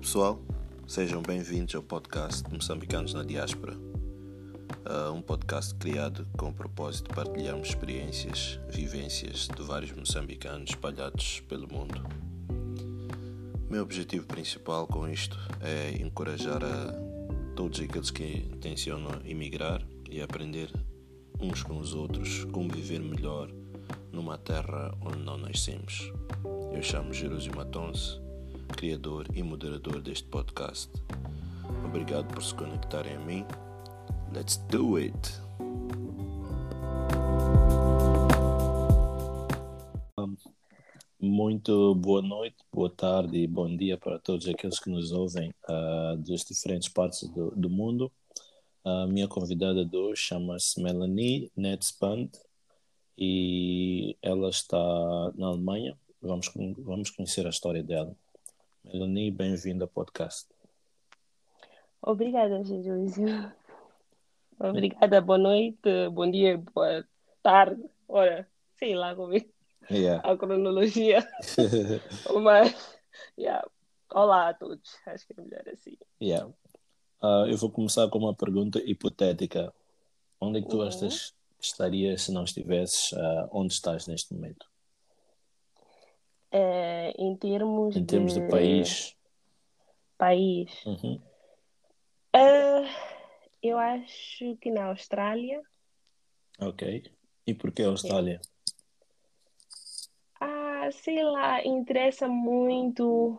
Pessoal, 0.00 0.40
sejam 0.86 1.22
bem-vindos 1.22 1.74
ao 1.74 1.82
podcast 1.82 2.44
Moçambicanos 2.52 3.14
na 3.14 3.24
Diáspora, 3.24 3.74
uh, 3.74 5.12
um 5.12 5.22
podcast 5.22 5.74
criado 5.74 6.28
com 6.36 6.50
o 6.50 6.52
propósito 6.52 7.08
de 7.08 7.14
partilharmos 7.14 7.68
experiências, 7.68 8.60
vivências 8.68 9.48
de 9.48 9.62
vários 9.62 9.92
moçambicanos 9.92 10.70
espalhados 10.70 11.40
pelo 11.48 11.66
mundo. 11.66 12.02
Meu 13.70 13.82
objetivo 13.82 14.26
principal 14.26 14.86
com 14.86 15.08
isto 15.08 15.36
é 15.60 15.90
encorajar 16.00 16.62
a 16.62 16.92
todos 17.56 17.80
aqueles 17.80 18.10
que 18.10 18.46
intencionam 18.52 19.20
emigrar 19.24 19.82
e 20.10 20.20
aprender 20.20 20.70
uns 21.40 21.62
com 21.62 21.78
os 21.78 21.94
outros 21.94 22.44
como 22.52 22.68
viver 22.68 23.00
melhor 23.00 23.50
numa 24.12 24.36
terra 24.36 24.94
onde 25.00 25.18
não 25.18 25.38
nascemos. 25.38 26.12
Eu 26.72 26.82
chamo 26.82 27.12
Jerusio 27.12 27.56
Matonse 27.56 28.25
criador 28.66 29.26
e 29.34 29.42
moderador 29.42 30.00
deste 30.00 30.28
podcast. 30.28 30.90
Obrigado 31.84 32.32
por 32.32 32.42
se 32.42 32.54
conectarem 32.54 33.16
a 33.16 33.20
mim. 33.20 33.44
Let's 34.32 34.56
do 34.68 34.96
it! 34.96 35.16
Muito 41.18 41.94
boa 41.94 42.22
noite, 42.22 42.56
boa 42.72 42.90
tarde 42.90 43.38
e 43.38 43.46
bom 43.46 43.74
dia 43.76 43.96
para 43.96 44.18
todos 44.18 44.46
aqueles 44.46 44.78
que 44.78 44.90
nos 44.90 45.12
ouvem 45.12 45.50
uh, 45.68 46.16
das 46.18 46.44
diferentes 46.44 46.88
partes 46.88 47.28
do, 47.28 47.50
do 47.56 47.70
mundo. 47.70 48.12
A 48.84 49.06
minha 49.06 49.26
convidada 49.26 49.84
de 49.84 49.96
hoje 49.96 50.22
chama-se 50.22 50.80
Melanie 50.80 51.50
Netzband 51.56 52.30
e 53.18 54.16
ela 54.22 54.48
está 54.48 54.78
na 55.34 55.48
Alemanha. 55.48 55.98
Vamos, 56.22 56.50
vamos 56.78 57.10
conhecer 57.10 57.46
a 57.46 57.50
história 57.50 57.82
dela. 57.82 58.14
Melanie, 58.86 59.32
bem-vinda 59.32 59.84
ao 59.84 59.88
podcast. 59.88 60.46
Obrigada, 62.00 62.62
Jesus. 62.62 63.16
Obrigada, 64.60 65.20
boa 65.20 65.38
noite, 65.38 66.08
bom 66.12 66.30
dia, 66.30 66.56
boa 66.72 67.04
tarde. 67.42 67.82
Ora, 68.06 68.48
sei 68.76 68.94
lá 68.94 69.14
como 69.16 69.34
é 69.34 69.44
yeah. 69.90 70.28
a 70.28 70.36
cronologia. 70.36 71.26
Mas, 72.42 72.96
yeah. 73.36 73.68
olá 74.14 74.50
a 74.50 74.54
todos. 74.54 74.96
Acho 75.04 75.26
que 75.26 75.34
é 75.36 75.42
melhor 75.42 75.68
assim. 75.68 75.98
Yeah. 76.22 76.46
Uh, 77.20 77.46
eu 77.50 77.56
vou 77.56 77.70
começar 77.70 78.08
com 78.08 78.18
uma 78.18 78.34
pergunta 78.34 78.78
hipotética. 78.78 79.74
Onde 80.40 80.60
é 80.60 80.62
que 80.62 80.68
tu 80.68 80.78
uhum. 80.78 81.08
estarias 81.60 82.22
se 82.22 82.32
não 82.32 82.44
estivesses 82.44 83.10
uh, 83.12 83.48
onde 83.50 83.72
estás 83.72 84.06
neste 84.06 84.32
momento? 84.32 84.66
É, 86.50 87.12
em 87.18 87.36
termos 87.36 87.96
em 87.96 88.04
termos 88.04 88.34
de, 88.34 88.40
de 88.40 88.48
país. 88.48 89.16
País. 90.16 90.86
Uhum. 90.86 91.20
uh, 92.34 92.88
eu 93.62 93.78
acho 93.78 94.56
que 94.56 94.70
na 94.70 94.86
Austrália. 94.86 95.60
Ok. 96.60 97.10
E 97.46 97.54
por 97.54 97.72
que 97.72 97.82
a 97.82 97.88
Austrália? 97.88 98.40
Ah 100.40 100.90
sei 100.92 101.22
lá 101.22 101.64
interessa 101.64 102.28
muito 102.28 103.38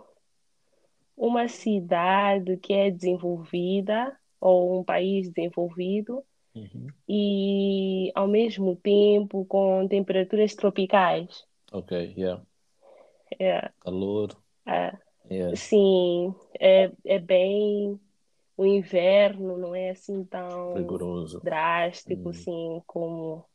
uma 1.15 1.47
cidade 1.47 2.57
que 2.57 2.73
é 2.73 2.91
desenvolvida 2.91 4.15
ou 4.39 4.79
um 4.79 4.83
país 4.83 5.29
desenvolvido 5.29 6.23
uhum. 6.53 6.87
e 7.09 8.11
ao 8.13 8.27
mesmo 8.27 8.75
tempo 8.75 9.45
com 9.45 9.87
temperaturas 9.87 10.53
tropicais. 10.53 11.45
Ok 11.71 12.13
yeah 12.15 12.41
é. 13.39 13.71
Calor. 13.81 14.35
É. 14.65 14.91
Yeah. 15.29 15.55
Sim, 15.55 16.33
é, 16.59 16.91
é 17.05 17.19
bem. 17.19 17.99
O 18.55 18.65
inverno 18.65 19.57
não 19.57 19.75
é 19.75 19.91
assim 19.91 20.23
tão 20.23 20.73
rigoroso, 20.73 21.39
drástico, 21.43 22.29
hum. 22.29 22.31
assim, 22.31 22.81
como, 22.87 23.45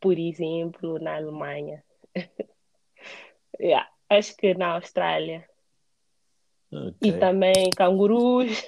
por 0.00 0.18
exemplo, 0.18 0.98
na 0.98 1.16
Alemanha. 1.16 1.84
yeah. 3.60 3.86
Acho 4.08 4.36
que 4.36 4.54
na 4.54 4.74
Austrália. 4.76 5.44
Okay. 6.72 7.10
E 7.10 7.18
também 7.18 7.70
cangurus. 7.76 8.64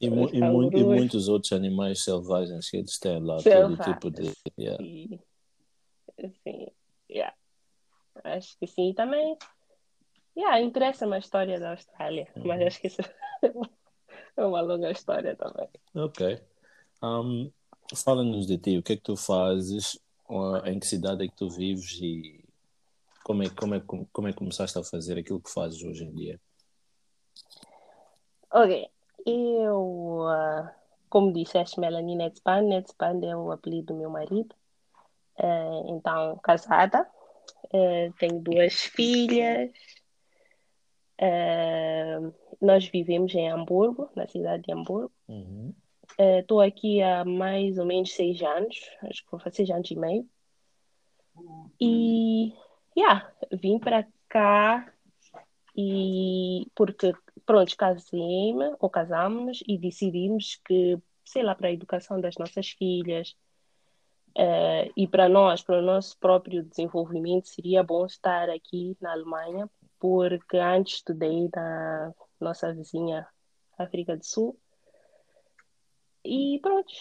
E, 0.00 0.06
e, 0.06 0.10
mu 0.10 0.28
e, 0.32 0.84
muitos 0.84 1.28
outros 1.28 1.52
animais 1.52 2.04
selvagens 2.04 2.70
que 2.70 2.76
eles 2.76 2.98
têm 2.98 3.20
lá, 3.20 3.38
Selva. 3.40 3.76
todo 3.76 3.94
tipo 3.94 4.10
de. 4.10 4.32
Yeah. 4.58 4.82
Sim. 4.82 5.20
Sim. 6.44 6.66
Yeah. 7.10 7.34
Acho 8.24 8.58
que 8.58 8.66
sim. 8.66 8.90
E 8.90 8.94
também, 8.94 9.36
yeah, 10.36 10.60
interessa-me 10.60 11.16
a 11.16 11.18
história 11.18 11.58
da 11.58 11.72
Austrália, 11.72 12.28
uhum. 12.36 12.42
mas 12.46 12.62
acho 12.62 12.80
que 12.80 12.86
isso 12.88 13.02
é 14.36 14.44
uma 14.44 14.60
longa 14.60 14.90
história 14.90 15.36
também. 15.36 15.68
Ok. 15.94 16.40
Um, 17.02 17.50
Fala-nos 17.94 18.46
de 18.46 18.58
ti, 18.58 18.76
o 18.76 18.82
que 18.82 18.92
é 18.92 18.96
que 18.96 19.02
tu 19.02 19.16
fazes, 19.16 19.98
em 20.66 20.78
que 20.78 20.86
cidade 20.86 21.24
é 21.24 21.28
que 21.28 21.34
tu 21.34 21.48
vives 21.48 21.98
e 22.02 22.44
como 23.24 23.42
é, 23.42 23.48
como 23.48 23.74
é, 23.74 23.82
como 24.12 24.28
é 24.28 24.32
que 24.32 24.38
começaste 24.38 24.78
a 24.78 24.84
fazer 24.84 25.18
aquilo 25.18 25.40
que 25.40 25.50
fazes 25.50 25.82
hoje 25.82 26.04
em 26.04 26.12
dia? 26.12 26.40
Ok, 28.50 28.88
eu, 29.26 30.26
uh, 30.26 30.68
como 31.08 31.32
disseste, 31.32 31.80
Melanie 31.80 32.16
Netspan, 32.16 32.62
Netspan 32.62 33.20
é 33.22 33.36
o 33.36 33.52
apelido 33.52 33.88
do 33.88 33.98
meu 33.98 34.10
marido, 34.10 34.54
uh, 35.38 35.96
então 35.96 36.38
casada, 36.42 37.06
Uh, 37.64 38.12
tenho 38.18 38.40
duas 38.40 38.74
filhas. 38.74 39.70
Uh, 41.20 42.32
nós 42.60 42.86
vivemos 42.86 43.34
em 43.34 43.48
Hamburgo, 43.48 44.10
na 44.14 44.26
cidade 44.26 44.62
de 44.62 44.72
Hamburgo. 44.72 45.12
Estou 46.38 46.58
uhum. 46.58 46.64
uh, 46.64 46.66
aqui 46.66 47.02
há 47.02 47.24
mais 47.24 47.78
ou 47.78 47.86
menos 47.86 48.14
seis 48.14 48.40
anos, 48.42 48.78
acho 49.02 49.24
que 49.24 49.30
vou 49.30 49.40
fazer 49.40 49.56
seis 49.56 49.70
anos 49.70 49.90
e 49.90 49.96
meio. 49.96 50.28
E 51.80 52.52
yeah, 52.96 53.30
vim 53.52 53.78
para 53.78 54.06
cá 54.28 54.92
e 55.76 56.66
porque 56.74 57.12
pronto, 57.46 57.76
casei-me 57.76 58.74
ou 58.80 58.90
casamos 58.90 59.62
e 59.66 59.78
decidimos 59.78 60.60
que, 60.66 60.98
sei 61.24 61.42
lá, 61.42 61.54
para 61.54 61.68
a 61.68 61.72
educação 61.72 62.20
das 62.20 62.36
nossas 62.36 62.70
filhas, 62.70 63.36
Uh, 64.36 64.92
e 64.96 65.06
para 65.08 65.28
nós, 65.28 65.62
para 65.62 65.78
o 65.78 65.82
nosso 65.82 66.16
próprio 66.18 66.62
desenvolvimento, 66.62 67.48
seria 67.48 67.82
bom 67.82 68.06
estar 68.06 68.48
aqui 68.48 68.96
na 69.00 69.12
Alemanha, 69.12 69.68
porque 69.98 70.58
antes 70.58 70.96
estudei 70.96 71.48
na 71.54 72.14
nossa 72.40 72.72
vizinha 72.72 73.26
África 73.76 74.16
do 74.16 74.24
Sul. 74.24 74.56
E 76.24 76.60
pronto, 76.62 76.92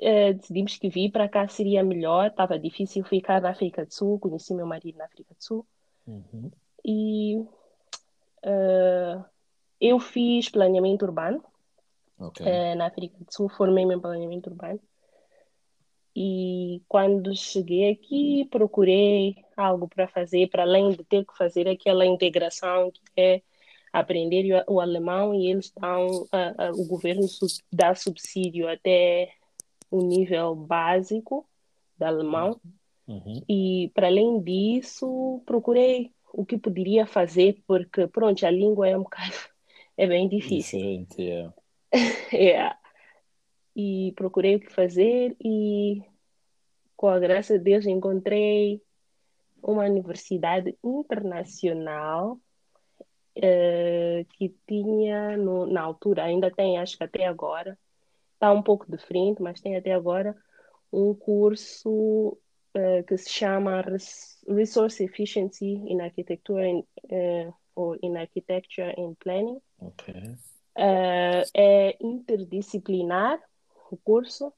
uh, 0.00 0.34
decidimos 0.34 0.76
que 0.78 0.88
vir 0.88 1.10
para 1.10 1.28
cá 1.28 1.46
seria 1.46 1.84
melhor. 1.84 2.28
Estava 2.28 2.58
difícil 2.58 3.04
ficar 3.04 3.40
na 3.40 3.50
África 3.50 3.86
do 3.86 3.94
Sul, 3.94 4.18
conheci 4.18 4.52
meu 4.54 4.66
marido 4.66 4.98
na 4.98 5.04
África 5.04 5.32
do 5.32 5.44
Sul. 5.44 5.66
Uhum. 6.06 6.50
E 6.84 7.36
uh, 7.36 9.24
eu 9.80 10.00
fiz 10.00 10.48
planeamento 10.48 11.04
urbano 11.04 11.44
okay. 12.18 12.74
na 12.74 12.86
África 12.86 13.16
do 13.18 13.32
Sul, 13.32 13.48
formei-me 13.48 13.94
em 13.94 14.00
planeamento 14.00 14.50
urbano. 14.50 14.80
E 16.14 16.82
quando 16.88 17.34
cheguei 17.36 17.90
aqui, 17.90 18.46
procurei 18.50 19.36
algo 19.56 19.88
para 19.88 20.08
fazer, 20.08 20.48
para 20.48 20.62
além 20.62 20.90
de 20.90 21.04
ter 21.04 21.24
que 21.24 21.36
fazer 21.36 21.68
aquela 21.68 22.04
integração 22.04 22.90
que 22.90 23.00
é 23.16 23.42
aprender 23.92 24.64
o 24.68 24.80
alemão 24.80 25.34
e 25.34 25.50
eles 25.50 25.72
dão, 25.78 26.26
o 26.74 26.84
governo 26.86 27.26
dá 27.72 27.94
subsídio 27.94 28.68
até 28.68 29.32
o 29.90 30.02
nível 30.02 30.54
básico 30.54 31.46
do 31.98 32.04
alemão. 32.04 32.60
Uhum. 33.06 33.42
E 33.48 33.90
para 33.94 34.06
além 34.06 34.40
disso, 34.40 35.42
procurei 35.44 36.12
o 36.32 36.44
que 36.44 36.56
poderia 36.56 37.06
fazer, 37.06 37.60
porque 37.66 38.06
pronto, 38.06 38.44
a 38.46 38.50
língua 38.50 38.88
é 38.88 38.96
um 38.96 39.02
bocado, 39.02 39.34
é 39.96 40.06
bem 40.06 40.28
difícil. 40.28 40.78
Diferente, 40.78 41.22
é. 41.22 41.52
yeah. 42.32 42.76
E 43.74 44.12
procurei 44.16 44.56
o 44.56 44.60
que 44.60 44.72
fazer 44.72 45.36
e 45.40 46.02
com 47.00 47.08
a 47.08 47.18
graça 47.18 47.56
de 47.56 47.64
Deus, 47.64 47.86
encontrei 47.86 48.82
uma 49.62 49.84
universidade 49.84 50.76
internacional 50.84 52.38
uh, 53.38 54.24
que 54.34 54.54
tinha, 54.68 55.34
no, 55.38 55.64
na 55.66 55.80
altura, 55.80 56.24
ainda 56.24 56.50
tem, 56.50 56.76
acho 56.76 56.98
que 56.98 57.04
até 57.04 57.24
agora, 57.24 57.78
está 58.34 58.52
um 58.52 58.62
pouco 58.62 58.84
de 58.90 58.98
frente, 58.98 59.40
mas 59.40 59.62
tem 59.62 59.76
até 59.76 59.94
agora 59.94 60.36
um 60.92 61.14
curso 61.14 62.36
uh, 62.76 63.02
que 63.06 63.16
se 63.16 63.30
chama 63.30 63.82
Resource 64.46 65.02
Efficiency 65.02 65.82
in 65.86 66.02
Architecture 66.02 66.62
in, 66.62 66.84
uh, 67.10 67.54
or 67.74 67.98
in 68.02 68.18
Architecture 68.18 68.94
and 68.98 69.14
Planning. 69.20 69.58
Okay. 69.80 70.36
é 70.76 71.96
interdisciplinar 71.98 73.40
o 73.94 73.98
curso 73.98 74.52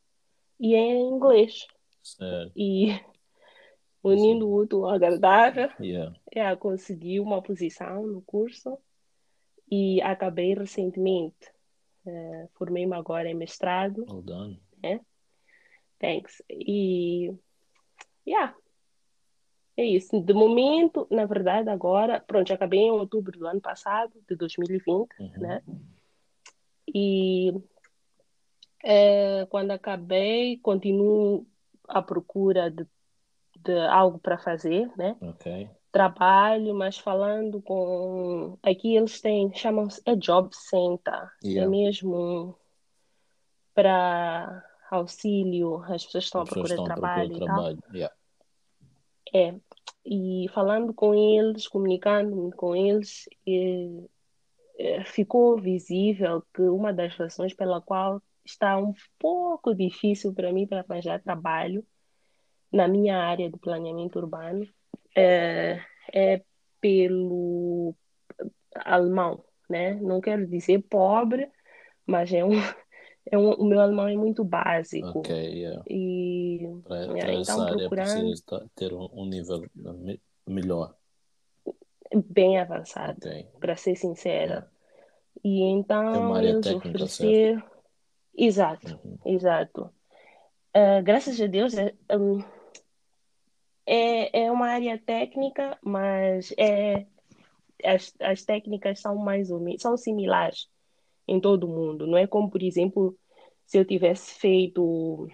e 0.58 0.74
é 0.74 0.78
em 0.78 1.08
inglês. 1.08 1.66
Certo. 2.02 2.52
E 2.56 3.00
unindo 4.02 4.48
o 4.48 4.56
útil 4.56 4.84
ao 4.84 4.94
agradável, 4.94 5.70
yeah. 5.80 6.14
é 6.30 6.54
conseguir 6.56 7.20
uma 7.20 7.42
posição 7.42 8.06
no 8.06 8.22
curso. 8.22 8.78
e 9.70 10.02
acabei 10.02 10.54
recentemente. 10.54 11.50
Uh, 12.04 12.48
Formei-me 12.54 12.94
agora 12.94 13.28
em 13.30 13.34
mestrado. 13.34 14.04
Well 14.08 14.22
done. 14.22 14.62
Né? 14.82 15.00
Thanks. 15.98 16.42
E, 16.50 17.32
yeah, 18.26 18.54
é 19.76 19.84
isso. 19.84 20.20
De 20.20 20.34
momento, 20.34 21.06
na 21.10 21.24
verdade, 21.24 21.70
agora, 21.70 22.20
pronto, 22.20 22.52
acabei 22.52 22.80
em 22.80 22.90
outubro 22.90 23.38
do 23.38 23.46
ano 23.46 23.60
passado, 23.60 24.12
de 24.28 24.36
2020, 24.36 25.08
uhum. 25.18 25.30
né? 25.36 25.62
E 26.92 27.54
é, 28.82 29.46
quando 29.48 29.70
acabei, 29.70 30.58
continuo 30.58 31.46
à 31.88 32.02
procura 32.02 32.70
de, 32.70 32.86
de 33.60 33.78
algo 33.86 34.18
para 34.18 34.38
fazer, 34.38 34.90
né? 34.96 35.16
Trabalho, 35.90 36.74
mas 36.74 36.96
falando 36.98 37.60
com. 37.60 38.58
Aqui 38.62 38.96
eles 38.96 39.20
têm, 39.20 39.54
chamam-se 39.54 40.00
é 40.06 40.16
Job 40.16 40.48
Center. 40.52 41.30
É 41.44 41.48
yeah. 41.48 41.66
É 41.66 41.68
mesmo 41.68 42.58
para 43.74 44.64
auxílio, 44.90 45.82
as 45.84 46.04
pessoas 46.04 46.24
estão 46.24 46.42
as 46.42 46.48
à 46.48 46.52
procura 46.52 46.76
de 46.76 46.84
trabalho. 46.84 47.28
Procura 47.28 47.44
trabalho. 47.44 47.78
Yeah. 47.92 48.14
É. 49.34 49.54
E 50.04 50.46
falando 50.52 50.92
com 50.92 51.14
eles, 51.14 51.68
comunicando 51.68 52.50
com 52.56 52.74
eles, 52.74 53.28
e, 53.46 54.04
é, 54.78 55.04
ficou 55.04 55.56
visível 55.56 56.42
que 56.52 56.62
uma 56.62 56.92
das 56.92 57.14
razões 57.14 57.54
pela 57.54 57.80
qual 57.80 58.20
está 58.44 58.76
um 58.78 58.92
pouco 59.18 59.74
difícil 59.74 60.32
para 60.34 60.52
mim 60.52 60.66
para 60.66 60.84
arranjar 60.88 61.22
trabalho 61.22 61.84
na 62.72 62.88
minha 62.88 63.18
área 63.18 63.50
de 63.50 63.58
planeamento 63.58 64.18
urbano 64.18 64.66
é, 65.14 65.80
é 66.12 66.42
pelo 66.80 67.94
alemão, 68.74 69.44
né? 69.68 69.94
Não 69.94 70.20
quero 70.20 70.46
dizer 70.46 70.82
pobre, 70.88 71.48
mas 72.06 72.32
é 72.32 72.44
um, 72.44 72.52
é 73.30 73.38
um, 73.38 73.52
o 73.52 73.64
meu 73.64 73.80
alemão 73.80 74.08
é 74.08 74.16
muito 74.16 74.42
básico. 74.42 75.18
Ok, 75.18 75.34
yeah. 75.34 75.82
E 75.88 76.60
para, 76.84 77.00
yeah, 77.02 77.20
para 77.20 77.34
então, 77.34 77.60
área 77.60 77.76
procurando... 77.76 78.28
precisa 78.28 78.70
ter 78.74 78.92
um, 78.92 79.08
um 79.12 79.26
nível 79.26 79.64
melhor. 80.46 80.94
Bem 82.26 82.58
avançado, 82.58 83.18
okay. 83.18 83.46
para 83.60 83.76
ser 83.76 83.96
sincera. 83.96 84.44
Yeah. 84.44 84.68
E 85.44 85.62
então 85.62 86.36
é 86.36 86.44
eles 86.44 86.66
ofereceram. 86.66 87.71
Exato, 88.34 89.00
uhum. 89.04 89.18
exato. 89.26 89.90
Uh, 90.74 91.02
graças 91.04 91.40
a 91.40 91.46
Deus 91.46 91.74
é, 91.74 91.94
um, 92.10 92.42
é, 93.86 94.44
é 94.44 94.50
uma 94.50 94.68
área 94.68 94.98
técnica, 94.98 95.78
mas 95.82 96.52
é, 96.56 97.06
as, 97.84 98.14
as 98.20 98.42
técnicas 98.42 99.00
são 99.00 99.16
mais 99.16 99.50
ou 99.50 99.60
menos, 99.60 99.82
são 99.82 99.96
similares 99.96 100.68
em 101.28 101.40
todo 101.40 101.64
o 101.64 101.68
mundo. 101.68 102.06
Não 102.06 102.16
é 102.16 102.26
como, 102.26 102.50
por 102.50 102.62
exemplo, 102.62 103.16
se 103.66 103.78
eu 103.78 103.84
tivesse 103.84 104.34
feito 104.34 105.28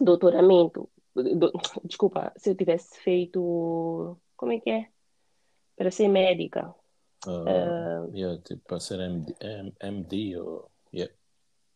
doutoramento, 0.00 0.88
do, 1.14 1.52
desculpa, 1.84 2.32
se 2.36 2.50
eu 2.50 2.54
tivesse 2.54 2.98
feito, 3.00 4.16
como 4.36 4.52
é 4.52 4.60
que 4.60 4.70
é? 4.70 4.88
Para 5.76 5.90
ser 5.90 6.08
médica. 6.08 6.74
Uh, 7.26 8.08
uh, 8.08 8.16
yeah, 8.16 8.40
tipo, 8.42 8.62
para 8.66 8.80
ser 8.80 9.00
MD, 9.00 9.34
MD 9.80 10.36
ou... 10.38 10.70
Yeah. 10.92 11.12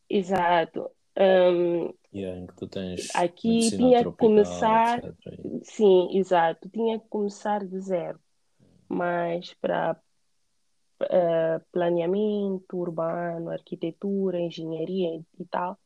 Exato. 0.08 0.90
Um, 1.18 1.94
yeah, 2.14 2.38
em 2.38 2.46
que 2.46 2.54
tu 2.54 2.66
tens 2.66 3.08
aqui 3.14 3.70
tinha 3.70 4.04
que 4.04 4.12
começar, 4.12 5.02
etc. 5.02 5.40
sim, 5.62 6.18
exato, 6.18 6.68
tinha 6.68 6.98
que 6.98 7.08
começar 7.08 7.64
de 7.64 7.80
zero, 7.80 8.20
mas 8.86 9.54
para 9.54 9.98
uh, 11.02 11.64
planeamento 11.72 12.76
urbano, 12.76 13.50
arquitetura, 13.50 14.38
engenharia 14.38 15.22
e 15.38 15.44
tal, 15.46 15.78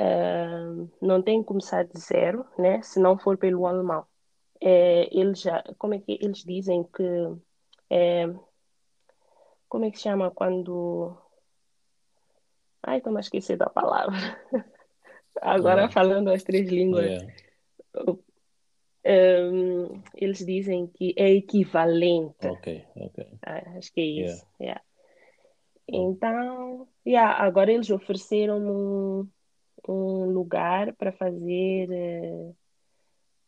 uh, 0.00 0.90
não 1.00 1.22
tem 1.22 1.40
que 1.40 1.46
começar 1.46 1.84
de 1.84 1.98
zero, 2.00 2.44
né? 2.58 2.82
Se 2.82 2.98
não 2.98 3.16
for 3.16 3.38
pelo 3.38 3.66
alemão. 3.66 4.04
É, 4.60 5.08
eles 5.16 5.42
já, 5.42 5.62
como 5.78 5.94
é 5.94 5.98
que 5.98 6.18
eles 6.20 6.38
dizem 6.38 6.84
que 6.84 7.04
é, 7.90 8.32
como 9.68 9.84
é 9.84 9.90
que 9.90 9.98
chama 9.98 10.30
quando 10.30 11.16
ai 12.86 12.98
estou 12.98 13.16
a 13.16 13.20
esquecer 13.20 13.56
da 13.56 13.68
palavra 13.68 14.16
agora 15.40 15.88
falando 15.88 16.30
as 16.30 16.42
três 16.42 16.68
línguas 16.68 17.12
um, 19.06 20.02
eles 20.14 20.38
dizem 20.38 20.86
que 20.86 21.14
é 21.16 21.30
equivalente. 21.30 22.46
Ok, 22.46 22.84
ok. 22.96 23.26
Ah, 23.42 23.76
acho 23.76 23.92
que 23.92 24.00
é 24.00 24.04
isso. 24.04 24.46
Yeah. 24.60 24.82
Yeah. 25.90 26.10
Então, 26.12 26.88
yeah, 27.06 27.44
agora 27.44 27.70
eles 27.70 27.90
ofereceram 27.90 28.58
um, 28.58 29.28
um 29.86 30.30
lugar 30.30 30.94
para 30.94 31.12
fazer. 31.12 31.90
Uh, 31.90 32.56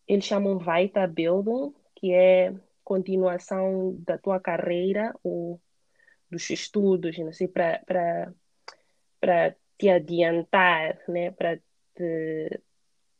eles 0.06 0.24
chamam 0.24 0.58
Vita 0.58 1.06
Building, 1.06 1.74
que 1.94 2.12
é 2.12 2.54
continuação 2.84 3.96
da 4.00 4.18
tua 4.18 4.38
carreira 4.38 5.14
ou 5.24 5.60
dos 6.30 6.50
estudos, 6.50 7.18
não 7.18 7.32
sei, 7.32 7.48
para 7.48 8.32
para 9.20 9.56
te 9.78 9.88
adiantar, 9.88 10.98
né, 11.08 11.30
para 11.30 11.56
te 11.94 12.60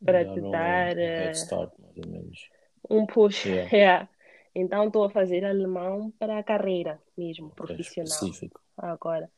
para 0.05 0.25
te 0.25 0.41
dar 0.41 0.97
um 0.97 1.31
start, 1.31 1.73
mais 1.79 1.97
ou 1.97 2.09
menos. 2.11 2.51
um 2.91 3.07
push. 3.07 3.47
Yeah. 3.47 3.71
yeah. 3.77 4.09
Então 4.55 4.87
estou 4.87 5.05
a 5.05 5.11
fazer 5.11 5.45
alemão 5.45 6.11
para 6.19 6.39
a 6.39 6.43
carreira 6.43 7.01
mesmo, 7.17 7.51
profissional. 7.51 8.07
Específico. 8.07 8.61
Agora. 8.77 9.31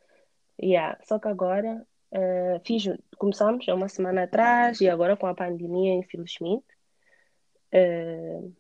Yeah. 0.61 0.99
Só 1.05 1.19
que 1.19 1.29
agora 1.29 1.85
uh, 2.13 2.61
fiz, 2.65 2.85
começamos 3.17 3.69
há 3.69 3.75
uma 3.75 3.89
semana 3.89 4.25
atrás 4.25 4.81
e 4.81 4.89
agora 4.89 5.17
com 5.17 5.27
a 5.27 5.35
pandemia, 5.35 5.95
infelizmente. 5.95 6.67
Uh, 7.73 8.55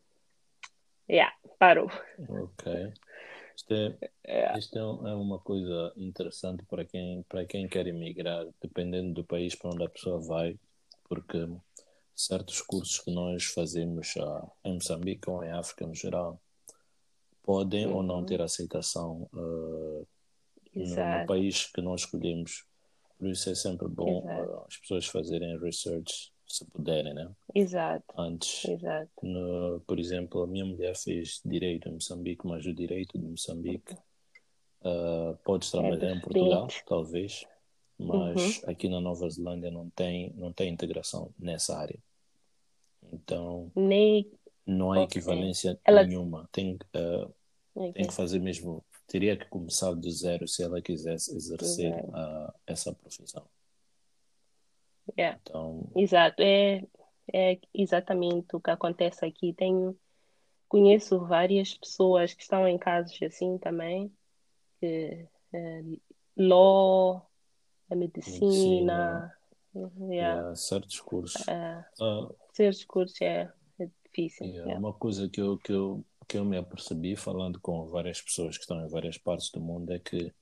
yeah, 1.08 1.32
parou. 1.58 1.90
Ok. 2.28 2.92
Isto, 3.58 3.74
é, 3.74 3.98
yeah. 4.24 4.56
isto 4.56 4.78
é, 4.78 5.10
é 5.10 5.14
uma 5.14 5.40
coisa 5.40 5.92
interessante 5.96 6.64
para 6.64 6.84
quem, 6.84 7.24
para 7.24 7.44
quem 7.44 7.68
quer 7.68 7.88
emigrar, 7.88 8.46
dependendo 8.62 9.12
do 9.14 9.24
país 9.24 9.56
para 9.56 9.70
onde 9.70 9.84
a 9.84 9.88
pessoa 9.88 10.20
vai, 10.20 10.56
porque 11.08 11.44
certos 12.14 12.62
cursos 12.62 13.00
que 13.00 13.10
nós 13.10 13.46
fazemos 13.46 14.14
uh, 14.14 14.48
em 14.64 14.74
Moçambique 14.74 15.28
ou 15.28 15.42
em 15.42 15.50
África 15.50 15.84
no 15.84 15.94
geral 15.94 16.40
podem 17.42 17.86
uhum. 17.86 17.96
ou 17.96 18.02
não 18.04 18.18
uhum. 18.18 18.26
ter 18.26 18.40
aceitação 18.40 19.28
uh, 19.32 20.06
no, 20.72 20.84
no, 20.84 21.26
país 21.26 21.66
que 21.66 21.80
nós 21.80 22.02
escolhemos. 22.02 22.64
Por 23.18 23.28
isso 23.28 23.50
é 23.50 23.56
sempre 23.56 23.88
bom 23.88 24.20
uh, 24.20 24.66
as 24.68 24.76
pessoas 24.76 25.06
fazerem 25.06 25.58
research 25.58 26.32
se 26.48 26.64
puderem, 26.66 27.14
né? 27.14 27.30
Exato. 27.54 28.04
Antes, 28.16 28.64
Exato. 28.64 29.10
No, 29.22 29.80
por 29.86 29.98
exemplo, 29.98 30.42
a 30.42 30.46
minha 30.46 30.64
mulher 30.64 30.96
fez 30.96 31.40
direito 31.44 31.88
em 31.88 31.92
Moçambique, 31.92 32.46
mas 32.46 32.64
o 32.64 32.72
direito 32.72 33.18
de 33.18 33.26
Moçambique 33.26 33.94
uh, 34.82 35.36
podes 35.44 35.70
trabalhar 35.70 36.08
é 36.08 36.14
em 36.14 36.20
Portugal, 36.20 36.68
talvez, 36.86 37.44
mas 37.98 38.62
uhum. 38.62 38.70
aqui 38.70 38.88
na 38.88 39.00
Nova 39.00 39.28
Zelândia 39.28 39.70
não 39.70 39.90
tem 39.90 40.32
não 40.36 40.52
tem 40.52 40.72
integração 40.72 41.32
nessa 41.38 41.76
área. 41.76 41.98
Então, 43.12 43.70
Nem... 43.74 44.30
não 44.66 44.92
há 44.92 45.02
equivalência 45.02 45.78
ela... 45.84 46.04
nenhuma. 46.04 46.48
Tem, 46.52 46.74
uh, 46.74 47.34
okay. 47.74 47.92
tem 47.92 48.06
que 48.06 48.14
fazer 48.14 48.38
mesmo. 48.38 48.84
Teria 49.06 49.36
que 49.36 49.46
começar 49.46 49.94
do 49.94 50.10
zero 50.10 50.46
se 50.46 50.62
ela 50.62 50.82
quisesse 50.82 51.34
exercer 51.34 51.94
uh, 51.94 52.52
essa 52.66 52.92
profissão. 52.92 53.46
Yeah. 55.16 55.38
Então... 55.42 55.90
Exato. 55.96 56.42
É, 56.42 56.84
é 57.32 57.58
exatamente 57.74 58.54
o 58.54 58.60
que 58.60 58.70
acontece 58.70 59.24
aqui. 59.24 59.52
Tenho, 59.52 59.96
conheço 60.68 61.24
várias 61.26 61.74
pessoas 61.74 62.34
que 62.34 62.42
estão 62.42 62.66
em 62.66 62.78
casos 62.78 63.18
assim 63.22 63.58
também. 63.58 64.12
Que, 64.80 65.26
é, 65.52 65.82
law, 66.36 67.28
a 67.90 67.94
medicina, 67.94 68.40
medicina 68.40 69.38
yeah. 69.74 70.34
Yeah, 70.34 70.54
certos 70.56 71.00
cursos. 71.00 71.42
Uh, 71.42 72.34
ser 72.52 72.70
discurso 72.70 73.22
é, 73.22 73.52
é 73.78 73.88
difícil. 74.04 74.46
Yeah, 74.46 74.72
é. 74.72 74.78
Uma 74.78 74.92
coisa 74.92 75.28
que 75.28 75.40
eu, 75.40 75.58
que, 75.58 75.72
eu, 75.72 76.04
que 76.26 76.38
eu 76.38 76.44
me 76.44 76.56
apercebi 76.56 77.16
falando 77.16 77.60
com 77.60 77.86
várias 77.86 78.20
pessoas 78.20 78.56
que 78.56 78.62
estão 78.62 78.80
em 78.84 78.88
várias 78.88 79.18
partes 79.18 79.50
do 79.50 79.60
mundo 79.60 79.92
é 79.92 79.98
que 79.98 80.32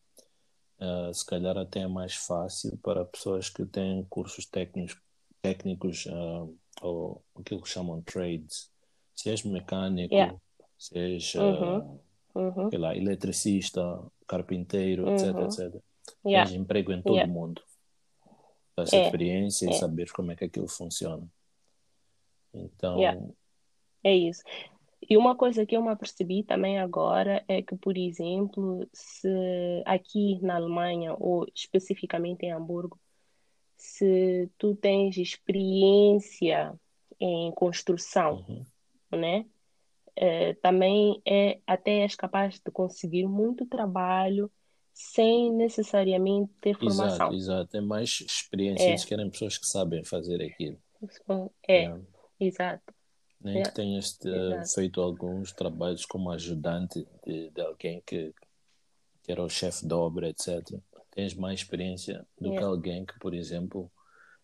uh, 0.80 1.12
se 1.12 1.24
calhar 1.24 1.56
até 1.56 1.80
é 1.80 1.88
mais 1.88 2.14
fácil 2.14 2.78
para 2.82 3.04
pessoas 3.04 3.48
que 3.48 3.64
têm 3.64 4.04
cursos 4.04 4.46
técnicos, 4.46 4.98
técnicos 5.42 6.06
uh, 6.06 6.54
ou 6.82 7.22
aquilo 7.38 7.62
que 7.62 7.68
chamam 7.68 8.02
trades. 8.02 8.70
Se 9.14 9.30
és 9.30 9.42
mecânico, 9.42 10.14
yeah. 10.14 10.36
se 10.78 10.98
és 10.98 11.34
uh, 11.34 12.00
uhum. 12.34 12.70
Lá, 12.78 12.94
eletricista, 12.94 13.80
carpinteiro, 14.26 15.06
uhum. 15.06 15.14
etc, 15.14 15.28
etc. 15.36 15.82
Yeah. 16.24 16.50
Tens 16.50 16.60
emprego 16.60 16.92
em 16.92 17.02
todo 17.02 17.14
o 17.14 17.16
yeah. 17.16 17.32
mundo. 17.32 17.62
Essa 18.76 18.96
é. 18.96 19.04
experiência 19.04 19.66
e 19.66 19.70
é. 19.70 19.72
saber 19.72 20.12
como 20.12 20.32
é 20.32 20.36
que 20.36 20.44
aquilo 20.44 20.68
funciona. 20.68 21.26
Então. 22.52 22.98
É 24.04 24.14
isso. 24.14 24.42
E 25.08 25.16
uma 25.16 25.36
coisa 25.36 25.64
que 25.64 25.76
eu 25.76 25.82
me 25.82 25.90
apercebi 25.90 26.42
também 26.42 26.78
agora 26.78 27.44
é 27.46 27.62
que, 27.62 27.76
por 27.76 27.96
exemplo, 27.96 28.88
se 28.92 29.28
aqui 29.84 30.38
na 30.42 30.56
Alemanha, 30.56 31.14
ou 31.18 31.46
especificamente 31.54 32.44
em 32.44 32.52
Hamburgo, 32.52 32.98
se 33.76 34.50
tu 34.58 34.74
tens 34.74 35.16
experiência 35.16 36.74
em 37.20 37.52
construção, 37.52 38.44
uhum. 38.48 38.64
né? 39.12 39.46
É, 40.18 40.54
também 40.54 41.20
é 41.26 41.60
até 41.66 42.00
és 42.00 42.16
capaz 42.16 42.54
de 42.54 42.70
conseguir 42.70 43.26
muito 43.26 43.66
trabalho 43.66 44.50
sem 44.94 45.52
necessariamente 45.52 46.50
ter 46.58 46.74
formação. 46.74 47.06
Exato, 47.06 47.34
exato. 47.34 47.76
É 47.76 47.80
mais 47.82 48.22
experiência, 48.22 48.84
é. 48.84 48.88
eles 48.88 49.04
querem 49.04 49.28
pessoas 49.28 49.58
que 49.58 49.66
sabem 49.66 50.02
fazer 50.02 50.42
aquilo. 50.42 50.78
É, 51.68 51.84
é. 51.84 52.00
exato. 52.40 52.95
Nem 53.40 53.60
é. 53.60 53.62
que 53.62 53.74
tenhas 53.74 54.18
feito 54.74 55.00
alguns 55.00 55.52
trabalhos 55.52 56.04
como 56.04 56.30
ajudante 56.30 57.06
de, 57.24 57.50
de 57.50 57.60
alguém 57.60 58.02
que, 58.04 58.34
que 59.22 59.32
era 59.32 59.42
o 59.42 59.48
chefe 59.48 59.86
de 59.86 59.94
obra, 59.94 60.28
etc. 60.28 60.62
Tens 61.12 61.34
mais 61.34 61.60
experiência 61.60 62.26
do 62.40 62.50
que 62.50 62.58
é. 62.58 62.62
alguém 62.62 63.04
que, 63.04 63.18
por 63.18 63.34
exemplo, 63.34 63.90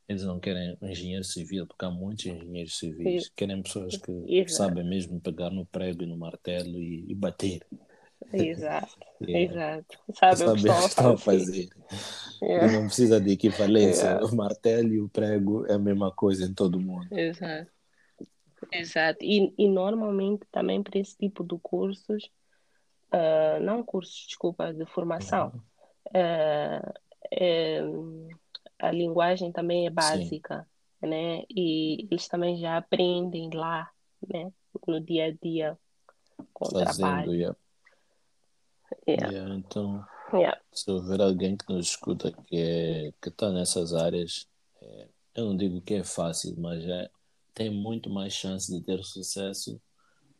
eles 0.09 0.25
não 0.25 0.39
querem 0.39 0.77
engenheiro 0.83 1.25
civil, 1.25 1.67
porque 1.67 1.85
há 1.85 1.91
muitos 1.91 2.27
engenheiros 2.27 2.79
civis. 2.79 3.31
Querem 3.35 3.63
pessoas 3.63 3.97
que 3.97 4.13
Exato. 4.29 4.53
sabem 4.53 4.85
mesmo 4.85 5.21
pegar 5.21 5.51
no 5.51 5.67
prego 5.67 6.03
e 6.03 6.07
no 6.07 6.17
martelo 6.17 6.79
e, 6.79 7.05
e 7.09 7.15
bater. 7.15 7.61
Exato, 8.33 8.99
yeah. 9.21 9.53
exato. 9.53 9.99
Sabe, 10.15 10.37
Sabe 10.37 10.61
o 10.61 10.63
que 10.63 10.87
estão 10.87 11.13
a 11.13 11.19
fazer. 11.19 11.69
Yeah. 12.43 12.67
E 12.67 12.73
não 12.77 12.87
precisa 12.87 13.21
de 13.21 13.33
equivalência. 13.33 14.05
Yeah. 14.05 14.27
O 14.27 14.37
martelo 14.37 14.95
e 14.95 15.01
o 15.01 15.09
prego 15.09 15.67
é 15.67 15.75
a 15.75 15.79
mesma 15.79 16.13
coisa 16.13 16.45
em 16.45 16.55
todo 16.55 16.81
mundo. 16.81 17.07
Exato. 17.11 17.71
Exato. 18.71 19.25
E, 19.25 19.53
e 19.59 19.69
normalmente 19.69 20.47
também 20.51 20.83
para 20.83 20.99
esse 20.99 21.17
tipo 21.17 21.45
de 21.45 21.59
cursos, 21.63 22.31
uh, 23.13 23.61
não 23.63 23.83
cursos, 23.83 24.27
desculpa, 24.27 24.73
de 24.73 24.87
formação, 24.87 25.53
uh, 26.09 26.93
é, 27.31 27.81
a 28.79 28.91
linguagem 28.91 29.53
também 29.53 29.87
é 29.87 29.91
básica, 29.91 30.67
Sim. 31.01 31.09
né? 31.09 31.45
E 31.49 32.09
eles 32.11 32.29
também 32.29 32.57
já 32.57 32.77
aprendem 32.77 33.51
lá, 33.53 33.91
né? 34.29 34.53
No 34.87 35.01
dia 35.01 35.27
a 35.27 35.31
dia 35.31 35.79
com 36.53 36.67
Fazendo, 36.67 36.83
o 36.83 36.95
trabalho. 36.95 37.35
Yeah. 37.35 37.57
Yeah. 39.09 39.31
Yeah, 39.31 39.55
então, 39.55 40.05
yeah. 40.33 40.61
se 40.73 40.91
houver 40.91 41.21
alguém 41.21 41.57
que 41.57 41.73
nos 41.73 41.89
escuta 41.89 42.31
que 42.31 42.57
é, 42.57 43.13
que 43.21 43.29
está 43.29 43.51
nessas 43.51 43.95
áreas, 43.95 44.47
é, 44.81 45.09
eu 45.35 45.47
não 45.47 45.57
digo 45.57 45.81
que 45.81 45.95
é 45.95 46.05
fácil, 46.05 46.55
mas 46.59 46.85
é, 46.85 47.11
tem 47.55 47.71
muito 47.71 48.11
mais 48.11 48.33
chance 48.33 48.71
de 48.71 48.85
ter 48.85 49.03
sucesso 49.05 49.81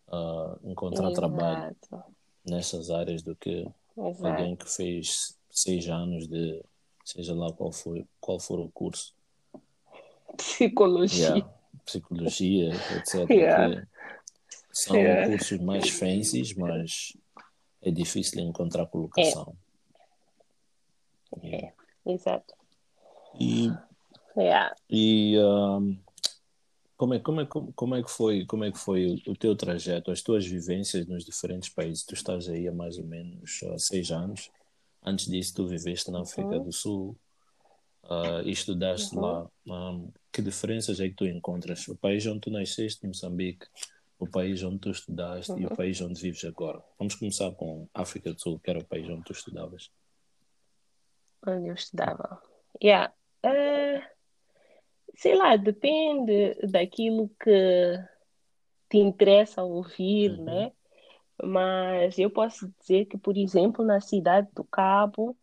uh, 0.09 0.71
encontrar 0.71 1.11
Exato. 1.11 1.15
trabalho 1.15 1.77
nessas 2.45 2.91
áreas 2.91 3.23
do 3.23 3.37
que 3.37 3.67
Exato. 3.97 4.27
alguém 4.27 4.57
que 4.57 4.71
fez 4.71 5.37
seis 5.51 5.89
anos 5.89 6.27
de 6.27 6.63
seja 7.05 7.35
lá 7.35 7.53
qual 7.53 7.73
for, 7.73 8.05
qual 8.21 8.39
for 8.39 8.61
o 8.61 8.71
curso. 8.71 9.15
Psicologia. 10.37 11.29
Yeah. 11.29 11.55
Psicologia, 11.85 12.71
etc. 12.97 13.29
Yeah. 13.31 13.87
São 14.73 14.97
yeah. 14.97 15.29
cursos 15.29 15.59
mais 15.59 15.91
fancies, 15.91 16.55
mas 16.55 17.17
é 17.83 17.91
difícil 17.91 18.41
encontrar 18.41 18.87
colocação. 18.87 19.55
É, 21.43 21.67
é. 21.67 21.73
exato. 22.07 22.55
E, 23.39 23.71
yeah. 24.37 24.75
e 24.89 25.39
um, 25.39 25.99
como, 27.03 27.15
é, 27.15 27.19
como, 27.19 27.41
é, 27.41 27.47
como 27.75 27.95
é 27.97 28.03
que 28.05 28.11
foi, 28.13 28.47
como 28.47 28.63
é 28.63 28.71
que 28.71 28.79
foi 28.79 29.21
o, 29.27 29.35
teu 29.35 29.57
trajeto, 29.57 30.13
as 30.13 30.23
tuas 30.23 30.47
vivências 30.47 31.05
nos 31.09 31.25
diferentes 31.25 31.69
países? 31.69 32.05
Tu 32.05 32.15
estás 32.15 32.49
aí 32.49 32.69
há 32.69 32.73
mais 32.73 32.97
ou 32.97 33.05
menos 33.05 33.61
uh, 33.63 33.77
seis 33.77 34.13
anos. 34.13 34.53
Antes 35.05 35.27
disso, 35.27 35.53
tu 35.53 35.67
viveste 35.67 36.13
na 36.13 36.23
África 36.23 36.59
uhum. 36.59 36.63
do 36.63 36.73
Sul 36.73 37.19
uh, 38.05 38.47
e 38.47 38.53
estudaste 38.53 39.17
uhum. 39.17 39.21
lá. 39.21 39.51
Um, 39.67 40.13
que 40.33 40.41
diferenças 40.41 41.01
é 41.01 41.09
que 41.09 41.17
tu 41.17 41.27
encontras? 41.27 41.89
O 41.89 41.97
país 41.97 42.25
onde 42.25 42.39
tu 42.39 42.53
nasceste, 42.53 43.05
Moçambique, 43.05 43.67
o 44.17 44.29
país 44.29 44.63
onde 44.63 44.79
tu 44.79 44.91
estudaste 44.91 45.51
uhum. 45.51 45.59
e 45.59 45.67
o 45.67 45.71
uhum. 45.71 45.77
país 45.77 46.01
onde 46.01 46.21
vives 46.21 46.45
agora. 46.45 46.81
Vamos 47.01 47.17
começar 47.17 47.51
com 47.51 47.89
África 47.93 48.33
do 48.33 48.41
Sul, 48.41 48.61
que 48.61 48.71
era 48.71 48.79
o 48.79 48.85
país 48.85 49.09
onde 49.09 49.25
tu 49.25 49.33
estudavas. 49.33 49.91
Onde 51.45 51.67
eu 51.67 51.75
estudava. 51.75 52.41
Yeah. 52.81 53.13
Uh, 53.45 54.01
sei 55.15 55.35
lá, 55.35 55.57
depende 55.57 56.55
daquilo 56.71 57.31
que 57.41 57.99
te 58.89 58.99
interessa 58.99 59.63
ouvir, 59.63 60.33
uhum. 60.33 60.45
né? 60.45 60.73
Mas 61.43 62.19
eu 62.19 62.31
posso 62.31 62.73
dizer 62.79 63.07
que, 63.07 63.19
por 63.19 63.37
exemplo, 63.37 63.85
na 63.85 64.01
cidade 64.01 64.49
do 64.55 64.65
Cabo, 64.65 65.37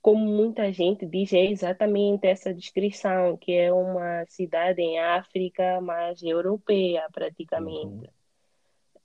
como 0.00 0.24
muita 0.24 0.72
gente 0.72 1.06
diz, 1.06 1.32
é 1.32 1.44
exatamente 1.46 2.26
essa 2.26 2.52
descrição, 2.52 3.36
que 3.36 3.52
é 3.52 3.72
uma 3.72 4.24
cidade 4.26 4.80
em 4.80 4.98
África, 4.98 5.80
mas 5.80 6.22
europeia 6.22 7.06
praticamente. 7.12 8.10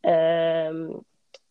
Uhum. 0.05 0.95
Um, 0.95 1.01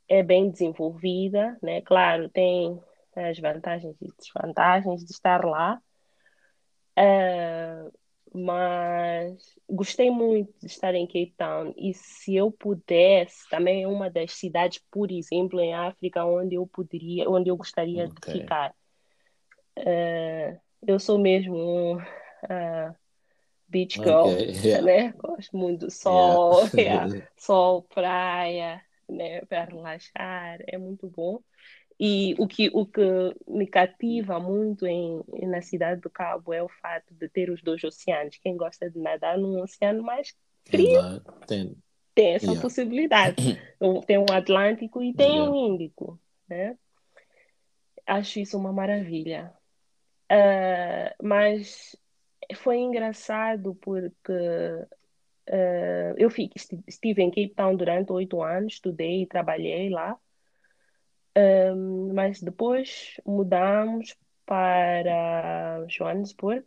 é 0.08 0.22
bem 0.22 0.50
desenvolvida, 0.50 1.56
né? 1.62 1.80
Claro, 1.80 2.28
tem 2.28 2.78
as 3.16 3.38
vantagens 3.38 3.96
e 4.00 4.08
desvantagens 4.18 5.04
de 5.04 5.12
estar 5.12 5.44
lá. 5.44 5.80
Uh, 6.98 7.92
mas 8.34 9.54
gostei 9.68 10.10
muito 10.10 10.52
de 10.60 10.66
estar 10.66 10.94
em 10.94 11.06
Cape 11.06 11.34
Town 11.36 11.74
e 11.76 11.92
se 11.92 12.34
eu 12.34 12.50
pudesse, 12.50 13.48
também 13.50 13.82
é 13.82 13.88
uma 13.88 14.08
das 14.08 14.32
cidades, 14.32 14.80
por 14.90 15.10
exemplo, 15.10 15.60
em 15.60 15.74
África 15.74 16.24
onde 16.24 16.54
eu 16.54 16.66
poderia, 16.66 17.28
onde 17.28 17.50
eu 17.50 17.56
gostaria 17.56 18.06
okay. 18.06 18.34
de 18.34 18.40
ficar. 18.40 18.74
Uh, 19.78 20.58
eu 20.86 20.98
sou 20.98 21.18
mesmo 21.18 21.56
um 21.56 21.96
uh, 21.96 22.94
beach 23.68 23.98
girl, 23.98 24.28
okay. 24.28 24.52
yeah. 24.64 24.84
né? 24.84 25.14
Gosto 25.18 25.56
muito 25.56 25.86
do 25.86 25.90
sol, 25.90 26.68
yeah. 26.74 27.06
Yeah. 27.12 27.28
sol, 27.36 27.82
praia, 27.82 28.82
né? 29.08 29.42
Para 29.42 29.64
relaxar, 29.64 30.58
é 30.66 30.78
muito 30.78 31.06
bom. 31.06 31.40
E 32.04 32.34
o 32.36 32.48
que, 32.48 32.68
o 32.74 32.84
que 32.84 33.00
me 33.46 33.64
cativa 33.64 34.40
muito 34.40 34.84
em, 34.88 35.22
na 35.42 35.62
cidade 35.62 36.00
do 36.00 36.10
Cabo 36.10 36.52
é 36.52 36.60
o 36.60 36.68
fato 36.68 37.14
de 37.14 37.28
ter 37.28 37.48
os 37.48 37.62
dois 37.62 37.84
oceanos. 37.84 38.40
Quem 38.42 38.56
gosta 38.56 38.90
de 38.90 38.98
nadar 38.98 39.38
num 39.38 39.62
oceano 39.62 40.02
mais 40.02 40.34
frio 40.64 41.20
tem, 41.46 41.76
tem 42.12 42.34
essa 42.34 42.46
yeah. 42.46 42.60
possibilidade. 42.60 43.56
Tem 44.04 44.18
o 44.18 44.26
Atlântico 44.32 45.00
e 45.00 45.14
tem 45.14 45.30
yeah. 45.30 45.48
o 45.48 45.54
Índico. 45.54 46.20
Né? 46.48 46.76
Acho 48.04 48.40
isso 48.40 48.58
uma 48.58 48.72
maravilha. 48.72 49.52
Uh, 50.24 51.14
mas 51.22 51.96
foi 52.56 52.78
engraçado 52.78 53.76
porque 53.76 54.32
uh, 54.32 56.14
eu 56.16 56.28
fiquei, 56.30 56.60
estive 56.88 57.22
em 57.22 57.30
Cape 57.30 57.54
Town 57.54 57.76
durante 57.76 58.10
oito 58.10 58.42
anos, 58.42 58.72
estudei 58.72 59.22
e 59.22 59.26
trabalhei 59.26 59.88
lá. 59.88 60.18
Um, 61.36 62.12
mas 62.12 62.42
depois 62.42 63.20
mudamos 63.24 64.14
para 64.44 65.84
Johannesburg 65.86 66.64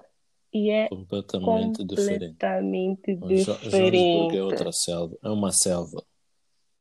e 0.52 0.72
é 0.72 0.88
completamente, 0.88 1.78
completamente 1.78 3.16
diferente. 3.16 3.46
Johannesburg 3.70 4.38
é 4.38 4.44
outra 4.44 4.72
selva, 4.72 5.18
é 5.24 5.30
uma 5.30 5.52
selva. 5.52 6.04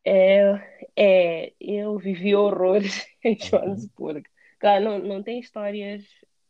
É, 0.04 0.88
é 0.96 1.52
eu 1.60 1.98
vivi 1.98 2.34
horrores 2.34 3.06
em 3.24 3.36
Johannesburg. 3.36 4.18
Uhum. 4.18 4.34
Claro, 4.60 4.84
não, 4.84 4.98
não 4.98 5.22
tem 5.22 5.40
histórias, 5.40 6.04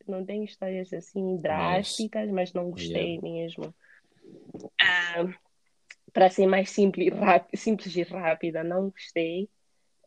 não 0.07 0.25
tem 0.25 0.45
histórias 0.45 0.93
assim 0.93 1.37
drásticas, 1.39 2.27
mas, 2.27 2.35
mas 2.35 2.53
não 2.53 2.71
gostei 2.71 3.15
yeah. 3.17 3.23
mesmo. 3.23 3.75
para 6.13 6.31
ser 6.31 6.47
mais 6.47 6.71
simples, 6.71 7.13
rápido, 7.13 7.59
simples 7.59 7.97
e 7.97 8.03
rápida, 8.03 8.63
não 8.63 8.91
gostei. 8.91 9.49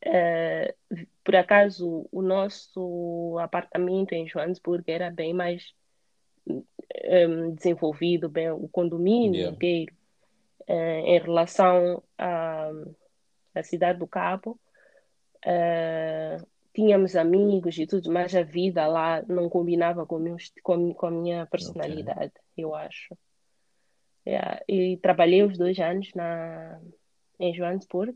Uh, 0.05 1.07
por 1.23 1.35
acaso, 1.35 2.07
o 2.11 2.21
nosso 2.21 3.37
apartamento 3.39 4.13
em 4.13 4.25
Johannesburg 4.25 4.89
era 4.89 5.11
bem 5.11 5.33
mais 5.33 5.73
um, 6.47 7.53
desenvolvido, 7.53 8.29
bem, 8.29 8.51
o 8.51 8.67
condomínio 8.69 9.35
yeah. 9.35 9.55
inteiro, 9.55 9.93
uh, 10.61 11.05
em 11.05 11.19
relação 11.19 12.01
à, 12.17 12.71
à 13.53 13.63
cidade 13.63 13.99
do 13.99 14.07
Cabo. 14.07 14.59
Uh, 15.45 16.45
tínhamos 16.73 17.15
amigos 17.15 17.77
e 17.77 17.87
tudo, 17.87 18.11
mas 18.11 18.35
a 18.35 18.43
vida 18.43 18.85
lá 18.87 19.23
não 19.27 19.49
combinava 19.49 20.05
com, 20.05 20.19
meus, 20.19 20.51
com, 20.63 20.93
com 20.93 21.07
a 21.07 21.11
minha 21.11 21.45
personalidade, 21.47 22.31
okay. 22.51 22.63
eu 22.63 22.75
acho. 22.75 23.17
Yeah. 24.25 24.61
E 24.67 24.97
trabalhei 24.97 25.43
os 25.43 25.57
dois 25.57 25.79
anos 25.79 26.11
na, 26.13 26.79
em 27.39 27.53
Johannesburg 27.53 28.15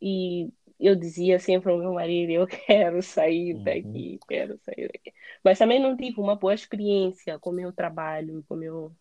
e 0.00 0.50
eu 0.82 0.96
dizia 0.96 1.38
sempre 1.38 1.70
ao 1.70 1.78
meu 1.78 1.94
marido, 1.94 2.30
eu 2.30 2.46
quero 2.46 3.00
sair 3.02 3.54
uhum. 3.54 3.62
daqui, 3.62 4.12
uhum. 4.12 4.18
quero 4.28 4.58
sair 4.58 4.90
daqui. 4.92 5.12
Mas 5.44 5.58
também 5.58 5.80
não 5.80 5.96
tive 5.96 6.20
uma 6.20 6.34
boa 6.34 6.52
experiência 6.52 7.38
com 7.38 7.50
o 7.50 7.54
meu 7.54 7.72
trabalho, 7.72 8.44
com 8.48 8.54
o 8.54 8.58
meu, 8.58 8.92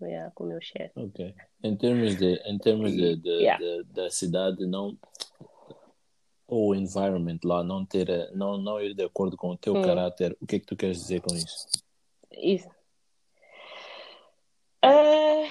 yeah, 0.00 0.32
com 0.34 0.44
meu 0.44 0.60
chefe. 0.62 0.98
Ok. 0.98 1.34
Em 1.62 1.76
termos 1.76 2.16
de, 2.16 2.34
em 2.46 2.58
termos 2.58 2.92
de, 2.92 3.16
de, 3.16 3.28
yeah. 3.28 3.62
de, 3.62 3.84
da 3.92 4.10
cidade, 4.10 4.66
não, 4.66 4.96
ou 6.48 6.70
o 6.70 6.74
environment 6.74 7.38
lá 7.44 7.62
não 7.62 7.84
ter 7.84 8.30
não 8.34 8.56
não 8.56 8.80
ir 8.80 8.94
de 8.94 9.04
acordo 9.04 9.36
com 9.36 9.50
o 9.50 9.56
teu 9.56 9.74
hum. 9.74 9.82
caráter 9.82 10.36
o 10.40 10.46
que 10.46 10.56
é 10.56 10.58
que 10.60 10.66
tu 10.66 10.76
queres 10.76 10.98
dizer 10.98 11.20
com 11.20 11.34
isso 11.34 11.66
isso 12.30 12.68
uh, 14.84 15.50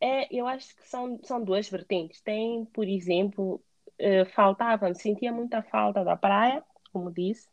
é 0.00 0.26
eu 0.36 0.46
acho 0.48 0.74
que 0.74 0.88
são 0.88 1.20
são 1.22 1.44
duas 1.44 1.68
vertentes 1.68 2.20
tem 2.20 2.64
por 2.64 2.88
exemplo 2.88 3.62
uh, 4.00 4.26
faltava 4.34 4.92
sentia 4.94 5.32
muita 5.32 5.62
falta 5.62 6.04
da 6.04 6.16
praia 6.16 6.62
como 6.92 7.10
disse 7.10 7.48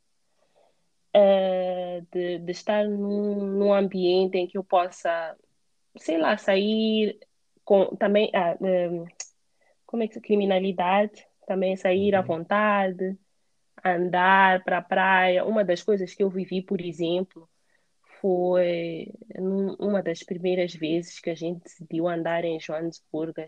uh, 1.16 2.06
de, 2.12 2.40
de 2.40 2.52
estar 2.52 2.88
num, 2.88 3.46
num 3.46 3.74
ambiente 3.74 4.38
em 4.38 4.48
que 4.48 4.58
eu 4.58 4.64
possa 4.64 5.36
sei 5.98 6.18
lá 6.18 6.38
sair 6.38 7.20
com 7.64 7.96
também 7.96 8.32
ah, 8.34 8.58
como 9.86 10.04
é 10.04 10.08
que 10.08 10.20
criminalidade 10.22 11.26
também 11.52 11.76
sair 11.76 12.16
à 12.16 12.22
uhum. 12.22 12.28
vontade, 12.28 13.18
andar 13.84 14.64
para 14.64 14.78
a 14.78 14.82
praia. 14.82 15.46
Uma 15.46 15.66
das 15.66 15.84
coisas 15.84 16.14
que 16.14 16.24
eu 16.24 16.30
vivi, 16.30 16.62
por 16.62 16.80
exemplo, 16.80 17.50
foi 18.22 19.12
uma 19.80 20.02
das 20.02 20.24
primeiras 20.24 20.74
vezes 20.74 21.20
que 21.20 21.30
a 21.30 21.36
gente 21.36 21.64
decidiu 21.64 22.08
andar 22.08 22.46
em 22.46 22.60
Joanesburgo. 22.60 23.42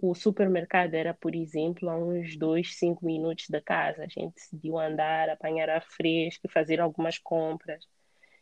O 0.00 0.14
supermercado 0.14 0.94
era, 0.94 1.14
por 1.14 1.34
exemplo, 1.34 1.88
a 1.88 1.96
uns 1.96 2.36
dois, 2.36 2.76
cinco 2.76 3.04
minutos 3.04 3.48
da 3.48 3.60
casa. 3.60 4.04
A 4.04 4.08
gente 4.08 4.34
decidiu 4.34 4.78
andar, 4.78 5.28
apanhar 5.28 5.68
ar 5.70 5.82
fresco, 5.82 6.48
fazer 6.48 6.80
algumas 6.80 7.18
compras. 7.18 7.86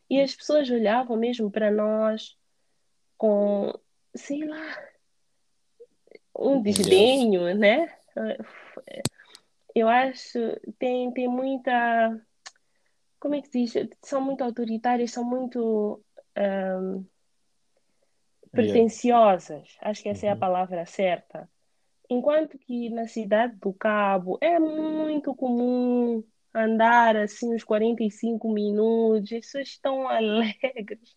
E 0.08 0.20
as 0.20 0.34
pessoas 0.34 0.70
olhavam 0.70 1.16
mesmo 1.16 1.50
para 1.50 1.70
nós 1.70 2.36
com, 3.16 3.72
sei 4.14 4.44
lá, 4.44 4.78
um 6.36 6.60
desdenho, 6.60 7.54
né? 7.54 7.94
eu 9.74 9.88
acho 9.88 10.38
tem 10.78 11.12
tem 11.12 11.26
muita 11.26 12.20
como 13.18 13.34
é 13.34 13.42
que 13.42 13.48
se 13.48 13.64
diz 13.64 13.88
são 14.02 14.20
muito 14.20 14.44
autoritárias 14.44 15.10
são 15.10 15.24
muito 15.24 16.00
um, 16.38 17.04
pretenciosas. 18.54 19.76
Acho 19.80 20.02
que 20.02 20.08
essa 20.08 20.26
é 20.26 20.30
a 20.30 20.34
uhum. 20.34 20.38
palavra 20.38 20.86
certa. 20.86 21.48
Enquanto 22.08 22.58
que 22.58 22.90
na 22.90 23.06
cidade 23.06 23.56
do 23.56 23.72
Cabo 23.72 24.38
é 24.40 24.58
muito 24.58 25.34
comum 25.34 26.22
andar 26.54 27.16
assim 27.16 27.52
uns 27.54 27.64
45 27.64 28.52
minutos 28.52 29.32
as 29.32 29.40
pessoas 29.40 29.68
estão 29.68 30.06
alegres. 30.08 31.16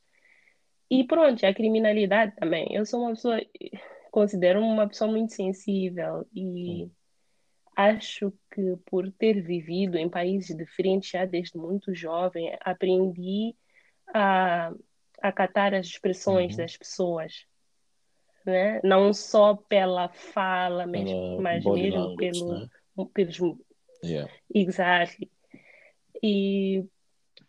E 0.89 1.03
pronto 1.03 1.45
a 1.45 1.53
criminalidade 1.53 2.35
também. 2.35 2.73
Eu 2.73 2.85
sou 2.85 3.01
uma 3.01 3.09
pessoa 3.09 3.39
considero 4.11 4.61
uma 4.61 4.87
pessoa 4.87 5.11
muito 5.11 5.33
sensível 5.33 6.25
e 6.33 6.89
acho 7.75 8.33
que 8.51 8.75
por 8.85 9.11
ter 9.11 9.41
vivido 9.41 9.95
em 9.97 10.09
países 10.09 10.57
diferentes 10.57 11.11
já 11.11 11.25
desde 11.25 11.55
muito 11.55 11.93
jovem, 11.93 12.57
aprendi 12.61 13.55
a 14.11 14.73
acatar 15.21 15.73
as 15.73 15.87
expressões 15.87 16.51
uhum. 16.51 16.57
das 16.57 16.77
pessoas. 16.77 17.45
Né? 18.45 18.79
Não 18.83 19.13
só 19.13 19.55
pela 19.55 20.07
fala, 20.09 20.87
mas, 20.87 21.09
mas 21.41 21.65
mesmo 21.65 21.99
language, 21.99 22.17
pelo, 22.17 22.59
né? 22.59 22.69
pelos. 23.13 23.39
Yeah. 24.03 24.31
Exactly. 24.53 25.29
E, 26.23 26.85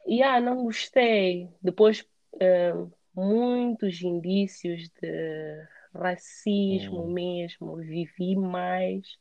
e 0.07 0.23
ah, 0.23 0.41
não 0.41 0.65
gostei. 0.65 1.49
Depois, 1.63 2.05
uh, 2.35 2.91
muitos 3.15 4.03
indícios 4.03 4.89
de 5.01 5.69
racismo 5.95 7.03
hum. 7.03 7.13
mesmo. 7.13 7.77
Vivi 7.77 8.37
mais 8.37 9.19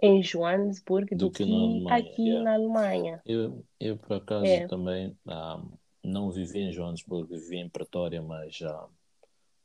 em 0.00 0.22
Joanesburgo 0.22 1.14
do, 1.14 1.26
do 1.26 1.30
que, 1.30 1.44
que 1.44 1.84
aqui 1.90 2.28
yeah. 2.28 2.44
na 2.44 2.54
Alemanha. 2.54 3.22
Eu, 3.24 3.64
eu 3.78 3.96
por 3.96 4.16
acaso, 4.16 4.44
é. 4.44 4.66
também 4.66 5.16
um, 5.26 5.30
ah, 5.30 5.62
não 6.04 6.30
vivi 6.30 6.60
em 6.60 6.72
Joanesburgo, 6.72 7.34
vivi 7.34 7.56
em 7.56 7.68
Pretória, 7.68 8.22
mas 8.22 8.56
já 8.56 8.86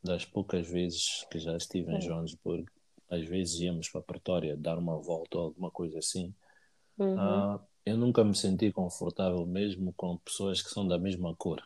das 0.03 0.23
poucas 0.25 0.67
vezes 0.67 1.25
que 1.29 1.39
já 1.39 1.55
estive 1.57 1.93
em. 1.93 2.01
Joanesburgo, 2.01 2.69
às 3.09 3.25
vezes 3.25 3.59
íamos 3.59 3.89
para 3.89 4.01
Pretória 4.01 4.55
dar 4.55 4.77
uma 4.77 4.97
volta 4.97 5.37
ou 5.37 5.43
alguma 5.45 5.69
coisa 5.69 5.99
assim. 5.99 6.33
Uhum. 6.97 7.15
Uh, 7.15 7.59
eu 7.85 7.97
nunca 7.97 8.23
me 8.23 8.35
senti 8.35 8.71
confortável 8.71 9.45
mesmo 9.45 9.93
com 9.93 10.17
pessoas 10.17 10.61
que 10.61 10.69
são 10.69 10.87
da 10.87 10.97
mesma 10.97 11.35
cor. 11.35 11.61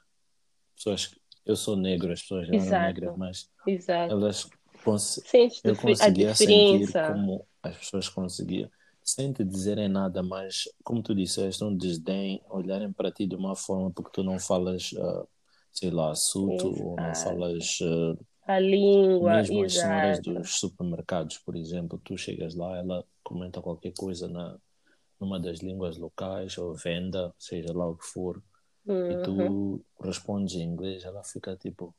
Pessoas 0.75 1.15
eu 1.45 1.55
sou 1.55 1.75
negro, 1.75 2.11
as 2.11 2.21
pessoas 2.21 2.47
não 2.47 2.57
eram 2.57 2.81
negras, 2.87 3.17
mas 3.17 3.51
Exato. 3.67 4.13
elas 4.13 4.49
cons 4.83 5.21
eu 5.63 5.75
conseguia 5.75 6.33
sentir 6.33 6.91
como 6.91 7.45
as 7.61 7.77
pessoas 7.77 8.09
conseguiam, 8.09 8.69
sem 9.03 9.33
te 9.33 9.43
dizerem 9.43 9.87
nada, 9.87 10.23
mas 10.23 10.69
como 10.83 11.03
tu 11.03 11.13
disseste, 11.13 11.63
um 11.63 11.75
desdém, 11.75 12.41
olharem 12.49 12.91
para 12.91 13.11
ti 13.11 13.27
de 13.27 13.35
uma 13.35 13.55
forma 13.55 13.91
porque 13.91 14.11
tu 14.11 14.23
não 14.23 14.39
falas, 14.39 14.91
uh, 14.93 15.27
sei 15.71 15.91
lá, 15.91 16.15
suto, 16.15 16.67
ou 16.67 16.95
não 16.95 17.15
falas. 17.15 17.79
Uh, 17.81 18.17
a 18.45 18.59
língua, 18.59 19.35
mesmo 19.35 19.63
as 19.63 19.73
senhoras 19.73 20.21
dos 20.21 20.55
supermercados, 20.59 21.37
por 21.37 21.55
exemplo, 21.55 21.99
tu 22.03 22.17
chegas 22.17 22.55
lá, 22.55 22.77
ela 22.77 23.05
comenta 23.23 23.61
qualquer 23.61 23.93
coisa 23.93 24.27
na 24.27 24.57
numa 25.19 25.39
das 25.39 25.59
línguas 25.59 25.97
locais 25.97 26.57
ou 26.57 26.73
venda, 26.73 27.33
seja 27.37 27.71
lá 27.71 27.87
o 27.87 27.95
que 27.95 28.05
for, 28.05 28.43
uhum. 28.85 29.11
e 29.11 29.23
tu 29.23 29.31
uhum. 29.31 29.83
respondes 30.01 30.55
em 30.55 30.63
inglês, 30.63 31.05
ela 31.05 31.23
fica 31.23 31.55
tipo, 31.55 31.95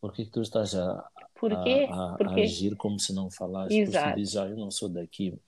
por 0.00 0.12
que, 0.12 0.24
que 0.24 0.30
tu 0.30 0.40
estás 0.40 0.74
a? 0.74 0.92
A, 0.92 1.06
a, 1.42 2.16
a 2.16 2.34
agir 2.34 2.74
como 2.76 2.98
se 2.98 3.14
não 3.14 3.30
falasse. 3.30 3.78
Exato. 3.78 4.06
Porque 4.08 4.20
diz, 4.20 4.36
ah, 4.36 4.48
eu 4.48 4.56
não 4.56 4.70
sou 4.70 4.88
daqui, 4.88 5.38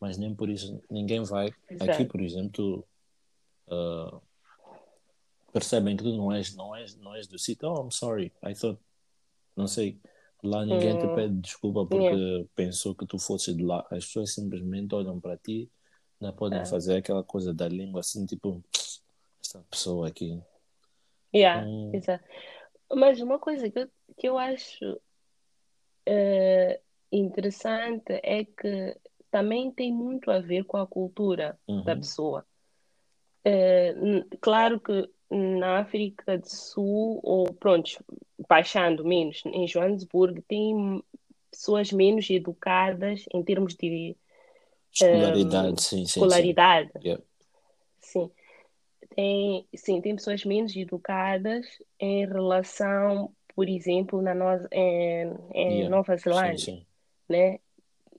mas 0.00 0.18
nem 0.18 0.34
por 0.34 0.48
isso 0.48 0.82
ninguém 0.90 1.22
vai. 1.22 1.52
Exato. 1.70 1.90
Aqui, 1.90 2.04
por 2.04 2.20
exemplo, 2.20 2.86
uh, 3.68 4.20
percebem 5.52 5.96
que 5.96 6.04
tu 6.04 6.16
não 6.16 6.32
és, 6.32 6.54
não 6.54 6.74
és, 6.74 6.96
não 6.96 7.14
és 7.14 7.26
do 7.26 7.38
sítio. 7.38 7.68
Oh, 7.68 7.82
I'm 7.82 7.90
sorry, 7.90 8.32
I 8.44 8.54
thought, 8.54 8.80
não 9.56 9.66
sei. 9.66 9.98
Lá 10.42 10.64
ninguém 10.64 10.94
hum. 10.94 10.98
te 11.00 11.14
pede 11.14 11.34
desculpa 11.40 11.86
porque 11.86 12.04
yeah. 12.14 12.48
pensou 12.54 12.94
que 12.94 13.06
tu 13.06 13.18
fosse 13.18 13.54
de 13.54 13.64
lá. 13.64 13.80
As 13.90 14.04
pessoas 14.04 14.34
simplesmente 14.34 14.94
olham 14.94 15.18
para 15.18 15.36
ti, 15.38 15.70
não 16.20 16.32
podem 16.32 16.60
é. 16.60 16.66
fazer 16.66 16.96
aquela 16.96 17.24
coisa 17.24 17.54
da 17.54 17.66
língua 17.66 18.00
assim, 18.00 18.26
tipo, 18.26 18.62
esta 19.40 19.64
pessoa 19.70 20.08
aqui. 20.08 20.40
Yeah, 21.34 21.66
hum. 21.66 21.90
exato. 21.94 22.24
Mas 22.94 23.20
uma 23.20 23.38
coisa 23.38 23.68
que 23.70 23.78
eu, 23.78 23.90
que 24.16 24.28
eu 24.28 24.38
acho 24.38 25.00
uh, 26.08 26.80
interessante 27.10 28.12
é 28.22 28.44
que 28.44 28.96
também 29.36 29.70
tem 29.70 29.92
muito 29.92 30.30
a 30.30 30.38
ver 30.38 30.64
com 30.64 30.78
a 30.78 30.86
cultura 30.86 31.58
uhum. 31.68 31.84
da 31.84 31.94
pessoa. 31.94 32.46
Uh, 33.46 34.24
claro 34.40 34.80
que 34.80 35.10
na 35.30 35.80
África 35.80 36.38
do 36.38 36.48
Sul, 36.48 37.20
ou 37.22 37.52
pronto, 37.52 38.02
baixando 38.48 39.04
menos, 39.04 39.42
em 39.44 39.68
Joanesburgo, 39.68 40.40
tem 40.48 41.04
pessoas 41.50 41.92
menos 41.92 42.30
educadas 42.30 43.26
em 43.30 43.42
termos 43.42 43.74
de 43.74 44.16
escolaridade, 44.90 45.72
um, 45.74 45.76
sim, 45.76 45.96
sim, 45.96 46.04
escolaridade. 46.04 46.90
Sim. 46.94 47.00
Yeah. 47.04 47.24
sim. 48.00 48.30
Tem, 49.14 49.66
sim, 49.74 50.00
tem 50.00 50.16
pessoas 50.16 50.46
menos 50.46 50.74
educadas 50.74 51.66
em 52.00 52.24
relação 52.26 53.30
por 53.54 53.68
exemplo, 53.68 54.20
na 54.20 54.34
no, 54.34 54.46
em, 54.70 55.34
em 55.54 55.72
yeah. 55.72 55.88
Nova 55.88 56.16
Zelândia, 56.18 56.58
sim, 56.58 56.76
sim. 56.76 56.86
né? 57.26 57.58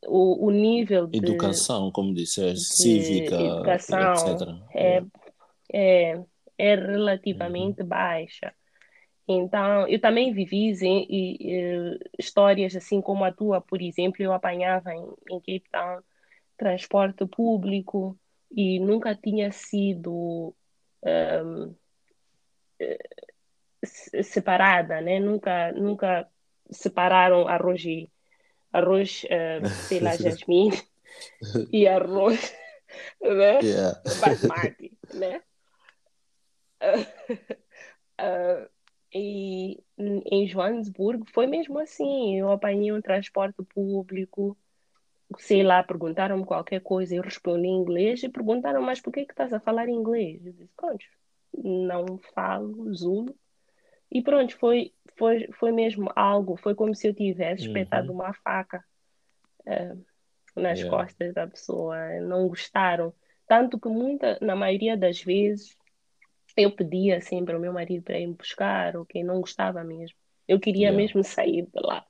O, 0.05 0.47
o 0.47 0.51
nível 0.51 1.07
de 1.07 1.17
educação, 1.17 1.91
como 1.91 2.13
disseste, 2.13 2.75
cívica, 2.75 3.35
educação 3.35 4.13
etc. 4.13 4.47
É, 4.73 5.03
é, 5.73 6.23
é 6.57 6.75
relativamente 6.75 7.81
uhum. 7.81 7.87
baixa. 7.87 8.53
Então, 9.27 9.87
eu 9.87 9.99
também 9.99 10.31
vivi 10.31 10.71
e, 10.71 11.37
e, 11.39 11.99
histórias 12.17 12.75
assim 12.75 13.01
como 13.01 13.25
a 13.25 13.31
tua, 13.31 13.59
por 13.59 13.81
exemplo, 13.81 14.23
eu 14.23 14.31
apanhava 14.31 14.93
em, 14.93 15.05
em 15.29 15.39
Cape 15.39 15.69
Town 15.69 15.99
transporte 16.57 17.25
público 17.25 18.17
e 18.49 18.79
nunca 18.79 19.13
tinha 19.13 19.51
sido 19.51 20.55
um, 21.03 21.75
separada, 23.83 25.01
né? 25.01 25.19
Nunca, 25.19 25.71
nunca 25.73 26.27
separaram 26.71 27.47
arroz 27.47 27.83
e 27.85 28.09
arroz, 28.77 29.23
uh, 29.25 29.67
sei 29.67 29.99
lá, 29.99 30.15
jasmim 30.15 30.69
e 31.71 31.87
arroz, 31.87 32.55
né? 33.21 33.59
Yeah. 33.61 34.01
Basmati, 34.21 34.97
né? 35.13 35.41
Uh, 36.81 37.33
uh, 38.21 38.69
e 39.13 39.83
em 39.97 40.47
Joanesburgo 40.47 41.25
foi 41.33 41.47
mesmo 41.47 41.79
assim. 41.79 42.39
Eu 42.39 42.51
apanhei 42.51 42.91
um 42.91 43.01
transporte 43.01 43.63
público, 43.63 44.57
sei 45.39 45.63
lá, 45.63 45.83
perguntaram-me 45.83 46.45
qualquer 46.45 46.81
coisa, 46.81 47.15
eu 47.15 47.23
respondi 47.23 47.67
em 47.67 47.81
inglês 47.81 48.21
e 48.23 48.29
perguntaram, 48.29 48.81
mas 48.81 49.01
por 49.01 49.11
que, 49.11 49.25
que 49.25 49.33
estás 49.33 49.53
a 49.53 49.59
falar 49.59 49.89
inglês? 49.89 50.45
Eu 50.45 50.53
disse, 50.53 50.69
não 51.53 52.17
falo 52.33 52.93
Zulu, 52.93 53.35
e 54.11 54.21
pronto, 54.21 54.55
foi, 54.57 54.93
foi, 55.17 55.49
foi 55.53 55.71
mesmo 55.71 56.09
algo, 56.15 56.55
foi 56.57 56.73
como 56.73 56.95
se 56.95 57.07
eu 57.07 57.13
tivesse 57.13 57.63
uhum. 57.63 57.67
espetado 57.67 58.11
uma 58.11 58.33
faca 58.33 58.83
uh, 59.61 60.05
nas 60.55 60.79
yeah. 60.79 60.89
costas 60.89 61.33
da 61.33 61.47
pessoa, 61.47 61.97
não 62.21 62.47
gostaram. 62.47 63.13
Tanto 63.47 63.79
que 63.79 63.89
muita, 63.89 64.37
na 64.41 64.55
maioria 64.55 64.97
das 64.97 65.21
vezes 65.21 65.75
eu 66.55 66.71
pedia 66.71 67.21
sempre 67.21 67.53
ao 67.53 67.61
meu 67.61 67.71
marido 67.71 68.03
para 68.03 68.19
ir 68.19 68.27
me 68.27 68.33
buscar, 68.33 68.95
ou 68.95 69.05
quem 69.05 69.23
não 69.23 69.39
gostava 69.39 69.83
mesmo. 69.83 70.17
Eu 70.47 70.59
queria 70.59 70.87
yeah. 70.87 70.97
mesmo 70.97 71.23
sair 71.23 71.63
de 71.63 71.81
lá. 71.81 72.05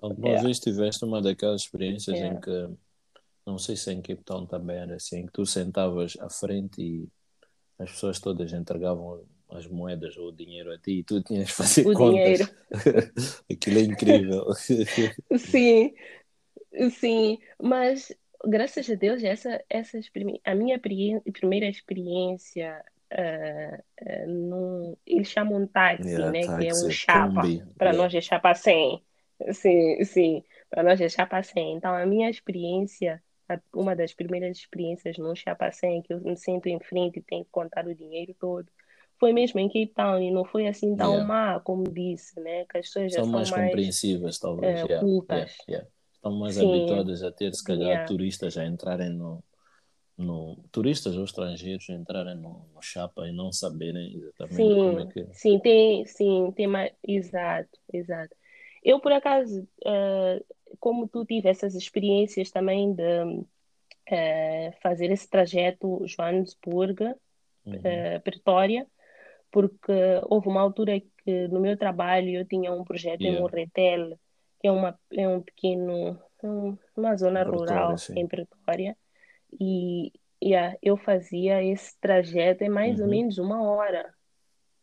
Alguma 0.00 0.28
yeah. 0.28 0.44
vez 0.44 0.58
tiveste 0.58 1.04
uma 1.04 1.20
daquelas 1.20 1.62
experiências 1.62 2.16
yeah. 2.16 2.36
em 2.36 2.40
que, 2.40 2.76
não 3.46 3.58
sei 3.58 3.76
se 3.76 3.92
em 3.92 4.00
Cape 4.00 4.24
Town 4.24 4.46
também 4.46 4.76
era 4.76 4.94
assim, 4.94 5.26
que 5.26 5.32
tu 5.32 5.44
sentavas 5.44 6.16
à 6.20 6.30
frente 6.30 6.80
e 6.80 7.08
as 7.78 7.90
pessoas 7.90 8.18
todas 8.18 8.52
entregavam 8.52 9.22
as 9.52 9.66
moedas 9.66 10.16
ou 10.16 10.28
o 10.28 10.32
dinheiro 10.32 10.72
a 10.72 10.78
ti 10.78 10.98
e 10.98 11.02
tu 11.02 11.22
tinhas 11.22 11.50
que 11.50 11.56
fazer 11.56 11.86
o 11.86 11.92
contas. 11.92 12.38
Dinheiro. 12.38 12.48
Aquilo 13.50 13.78
é 13.78 13.82
incrível. 13.82 14.46
sim, 15.38 15.94
sim, 16.90 17.38
mas 17.60 18.12
graças 18.46 18.88
a 18.88 18.94
Deus 18.94 19.22
essa, 19.22 19.62
essa 19.68 19.98
a 20.44 20.54
minha 20.54 20.78
primeira 20.78 21.66
experiência 21.66 22.82
uh, 23.12 23.82
uh, 24.02 24.28
num, 24.28 24.96
eles 25.06 25.28
chamam 25.28 25.66
táxi, 25.66 26.08
yeah, 26.08 26.30
né? 26.30 26.46
Táxi, 26.46 26.58
que 26.58 26.68
é 26.68 26.72
um 26.72 26.90
chapa, 26.90 27.42
para 27.76 27.90
yeah. 27.90 28.02
nós 28.02 28.14
é 28.14 28.20
chapa 28.20 28.54
100. 28.54 29.02
Sim, 29.52 30.04
sim, 30.04 30.44
para 30.68 30.82
nós 30.82 31.00
é 31.00 31.08
chapa 31.08 31.42
100. 31.42 31.76
Então 31.76 31.94
a 31.94 32.06
minha 32.06 32.30
experiência 32.30 33.22
uma 33.74 33.96
das 33.96 34.14
primeiras 34.14 34.58
experiências 34.58 35.18
num 35.18 35.34
chapa 35.34 35.72
100 35.72 36.02
que 36.02 36.14
eu 36.14 36.20
me 36.20 36.36
sento 36.36 36.68
em 36.68 36.78
frente 36.78 37.18
e 37.18 37.22
tenho 37.22 37.44
que 37.44 37.50
contar 37.50 37.84
o 37.84 37.94
dinheiro 37.94 38.32
todo 38.38 38.70
foi 39.20 39.34
mesmo 39.34 39.60
em 39.60 39.68
Cape 39.68 39.92
Town 39.94 40.22
e 40.22 40.30
não 40.30 40.46
foi 40.46 40.66
assim 40.66 40.96
tão 40.96 41.12
yeah. 41.12 41.28
má 41.28 41.60
como 41.60 41.84
disse, 41.84 42.40
né? 42.40 42.64
Que 42.64 42.78
as 42.78 42.86
pessoas 42.86 43.12
são 43.12 43.26
mais, 43.26 43.50
mais 43.50 43.68
compreensivas, 43.68 44.38
talvez. 44.38 44.82
Uh, 44.82 44.86
yeah, 44.86 45.00
cultas. 45.06 45.56
Yeah, 45.68 45.86
Estão 46.14 46.32
mais 46.32 46.54
Sim. 46.54 46.68
habituadas 46.68 47.22
a 47.22 47.30
ter, 47.30 47.54
se 47.54 47.62
calhar, 47.62 48.06
turistas 48.06 48.56
a 48.56 48.66
entrarem 48.66 49.10
no, 49.10 49.42
no. 50.18 50.56
Turistas 50.72 51.16
ou 51.16 51.24
estrangeiros 51.24 51.88
entrarem 51.88 52.34
no, 52.34 52.66
no 52.74 52.82
chapa 52.82 53.28
e 53.28 53.32
não 53.32 53.52
saberem 53.52 54.16
exatamente 54.16 54.56
sim, 54.56 54.74
como 54.74 55.00
é 55.00 55.06
que. 55.06 55.26
Sim, 55.32 55.58
tem, 55.60 56.04
sim, 56.06 56.52
tem 56.56 56.66
mais. 56.66 56.92
Exato, 57.06 57.78
exato. 57.92 58.34
Eu, 58.82 59.00
por 59.00 59.12
acaso, 59.12 59.66
uh, 59.84 60.44
como 60.78 61.08
tu 61.08 61.24
tive 61.24 61.48
essas 61.48 61.74
experiências 61.74 62.50
também 62.50 62.94
de 62.94 63.22
uh, 63.24 64.72
fazer 64.82 65.10
esse 65.10 65.28
trajeto 65.28 66.06
Joanesburgo, 66.06 67.04
uhum. 67.64 67.76
uh, 67.76 68.20
Pretória, 68.22 68.86
porque 69.50 69.92
houve 70.24 70.48
uma 70.48 70.60
altura 70.60 71.00
que 71.00 71.48
no 71.48 71.60
meu 71.60 71.76
trabalho 71.76 72.30
eu 72.30 72.44
tinha 72.44 72.72
um 72.72 72.84
projeto 72.84 73.20
yeah. 73.20 73.38
em 73.38 73.42
Morretel, 73.42 74.18
que 74.60 74.68
é, 74.68 74.72
uma, 74.72 74.98
é 75.12 75.28
um 75.28 75.40
pequeno, 75.40 76.18
um, 76.42 76.76
uma 76.96 77.16
zona 77.16 77.42
rural 77.42 77.96
sim. 77.98 78.18
em 78.18 78.26
Pretória, 78.26 78.96
e 79.58 80.12
yeah, 80.42 80.76
eu 80.82 80.96
fazia 80.96 81.62
esse 81.62 81.98
trajeto 82.00 82.64
em 82.64 82.68
mais 82.68 82.98
uhum. 82.98 83.04
ou 83.04 83.10
menos 83.10 83.38
uma 83.38 83.62
hora. 83.62 84.12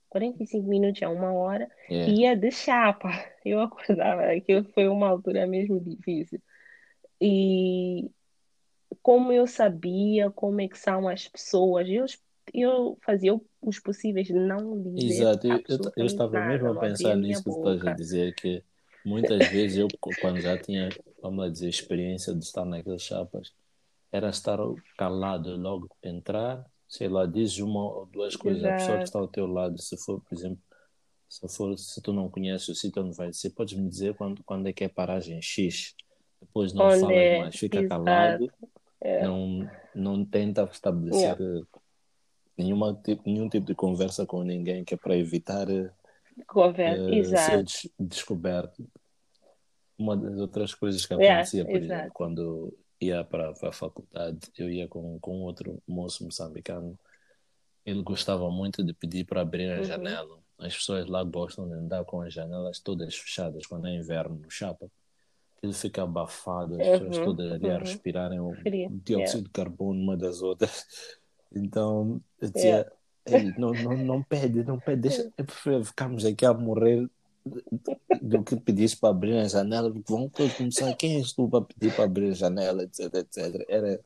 45 0.09 0.67
minutos 0.67 1.03
a 1.03 1.09
uma 1.09 1.33
hora, 1.33 1.69
yeah. 1.89 2.13
ia 2.13 2.35
de 2.35 2.49
chapa. 2.49 3.09
Eu 3.43 3.61
acordava, 3.61 4.23
aquilo 4.23 4.63
foi 4.73 4.87
uma 4.87 5.07
altura 5.07 5.45
mesmo 5.47 5.79
difícil. 5.79 6.41
E 7.21 8.09
como 9.01 9.31
eu 9.31 9.47
sabia 9.47 10.29
como 10.29 10.59
é 10.59 10.67
que 10.67 10.77
são 10.77 11.07
as 11.07 11.27
pessoas, 11.27 11.87
eu 11.89 12.05
eu 12.53 12.97
fazia 13.05 13.39
os 13.61 13.79
possíveis 13.79 14.29
não 14.29 14.81
dizer 14.93 15.23
Exato, 15.23 15.47
eu, 15.47 15.61
eu, 15.97 16.05
estava 16.05 16.39
mesmo 16.45 16.69
a 16.69 16.79
pensar 16.79 17.15
nisso 17.15 17.43
que 17.43 17.49
tu 17.49 17.57
estás 17.57 17.85
a 17.85 17.93
dizer, 17.93 18.35
que 18.35 18.63
muitas 19.05 19.47
vezes 19.49 19.77
eu, 19.77 19.87
quando 20.21 20.39
já 20.41 20.57
tinha, 20.57 20.89
vamos 21.21 21.51
dizer, 21.51 21.69
experiência 21.69 22.33
de 22.33 22.43
estar 22.43 22.65
naquelas 22.65 23.01
chapas, 23.01 23.53
era 24.11 24.29
estar 24.29 24.57
calado 24.97 25.55
logo 25.57 25.89
entrar, 26.03 26.65
sei 26.87 27.07
lá, 27.07 27.25
dizes 27.25 27.59
uma 27.59 27.83
ou 27.83 28.05
duas 28.05 28.35
coisas 28.35 28.63
à 28.63 28.73
pessoa 28.73 28.97
que 28.97 29.03
está 29.03 29.19
ao 29.19 29.27
teu 29.27 29.45
lado, 29.45 29.81
se 29.81 29.97
for, 29.97 30.21
por 30.21 30.35
exemplo, 30.35 30.59
se 31.29 31.47
for, 31.49 31.77
se 31.77 32.01
tu 32.01 32.13
não 32.13 32.29
conheces 32.29 32.69
o 32.69 32.75
sítio 32.75 33.03
onde 33.03 33.15
vai 33.15 33.33
ser, 33.33 33.49
podes 33.49 33.77
me 33.77 33.89
dizer 33.89 34.15
quando, 34.15 34.41
quando 34.43 34.67
é 34.67 34.73
que 34.73 34.85
é 34.85 34.87
paragem 34.87 35.41
X, 35.41 35.93
depois 36.39 36.73
não 36.73 36.85
onde 36.85 36.99
falas 37.01 37.37
mais, 37.39 37.55
fica 37.55 37.79
Exato. 37.79 38.05
calado, 38.05 38.51
é. 39.01 39.23
não, 39.23 39.69
não 39.93 40.25
tenta 40.25 40.63
estabelecer 40.71 41.37
yeah 41.37 41.67
nenhuma, 42.57 42.99
nenhum 43.25 43.47
tipo 43.47 43.65
de 43.65 43.75
conversa 43.75 44.25
com 44.25 44.43
ninguém 44.43 44.83
que 44.83 44.93
é 44.93 44.97
para 44.97 45.15
evitar 45.15 45.67
Conversa, 46.45 47.01
uh, 47.01 47.37
ser 47.37 47.63
des 47.63 47.89
descoberto. 47.99 48.87
Uma 49.97 50.15
das 50.15 50.37
outras 50.37 50.75
coisas 50.75 51.05
que 51.05 51.13
acontecia, 51.13 51.61
yeah, 51.61 51.71
por 51.71 51.83
exemplo, 51.83 52.11
quando 52.13 52.73
ia 53.01 53.23
para, 53.23 53.53
para 53.53 53.69
a 53.69 53.73
faculdade, 53.73 54.39
eu 54.57 54.69
ia 54.69 54.87
com, 54.87 55.17
com 55.19 55.41
outro 55.41 55.81
moço 55.87 56.23
moçambicano. 56.23 56.97
Ele 57.85 58.03
gostava 58.03 58.49
muito 58.51 58.83
de 58.83 58.93
pedir 58.93 59.25
para 59.25 59.41
abrir 59.41 59.71
a 59.71 59.77
uhum. 59.77 59.83
janela. 59.83 60.39
As 60.59 60.75
pessoas 60.75 61.07
lá 61.07 61.23
gostam 61.23 61.67
de 61.67 61.73
andar 61.73 62.03
com 62.05 62.21
as 62.21 62.33
janelas 62.33 62.79
todas 62.79 63.15
fechadas 63.15 63.65
quando 63.65 63.87
é 63.87 63.95
inverno 63.95 64.35
no 64.35 64.51
chapa. 64.51 64.89
Ele 65.63 65.73
fica 65.73 66.03
abafado, 66.03 66.79
as 66.79 66.87
uhum. 66.87 67.07
pessoas 67.07 67.25
todas 67.25 67.51
ali 67.51 67.65
uhum. 67.65 67.75
a 67.75 67.79
respirarem 67.79 68.39
o 68.39 68.51
dióxido 68.53 69.09
yeah. 69.09 69.39
de 69.39 69.49
carbono 69.49 69.99
uma 69.99 70.15
das 70.17 70.41
outras. 70.41 70.85
Então, 71.53 72.21
eu 72.41 72.49
dizia, 72.49 72.91
é. 73.25 73.43
não, 73.57 73.71
não, 73.71 73.97
não 73.97 74.23
pede, 74.23 74.63
não 74.63 74.79
pede, 74.79 75.01
deixa, 75.01 75.31
eu 75.37 75.45
prefiro 75.45 75.85
ficarmos 75.85 76.25
aqui 76.25 76.45
a 76.45 76.53
morrer 76.53 77.09
do 78.21 78.43
que 78.43 78.55
pedir 78.57 78.95
para 78.97 79.09
abrir 79.09 79.37
a 79.37 79.47
janela, 79.47 79.91
porque 79.91 80.11
vão 80.11 80.29
começar, 80.29 80.93
quem 80.95 81.17
és 81.17 81.33
tu 81.33 81.49
para 81.49 81.65
pedir 81.65 81.95
para 81.95 82.05
abrir 82.05 82.29
a 82.29 82.33
janela, 82.33 82.83
etc, 82.83 83.13
etc. 83.15 83.65
Era... 83.67 83.99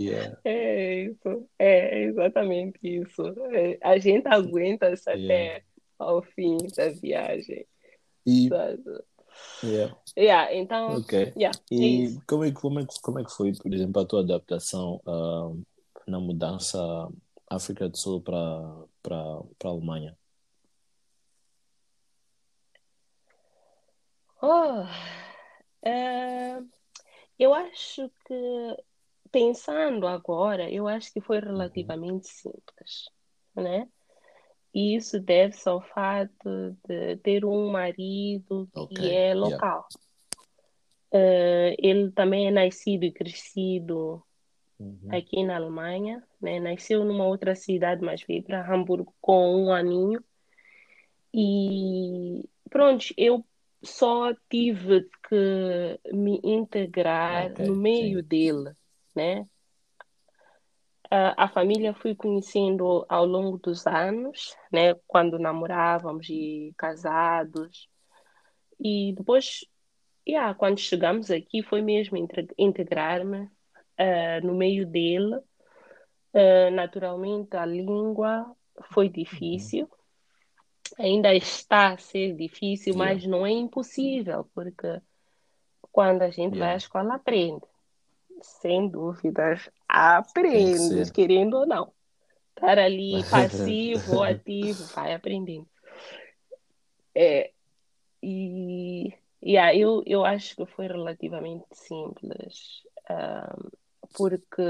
Yeah. 0.00 0.38
É 0.44 1.02
isso, 1.02 1.48
é 1.58 2.04
exatamente 2.04 2.78
isso. 2.82 3.22
É, 3.52 3.78
a 3.82 3.98
gente 3.98 4.28
aguenta 4.28 4.92
isso 4.92 5.10
yeah. 5.10 5.56
até 5.56 5.64
ao 5.98 6.22
fim 6.22 6.56
da 6.76 6.88
viagem. 6.90 7.66
E, 8.24 8.48
Yeah. 9.62 9.96
Yeah, 10.16 10.54
então, 10.54 10.96
okay. 10.96 11.32
yeah, 11.36 11.56
e 11.70 12.16
é 12.16 12.20
como, 12.26 12.44
é, 12.44 12.52
como, 12.52 12.80
é, 12.80 12.86
como 13.02 13.18
é 13.20 13.24
que 13.24 13.30
foi, 13.30 13.52
por 13.52 13.72
exemplo, 13.72 14.02
a 14.02 14.06
tua 14.06 14.20
adaptação 14.20 15.00
uh, 15.06 15.60
na 16.06 16.18
mudança 16.18 16.78
África 17.48 17.88
do 17.88 17.96
Sul 17.96 18.20
para 18.20 18.36
a 19.10 19.68
Alemanha? 19.68 20.16
Oh, 24.40 24.84
é, 25.82 26.60
eu 27.38 27.54
acho 27.54 28.10
que, 28.26 28.76
pensando 29.30 30.06
agora, 30.06 30.70
eu 30.70 30.86
acho 30.88 31.12
que 31.12 31.20
foi 31.20 31.40
relativamente 31.40 32.26
uhum. 32.44 32.52
simples, 32.52 33.10
né? 33.54 33.88
E 34.78 34.94
isso 34.94 35.18
deve-se 35.18 35.68
ao 35.68 35.80
fato 35.80 36.76
de 36.86 37.16
ter 37.16 37.44
um 37.44 37.68
marido 37.68 38.68
que 38.72 38.78
okay. 38.78 39.12
é 39.12 39.34
local. 39.34 39.88
Yeah. 41.12 41.74
Uh, 41.74 41.74
ele 41.82 42.12
também 42.12 42.46
é 42.46 42.50
nascido 42.52 43.02
e 43.02 43.10
crescido 43.10 44.22
uhum. 44.78 45.08
aqui 45.10 45.42
na 45.42 45.56
Alemanha. 45.56 46.22
Né? 46.40 46.60
Nasceu 46.60 47.04
numa 47.04 47.26
outra 47.26 47.56
cidade, 47.56 48.04
mas 48.04 48.22
veio 48.22 48.44
para 48.44 48.72
Hamburgo 48.72 49.12
com 49.20 49.64
um 49.64 49.72
aninho. 49.72 50.22
E 51.34 52.48
pronto, 52.70 53.06
eu 53.16 53.44
só 53.82 54.32
tive 54.48 55.08
que 55.28 56.00
me 56.12 56.40
integrar 56.44 57.50
okay, 57.50 57.66
no 57.66 57.74
meio 57.74 58.20
sim. 58.20 58.28
dele, 58.28 58.70
né? 59.12 59.44
A 61.10 61.48
família 61.48 61.94
fui 61.94 62.14
conhecendo 62.14 63.06
ao 63.08 63.24
longo 63.24 63.58
dos 63.58 63.86
anos, 63.86 64.54
né, 64.70 64.94
quando 65.06 65.38
namorávamos 65.38 66.28
e 66.28 66.74
casados. 66.76 67.88
E 68.78 69.14
depois, 69.16 69.64
yeah, 70.28 70.54
quando 70.54 70.78
chegamos 70.78 71.30
aqui, 71.30 71.62
foi 71.62 71.80
mesmo 71.80 72.16
integrar-me 72.58 73.38
uh, 73.38 74.46
no 74.46 74.54
meio 74.54 74.86
dele. 74.86 75.36
Uh, 76.34 76.70
naturalmente, 76.72 77.56
a 77.56 77.64
língua 77.64 78.54
foi 78.92 79.08
difícil. 79.08 79.84
Uhum. 80.98 81.04
Ainda 81.04 81.34
está 81.34 81.94
a 81.94 81.98
ser 81.98 82.34
difícil, 82.34 82.92
yeah. 82.92 83.14
mas 83.14 83.26
não 83.26 83.46
é 83.46 83.50
impossível, 83.50 84.48
porque 84.54 85.00
quando 85.90 86.22
a 86.22 86.30
gente 86.30 86.54
yeah. 86.54 86.66
vai 86.66 86.74
à 86.74 86.76
escola, 86.76 87.14
aprende 87.14 87.66
sem 88.42 88.88
dúvidas, 88.88 89.68
aprendes, 89.98 91.10
querendo 91.10 91.58
ou 91.58 91.66
não. 91.66 91.92
Estar 92.56 92.78
ali 92.78 93.22
passivo 93.30 94.16
ou 94.16 94.22
ativo, 94.22 94.84
vai 94.94 95.14
aprendendo. 95.14 95.68
É, 97.14 97.50
e 98.22 99.12
yeah, 99.42 99.74
eu, 99.74 100.02
eu 100.06 100.24
acho 100.24 100.56
que 100.56 100.66
foi 100.66 100.86
relativamente 100.86 101.66
simples, 101.72 102.82
um, 103.10 103.70
porque 104.16 104.62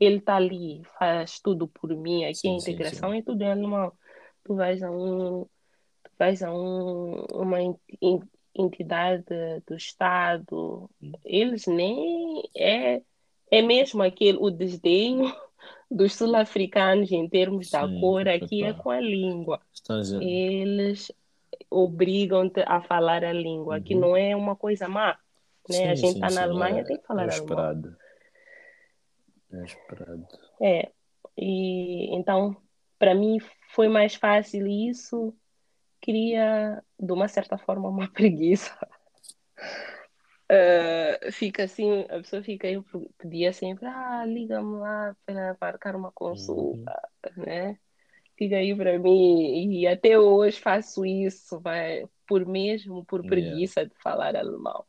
ele 0.00 0.16
está 0.16 0.36
ali, 0.36 0.82
faz 0.98 1.40
tudo 1.40 1.66
por 1.68 1.94
mim, 1.96 2.24
aqui 2.24 2.36
sim, 2.36 2.54
a 2.54 2.58
integração 2.58 3.10
sim, 3.10 3.16
sim. 3.16 3.20
é 3.20 3.22
tudo 3.22 3.44
normal. 3.44 3.96
Tu 4.44 4.54
vais 4.54 4.82
a 4.82 4.90
um, 4.90 5.44
tu 6.02 6.10
vais 6.18 6.42
a 6.42 6.52
um, 6.52 7.24
uma 7.32 7.58
entidade 8.54 9.24
do 9.66 9.76
Estado, 9.76 10.90
eles 11.24 11.66
nem 11.66 12.42
é 12.56 13.02
é 13.50 13.62
mesmo 13.62 14.02
aquele 14.02 14.38
o 14.38 14.50
desdenho 14.50 15.34
dos 15.90 16.14
sul-africanos 16.14 17.10
em 17.10 17.28
termos 17.28 17.68
Sim, 17.68 17.72
da 17.72 18.00
cor 18.00 18.28
aqui 18.28 18.62
é 18.62 18.72
com 18.72 18.90
a 18.90 19.00
língua. 19.00 19.60
Eles 20.20 21.12
obrigam-te 21.68 22.62
a 22.66 22.80
falar 22.80 23.24
a 23.24 23.32
língua, 23.32 23.76
uhum. 23.76 23.82
que 23.82 23.94
não 23.94 24.16
é 24.16 24.34
uma 24.36 24.54
coisa 24.54 24.88
má. 24.88 25.18
Né? 25.68 25.76
Sim, 25.76 25.86
a 25.86 25.94
gente 25.94 26.14
está 26.14 26.30
na 26.30 26.42
Alemanha, 26.42 26.80
é, 26.80 26.84
tem 26.84 26.96
que 26.96 27.06
falar 27.06 27.24
é 27.24 27.28
esperado. 27.28 27.96
É 29.52 29.64
esperado. 29.64 30.26
É. 30.60 30.90
E 31.36 32.14
então, 32.14 32.56
para 32.98 33.14
mim 33.14 33.38
foi 33.70 33.88
mais 33.88 34.14
fácil 34.14 34.66
isso. 34.66 35.34
Cria, 36.00 36.82
de 36.98 37.12
uma 37.12 37.28
certa 37.28 37.58
forma, 37.58 37.88
uma 37.88 38.08
preguiça. 38.12 38.76
Uh, 40.50 41.30
fica 41.30 41.62
assim, 41.62 42.00
a 42.08 42.16
pessoa 42.16 42.42
fica, 42.42 42.68
eu 42.68 42.84
pedia 43.16 43.52
sempre, 43.52 43.86
ah, 43.86 44.24
liga-me 44.26 44.78
lá 44.78 45.14
para 45.24 45.56
marcar 45.60 45.94
uma 45.94 46.10
consulta, 46.10 46.92
uhum. 47.36 47.44
né? 47.44 47.78
Liga 48.40 48.56
aí 48.56 48.74
para 48.74 48.98
mim, 48.98 49.70
e 49.70 49.86
até 49.86 50.18
hoje 50.18 50.58
faço 50.58 51.06
isso, 51.06 51.60
vai, 51.60 52.04
por 52.26 52.44
mesmo, 52.44 53.04
por 53.04 53.24
preguiça 53.24 53.80
yeah. 53.80 53.94
de 53.94 54.02
falar 54.02 54.34
alemão. 54.34 54.84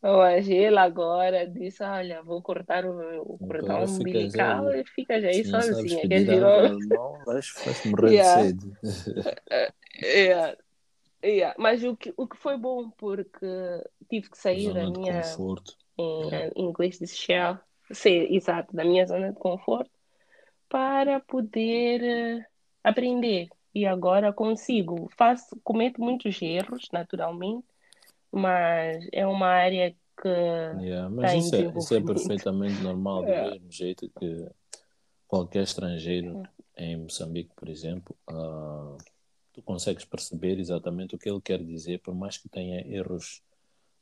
Mas 0.00 0.48
ele 0.48 0.78
agora 0.78 1.48
disse, 1.48 1.82
olha, 1.82 2.22
vou 2.22 2.40
cortar 2.40 2.84
o, 2.84 3.22
o 3.22 3.38
cordão 3.38 3.84
umbilical 3.84 4.72
e 4.72 4.84
fica 4.84 5.20
já 5.20 5.28
aí 5.28 5.44
sozinha. 5.44 6.08
Quer 6.08 6.20
dizer, 6.20 6.44
alemão, 6.44 7.18
vais, 7.24 7.52
vais 7.64 7.84
morrer 7.86 8.10
yeah. 8.12 8.42
cedo. 8.42 8.76
yeah. 10.02 10.56
Yeah, 11.24 11.54
mas 11.56 11.84
o 11.84 11.96
que, 11.96 12.12
o 12.16 12.26
que 12.26 12.36
foi 12.36 12.56
bom, 12.56 12.90
porque 12.90 13.46
tive 14.08 14.28
que 14.28 14.36
sair 14.36 14.72
da 14.74 14.90
minha. 14.90 15.22
Conforto. 15.22 15.76
Em, 15.96 16.26
yeah. 16.26 16.52
em 16.56 16.64
inglês 16.64 16.98
de 16.98 17.06
shell, 17.06 17.58
ser 17.92 18.32
exato, 18.32 18.74
da 18.74 18.84
minha 18.84 19.06
zona 19.06 19.32
de 19.32 19.38
conforto, 19.38 19.90
para 20.68 21.20
poder 21.20 22.02
uh, 22.02 22.44
aprender. 22.82 23.48
E 23.74 23.86
agora 23.86 24.32
consigo. 24.32 25.08
Faço, 25.16 25.58
cometo 25.62 26.00
muitos 26.00 26.42
erros, 26.42 26.88
naturalmente, 26.92 27.66
mas 28.30 29.06
é 29.12 29.26
uma 29.26 29.46
área 29.46 29.94
que. 30.20 30.28
Yeah, 30.28 31.08
mas 31.08 31.30
tá 31.30 31.36
isso, 31.36 31.54
é, 31.54 31.78
isso 31.78 31.94
é 31.94 32.00
perfeitamente 32.00 32.82
normal, 32.82 33.22
do 33.22 33.28
yeah. 33.28 33.50
mesmo 33.52 33.70
jeito 33.70 34.10
que 34.18 34.46
qualquer 35.28 35.62
estrangeiro 35.62 36.42
em 36.76 36.96
Moçambique, 36.96 37.52
por 37.54 37.68
exemplo. 37.68 38.16
Uh 38.28 38.96
tu 39.52 39.62
consegues 39.62 40.04
perceber 40.04 40.58
exatamente 40.58 41.14
o 41.14 41.18
que 41.18 41.28
ele 41.28 41.40
quer 41.40 41.62
dizer, 41.62 41.98
por 42.00 42.14
mais 42.14 42.38
que 42.38 42.48
tenha 42.48 42.80
erros 42.86 43.42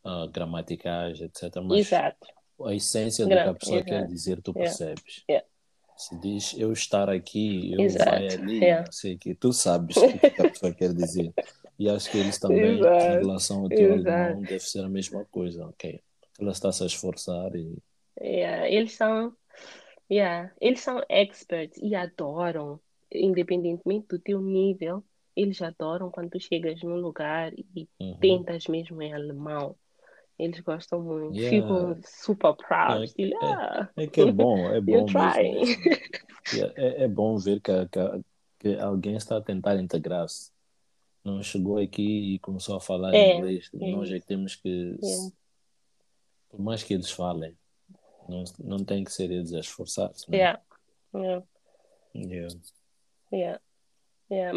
uh, 0.04 0.28
gramaticais, 0.28 1.20
etc. 1.20 1.56
Mas 1.62 1.86
Exato. 1.86 2.26
a 2.64 2.74
essência 2.74 3.24
do 3.24 3.30
que 3.30 3.38
a 3.38 3.54
pessoa 3.54 3.78
Exato. 3.78 3.90
quer 3.90 4.06
dizer, 4.06 4.42
tu 4.42 4.52
percebes. 4.52 5.24
Yeah. 5.28 5.46
Se 5.96 6.18
diz 6.18 6.54
eu 6.56 6.72
estar 6.72 7.10
aqui, 7.10 7.72
eu 7.72 7.80
Exato. 7.80 8.10
vai 8.10 8.28
ali, 8.28 8.58
yeah. 8.58 8.84
não 8.84 8.92
sei 8.92 9.18
que, 9.18 9.34
tu 9.34 9.52
sabes 9.52 9.96
o 9.96 10.18
que 10.18 10.42
a 10.42 10.50
pessoa 10.50 10.72
quer 10.72 10.94
dizer. 10.94 11.32
E 11.78 11.88
acho 11.88 12.10
que 12.10 12.18
eles 12.18 12.38
também, 12.38 12.78
Exato. 12.78 13.04
em 13.04 13.18
relação 13.18 13.62
ao 13.62 13.68
teu 13.68 13.92
alemão, 13.92 14.42
deve 14.42 14.60
ser 14.60 14.84
a 14.84 14.88
mesma 14.88 15.24
coisa, 15.26 15.66
ok? 15.66 16.00
Ela 16.38 16.52
está 16.52 16.70
-se 16.72 16.82
a 16.82 16.86
esforçar 16.86 17.54
e. 17.54 17.76
Yeah. 18.20 18.68
Eles 18.68 18.92
são. 18.92 19.34
Yeah. 20.10 20.52
Eles 20.60 20.80
são 20.80 21.02
experts 21.08 21.78
e 21.82 21.94
adoram, 21.94 22.80
independentemente 23.12 24.08
do 24.08 24.18
teu 24.18 24.40
nível, 24.40 25.04
eles 25.40 25.62
adoram 25.62 26.10
quando 26.10 26.30
tu 26.30 26.40
chegas 26.40 26.82
num 26.82 26.96
lugar 26.96 27.52
e 27.54 27.88
uhum. 27.98 28.16
tentas 28.18 28.66
mesmo 28.66 29.00
em 29.00 29.14
alemão. 29.14 29.74
Eles 30.38 30.60
gostam 30.60 31.02
muito, 31.02 31.36
yeah. 31.36 31.50
ficam 31.50 32.00
super 32.02 32.54
proud. 32.54 33.12
É, 33.18 33.22
é, 33.22 33.30
ah, 33.42 33.90
é, 33.96 34.06
que 34.06 34.20
é 34.22 34.32
bom, 34.32 34.58
é 34.58 34.80
bom. 34.80 35.06
é, 36.76 37.04
é, 37.04 37.08
bom 37.08 37.36
ver 37.36 37.60
que, 37.60 37.72
que, 37.88 38.00
que, 38.58 38.80
alguém 38.80 39.16
está 39.16 39.36
a 39.36 39.42
tentar 39.42 39.76
integrar-se. 39.76 40.50
Não 41.22 41.42
chegou 41.42 41.76
aqui 41.76 42.34
e 42.34 42.38
começou 42.38 42.76
a 42.76 42.80
falar 42.80 43.14
é, 43.14 43.36
inglês. 43.36 43.70
É. 43.74 43.90
Nós 43.90 44.10
é 44.10 44.18
que 44.18 44.26
temos 44.26 44.56
que, 44.56 44.96
por 46.48 46.58
mais 46.58 46.82
que 46.82 46.94
eles 46.94 47.10
falem, 47.10 47.54
não, 48.26 48.44
não 48.58 48.78
tem 48.84 49.04
que 49.04 49.12
ser 49.12 49.30
eles 49.30 49.52
a 49.52 49.60
esforçar-se. 49.60 50.30
Né? 50.30 50.38
Yeah. 50.38 50.62
Yeah. 51.14 51.44
Yeah. 52.14 52.54
Yeah. 53.30 53.60
Yeah. 54.30 54.56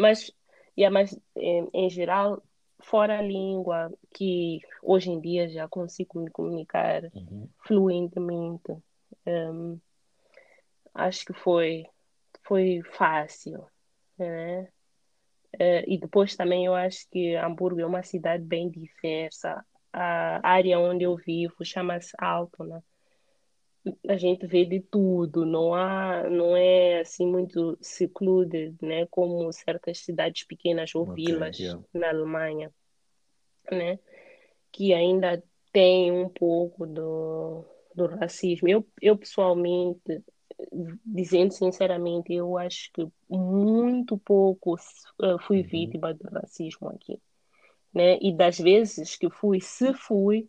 Mas 0.76 0.78
Yeah, 0.78 0.92
mas 0.92 1.18
em, 1.36 1.68
em 1.72 1.90
geral, 1.90 2.42
fora 2.82 3.18
a 3.18 3.22
língua, 3.22 3.92
que 4.12 4.60
hoje 4.82 5.10
em 5.10 5.20
dia 5.20 5.48
já 5.48 5.68
consigo 5.68 6.20
me 6.20 6.30
comunicar 6.30 7.04
uhum. 7.14 7.48
fluentemente, 7.66 8.76
um, 9.26 9.78
acho 10.92 11.24
que 11.24 11.32
foi, 11.32 11.86
foi 12.42 12.82
fácil. 12.92 13.66
Né? 14.18 14.68
Uh, 15.54 15.84
e 15.86 15.98
depois 15.98 16.36
também 16.36 16.66
eu 16.66 16.74
acho 16.74 17.08
que 17.10 17.36
Hamburgo 17.36 17.80
é 17.80 17.86
uma 17.86 18.02
cidade 18.02 18.42
bem 18.42 18.70
diversa. 18.70 19.64
A 19.92 20.40
área 20.42 20.80
onde 20.80 21.04
eu 21.04 21.16
vivo 21.16 21.64
chama-se 21.64 22.12
Altona. 22.18 22.82
A 24.08 24.16
gente 24.16 24.46
vê 24.46 24.64
de 24.64 24.80
tudo, 24.80 25.44
não 25.44 25.74
há, 25.74 26.28
não 26.30 26.56
é 26.56 27.00
assim 27.00 27.26
muito 27.26 27.76
secluded, 27.82 28.74
né, 28.80 29.06
como 29.10 29.52
certas 29.52 29.98
cidades 29.98 30.44
pequenas 30.44 30.94
ou 30.94 31.02
okay, 31.02 31.26
vilas 31.26 31.58
yeah. 31.58 31.82
na 31.92 32.08
Alemanha, 32.08 32.72
né, 33.70 33.98
que 34.72 34.94
ainda 34.94 35.42
tem 35.70 36.10
um 36.10 36.30
pouco 36.30 36.86
do, 36.86 37.64
do 37.94 38.06
racismo. 38.06 38.68
Eu, 38.68 38.86
eu 39.02 39.18
pessoalmente, 39.18 40.22
dizendo 41.04 41.52
sinceramente, 41.52 42.32
eu 42.32 42.56
acho 42.56 42.90
que 42.90 43.06
muito 43.28 44.16
pouco 44.16 44.76
uh, 44.76 45.38
fui 45.42 45.60
uhum. 45.60 45.68
vítima 45.68 46.14
do 46.14 46.26
racismo 46.30 46.88
aqui, 46.88 47.20
né, 47.92 48.18
e 48.22 48.34
das 48.34 48.58
vezes 48.58 49.14
que 49.16 49.28
fui, 49.28 49.60
se 49.60 49.92
fui, 49.92 50.48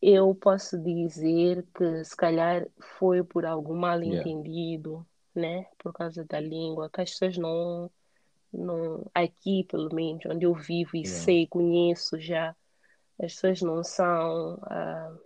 eu 0.00 0.34
posso 0.34 0.78
dizer 0.78 1.64
que 1.74 2.04
se 2.04 2.16
calhar 2.16 2.66
foi 2.98 3.24
por 3.24 3.44
algum 3.44 3.74
mal 3.74 4.02
entendido, 4.02 5.06
yeah. 5.36 5.60
né? 5.60 5.66
Por 5.78 5.92
causa 5.92 6.24
da 6.24 6.40
língua, 6.40 6.90
que 6.90 7.00
as 7.00 7.10
pessoas 7.10 7.38
não, 7.38 7.90
não 8.52 9.04
aqui 9.14 9.64
pelo 9.64 9.94
menos, 9.94 10.24
onde 10.26 10.44
eu 10.44 10.54
vivo 10.54 10.90
e 10.94 11.00
yeah. 11.00 11.24
sei, 11.24 11.46
conheço 11.46 12.18
já, 12.20 12.54
as 13.20 13.34
pessoas 13.34 13.62
não 13.62 13.82
são, 13.82 14.54
uh, 14.54 15.20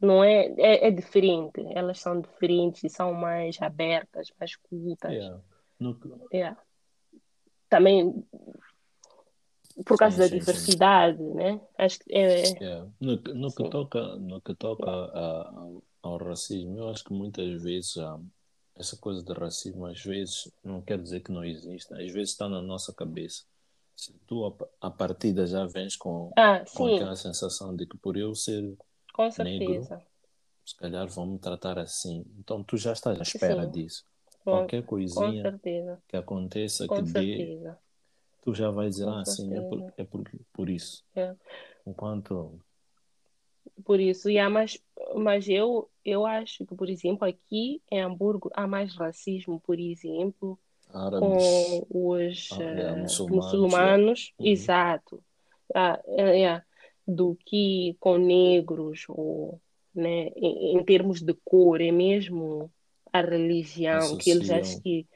não 0.00 0.22
é, 0.24 0.46
é, 0.58 0.88
é, 0.88 0.90
diferente, 0.90 1.64
elas 1.74 2.00
são 2.00 2.20
diferentes 2.20 2.82
e 2.84 2.88
são 2.88 3.12
mais 3.14 3.60
abertas, 3.62 4.32
mais 4.38 4.56
cultas. 4.56 5.12
Yeah. 5.12 5.40
No... 5.78 5.98
Yeah. 6.32 6.60
Também 7.68 8.24
por 9.84 9.96
causa 9.96 10.16
sim, 10.16 10.20
da 10.22 10.28
sim, 10.28 10.38
diversidade, 10.38 11.18
sim. 11.18 11.34
né? 11.34 11.60
Acho 11.76 11.98
que 12.00 12.12
é. 12.12 12.42
Yeah. 12.60 12.90
No, 13.00 13.16
no 13.16 13.52
que 13.52 13.68
toca, 13.68 14.16
no 14.16 14.40
que 14.40 14.54
toca 14.54 14.90
a, 14.90 15.70
ao, 16.02 16.16
racismo, 16.16 16.78
eu 16.78 16.88
acho 16.88 17.04
que 17.04 17.12
muitas 17.12 17.62
vezes 17.62 17.96
ah, 17.98 18.18
essa 18.76 18.96
coisa 18.96 19.22
de 19.22 19.32
racismo, 19.32 19.86
às 19.86 20.02
vezes, 20.02 20.50
não 20.64 20.80
quer 20.80 21.00
dizer 21.00 21.20
que 21.20 21.32
não 21.32 21.44
existe, 21.44 21.92
às 21.94 22.12
vezes 22.12 22.30
está 22.30 22.48
na 22.48 22.60
nossa 22.60 22.92
cabeça. 22.92 23.44
Se 23.96 24.12
tu 24.26 24.56
a, 24.80 24.90
partida 24.90 25.46
já 25.46 25.66
vens 25.66 25.96
com, 25.96 26.32
ah, 26.36 26.64
com 26.74 26.86
aquela 26.94 27.16
sensação 27.16 27.74
de 27.74 27.86
que 27.86 27.96
por 27.96 28.16
eu 28.16 28.34
ser 28.34 28.76
com 29.12 29.28
negro, 29.42 29.86
se 30.64 30.76
calhar 30.76 31.08
vão 31.08 31.26
me 31.26 31.38
tratar 31.38 31.78
assim. 31.78 32.24
Então 32.38 32.62
tu 32.62 32.76
já 32.76 32.92
estás 32.92 33.18
à 33.18 33.22
espera 33.22 33.66
disso. 33.66 34.04
Qualquer 34.44 34.84
coisinha 34.84 35.60
que 36.06 36.16
aconteça, 36.16 36.86
com 36.86 37.02
que 37.02 37.10
certeza. 37.10 37.70
dê 37.72 37.87
tu 38.42 38.54
já 38.54 38.70
vais 38.70 38.96
dizer, 38.96 39.08
ah, 39.08 39.24
sim, 39.24 39.54
é 39.54 39.60
por, 39.60 39.92
é 39.96 40.04
por, 40.04 40.30
por 40.52 40.70
isso. 40.70 41.04
É. 41.14 41.34
Enquanto. 41.86 42.60
Por 43.84 44.00
isso, 44.00 44.28
e 44.28 44.38
há 44.38 44.50
mais, 44.50 44.78
mas 45.14 45.48
eu, 45.48 45.88
eu 46.04 46.26
acho 46.26 46.66
que, 46.66 46.74
por 46.74 46.88
exemplo, 46.88 47.26
aqui 47.26 47.80
em 47.90 48.00
Hamburgo 48.00 48.50
há 48.54 48.66
mais 48.66 48.94
racismo, 48.94 49.60
por 49.60 49.78
exemplo, 49.78 50.58
Árabes, 50.92 51.20
com 51.20 51.86
os 51.90 52.48
ah, 52.52 52.62
é, 52.62 52.92
uh, 52.92 52.98
muçulmanos, 52.98 53.44
muçulmanos 53.44 54.34
uhum. 54.38 54.46
exato, 54.46 55.22
ah, 55.74 56.00
é, 56.06 56.42
é, 56.42 56.62
do 57.06 57.36
que 57.44 57.96
com 58.00 58.16
negros, 58.16 59.04
ou, 59.08 59.60
né, 59.94 60.28
em, 60.34 60.76
em, 60.76 60.84
termos 60.84 61.20
de 61.20 61.34
cor, 61.44 61.80
é 61.80 61.92
mesmo 61.92 62.70
a 63.12 63.20
religião, 63.20 64.16
que 64.16 64.30
eles 64.30 64.50
acham 64.50 64.80
que 64.80 65.06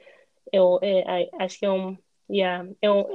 é, 0.81 1.23
é, 1.23 1.29
acho 1.39 1.59
que 1.59 1.65
é 1.65 1.71
um 1.71 1.97
Yeah, 2.33 2.69
é 2.81 2.91
um, 2.91 3.05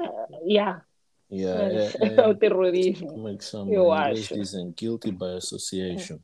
yeah. 0.46 0.84
Yeah, 1.30 1.62
é, 1.64 1.86
é, 1.86 2.14
é, 2.24 2.28
o 2.28 2.34
terrorismo. 2.34 3.08
Como 3.08 3.28
é 3.28 3.36
que 3.36 3.44
chama? 3.44 3.70
Eu 3.72 3.92
acho. 3.92 4.34
dizem 4.34 4.72
guilty 4.72 5.10
by 5.10 5.36
association. 5.36 6.18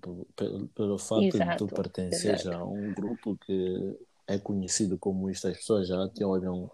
Pelo, 0.00 0.26
pelo 0.74 0.98
fato 0.98 1.22
Exato. 1.22 1.50
de 1.52 1.56
tu 1.58 1.66
pertenceres 1.68 2.44
a 2.48 2.64
um 2.64 2.92
grupo 2.92 3.36
que 3.36 3.96
é 4.26 4.36
conhecido 4.36 4.98
como 4.98 5.30
isto, 5.30 5.46
as 5.46 5.58
pessoas 5.58 5.86
já 5.86 6.08
te 6.08 6.24
olham 6.24 6.68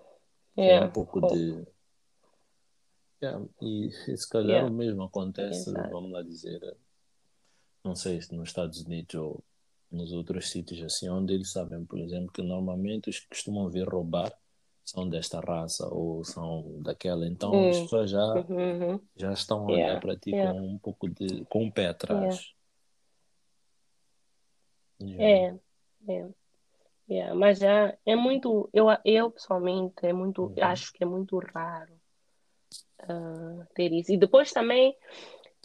com 0.55 0.63
yeah. 0.63 0.87
um 0.87 0.91
pouco 0.91 1.21
de 1.21 1.63
Yeah, 3.23 3.47
e, 3.61 3.87
e 4.09 4.17
se 4.19 4.29
calhar 4.29 4.49
yeah. 4.49 4.69
o 4.69 4.73
mesmo 4.73 5.05
acontece, 5.05 5.71
Exato. 5.71 5.91
vamos 5.91 6.11
lá 6.11 6.23
dizer, 6.23 6.77
não 7.85 7.95
sei 7.95 8.21
se 8.21 8.35
nos 8.35 8.49
Estados 8.49 8.83
Unidos 8.83 9.15
ou 9.15 9.45
nos 9.91 10.13
outros 10.13 10.51
sítios 10.51 10.83
assim, 10.83 11.09
onde 11.09 11.33
eles 11.33 11.53
sabem, 11.53 11.85
por 11.85 12.01
exemplo, 12.01 12.33
que 12.33 12.43
normalmente 12.43 13.11
os 13.11 13.21
que 13.21 13.29
costumam 13.29 13.69
vir 13.69 13.89
roubar 13.89 14.37
são 14.85 15.09
desta 15.09 15.41
raça 15.41 15.89
ou 15.89 16.25
são 16.25 16.81
daquela, 16.83 17.27
então 17.27 17.53
hum. 17.53 17.71
as 17.71 17.81
pessoas 17.81 18.11
já, 18.11 18.25
uhum, 18.35 18.91
uhum. 18.91 19.01
já 19.17 19.33
estão 19.33 19.61
a 19.61 19.73
olhar 19.73 20.01
para 20.01 20.17
ti 20.17 20.31
yeah. 20.31 20.53
com 20.53 20.67
um 20.67 20.79
pouco 20.79 21.09
de 21.09 21.45
com 21.47 21.65
um 21.65 21.71
pé 21.71 21.89
atrás. 21.89 22.53
Yeah. 25.01 25.59
É, 26.09 26.29
é. 27.09 27.35
Mas 27.35 27.59
já 27.59 27.97
é 28.07 28.17
muito, 28.17 28.71
eu, 28.73 28.87
eu 29.05 29.31
pessoalmente 29.31 29.95
é 30.03 30.13
muito, 30.13 30.45
uhum. 30.45 30.55
acho 30.61 30.93
que 30.93 31.03
é 31.03 31.07
muito 31.07 31.39
raro 31.39 31.93
uh, 33.03 33.67
ter 33.75 33.93
isso. 33.93 34.13
E 34.13 34.17
depois 34.17 34.53
também 34.53 34.97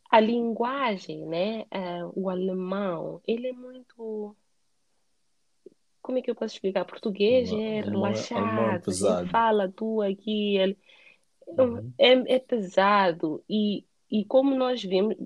a 0.10 0.20
linguagem, 0.20 1.26
né? 1.26 1.66
Uh, 1.74 2.12
o 2.16 2.30
alemão, 2.30 3.22
ele 3.28 3.48
é 3.48 3.54
muito. 3.54 4.36
Como 6.08 6.20
é 6.20 6.22
que 6.22 6.32
eu 6.32 6.36
posso 6.36 6.54
explicar? 6.54 6.86
Português 6.86 7.52
é 7.52 7.82
relaxado, 7.82 8.80
é 8.90 9.28
fala 9.28 9.70
tu 9.70 10.02
aqui, 10.02 10.56
ele 10.56 10.78
uhum. 11.46 11.92
é, 12.00 12.36
é 12.36 12.40
pesado 12.40 13.44
e 13.50 13.84
e 14.10 14.24
como 14.24 14.56
nós 14.56 14.82
vemos, 14.82 15.18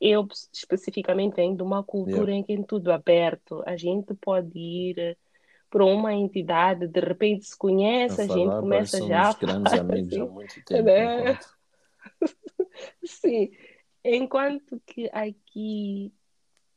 eu 0.00 0.26
especificamente 0.50 1.34
venho 1.34 1.54
de 1.54 1.62
uma 1.62 1.84
cultura 1.84 2.32
yeah. 2.32 2.36
em 2.36 2.42
que 2.42 2.54
é 2.54 2.62
tudo 2.62 2.90
aberto, 2.90 3.62
a 3.66 3.76
gente 3.76 4.14
pode 4.14 4.58
ir 4.58 5.18
para 5.68 5.84
uma 5.84 6.14
entidade, 6.14 6.88
de 6.88 7.00
repente 7.00 7.44
se 7.44 7.58
conhece, 7.58 8.22
a, 8.22 8.24
a 8.24 8.28
gente 8.28 8.60
começa 8.60 9.06
já 9.06 9.28
a 9.28 9.34
grandes 9.34 9.72
amigos 9.74 10.08
assim, 10.10 10.22
há 10.22 10.24
muito 10.24 10.64
tempo. 10.64 10.84
Né? 10.84 11.20
Enquanto... 11.20 11.46
Sim, 13.04 13.50
enquanto 14.02 14.80
que 14.86 15.10
aqui 15.12 16.10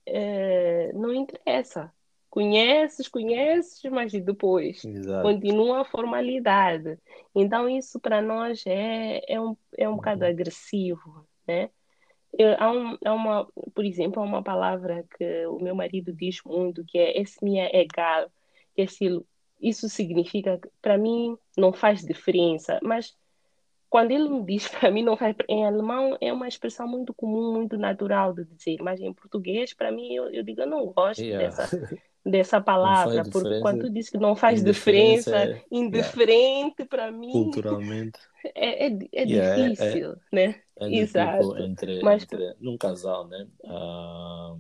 é, 0.06 0.92
não 0.92 1.14
interessa. 1.14 1.94
Conheces, 2.30 3.08
conheces, 3.08 3.82
mas 3.92 4.12
depois 4.12 4.84
Exato. 4.84 5.24
continua 5.24 5.82
a 5.82 5.86
formalidade. 5.86 7.00
Então, 7.34 7.70
isso 7.70 8.00
para 8.00 8.22
nós 8.22 8.64
é, 8.68 9.22
é 9.28 9.40
um, 9.40 9.56
é 9.78 9.88
um 9.88 9.92
uhum. 9.92 9.98
bocado 9.98 10.26
agressivo, 10.26 11.26
né? 11.48 11.70
Eu, 12.38 12.56
há, 12.60 12.72
um, 12.72 12.98
há 13.04 13.14
uma, 13.14 13.48
por 13.74 13.86
exemplo, 13.86 14.22
há 14.22 14.26
uma 14.26 14.44
palavra 14.44 15.06
que 15.18 15.48
o 15.48 15.60
meu 15.60 15.74
marido 15.74 16.14
diz 16.14 16.40
muito, 16.46 16.86
que 16.86 16.98
é 16.98 17.20
esse 17.20 17.40
é 17.58 17.82
egal 17.82 18.30
que 18.76 18.84
estilo, 18.84 19.26
isso 19.60 19.90
significa, 19.90 20.60
para 20.82 20.98
mim, 20.98 21.36
não 21.58 21.74
faz 21.74 22.02
diferença, 22.02 22.80
mas 22.84 23.16
quando 23.90 24.12
ele 24.12 24.30
me 24.30 24.44
diz 24.44 24.68
para 24.70 24.92
mim 24.92 25.04
não 25.04 25.18
faz 25.18 25.36
em 25.48 25.66
alemão 25.66 26.18
é 26.22 26.32
uma 26.32 26.48
expressão 26.48 26.88
muito 26.88 27.14
comum 27.14 27.54
muito 27.54 27.78
natural 27.78 28.34
de 28.34 28.44
dizer 28.44 28.78
mas 28.82 29.00
em 29.00 29.14
português 29.14 29.74
para 29.74 29.94
mim 29.94 30.14
eu, 30.14 30.30
eu 30.30 30.44
digo 30.44 30.60
eu 30.60 30.68
não 30.68 30.88
gosto 30.88 31.22
yeah. 31.22 31.48
dessa 31.48 31.90
dessa 32.30 32.60
palavra 32.62 33.24
porque 33.32 33.60
quando 33.60 33.82
tu 33.82 33.90
diz 33.90 34.10
que 34.10 34.18
não 34.18 34.36
faz 34.36 34.64
diferença 34.64 35.36
é, 35.38 35.64
indiferente 35.72 36.76
yeah. 36.80 36.90
para 36.90 37.12
mim 37.12 37.32
culturalmente 37.32 38.20
é, 38.56 38.88
é, 38.88 39.00
é 39.14 39.24
yeah, 39.24 39.64
é, 39.64 39.70
difícil 39.70 40.12
é, 40.12 40.18
né 40.32 40.62
é 40.80 40.96
exato 40.96 41.58
entre, 41.58 42.02
mas 42.02 42.24
entre 42.24 42.56
num 42.60 42.78
casal 42.78 43.28
né 43.28 43.48
uh, 43.64 44.60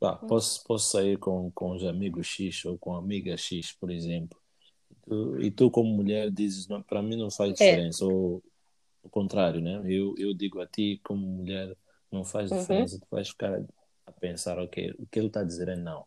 Bah, 0.00 0.14
posso, 0.16 0.64
posso 0.64 0.90
sair 0.92 1.18
com, 1.18 1.50
com 1.50 1.72
os 1.72 1.84
amigos 1.84 2.26
X 2.26 2.64
ou 2.64 2.78
com 2.78 2.94
a 2.94 2.98
amiga 2.98 3.36
X, 3.36 3.72
por 3.72 3.90
exemplo. 3.90 4.38
E 4.90 4.94
tu, 4.94 5.40
e 5.40 5.50
tu 5.50 5.70
como 5.70 5.92
mulher, 5.92 6.30
dizes, 6.30 6.68
para 6.86 7.02
mim 7.02 7.16
não 7.16 7.30
faz 7.30 7.52
diferença. 7.52 8.04
Ou 8.04 8.42
o 9.02 9.08
contrário, 9.08 9.60
né? 9.60 9.82
Eu, 9.86 10.14
eu 10.16 10.32
digo 10.32 10.60
a 10.60 10.66
ti, 10.66 11.00
como 11.02 11.26
mulher, 11.26 11.76
não 12.12 12.24
faz 12.24 12.50
uhum. 12.50 12.58
diferença. 12.58 12.94
Uhum. 12.94 13.00
Tu 13.00 13.06
vais 13.10 13.28
ficar 13.28 13.60
a 14.06 14.12
pensar, 14.12 14.58
ok, 14.58 14.94
o 14.98 15.06
que 15.06 15.18
ele 15.18 15.26
está 15.26 15.40
a 15.40 15.44
dizer 15.44 15.68
é 15.68 15.76
não. 15.76 16.04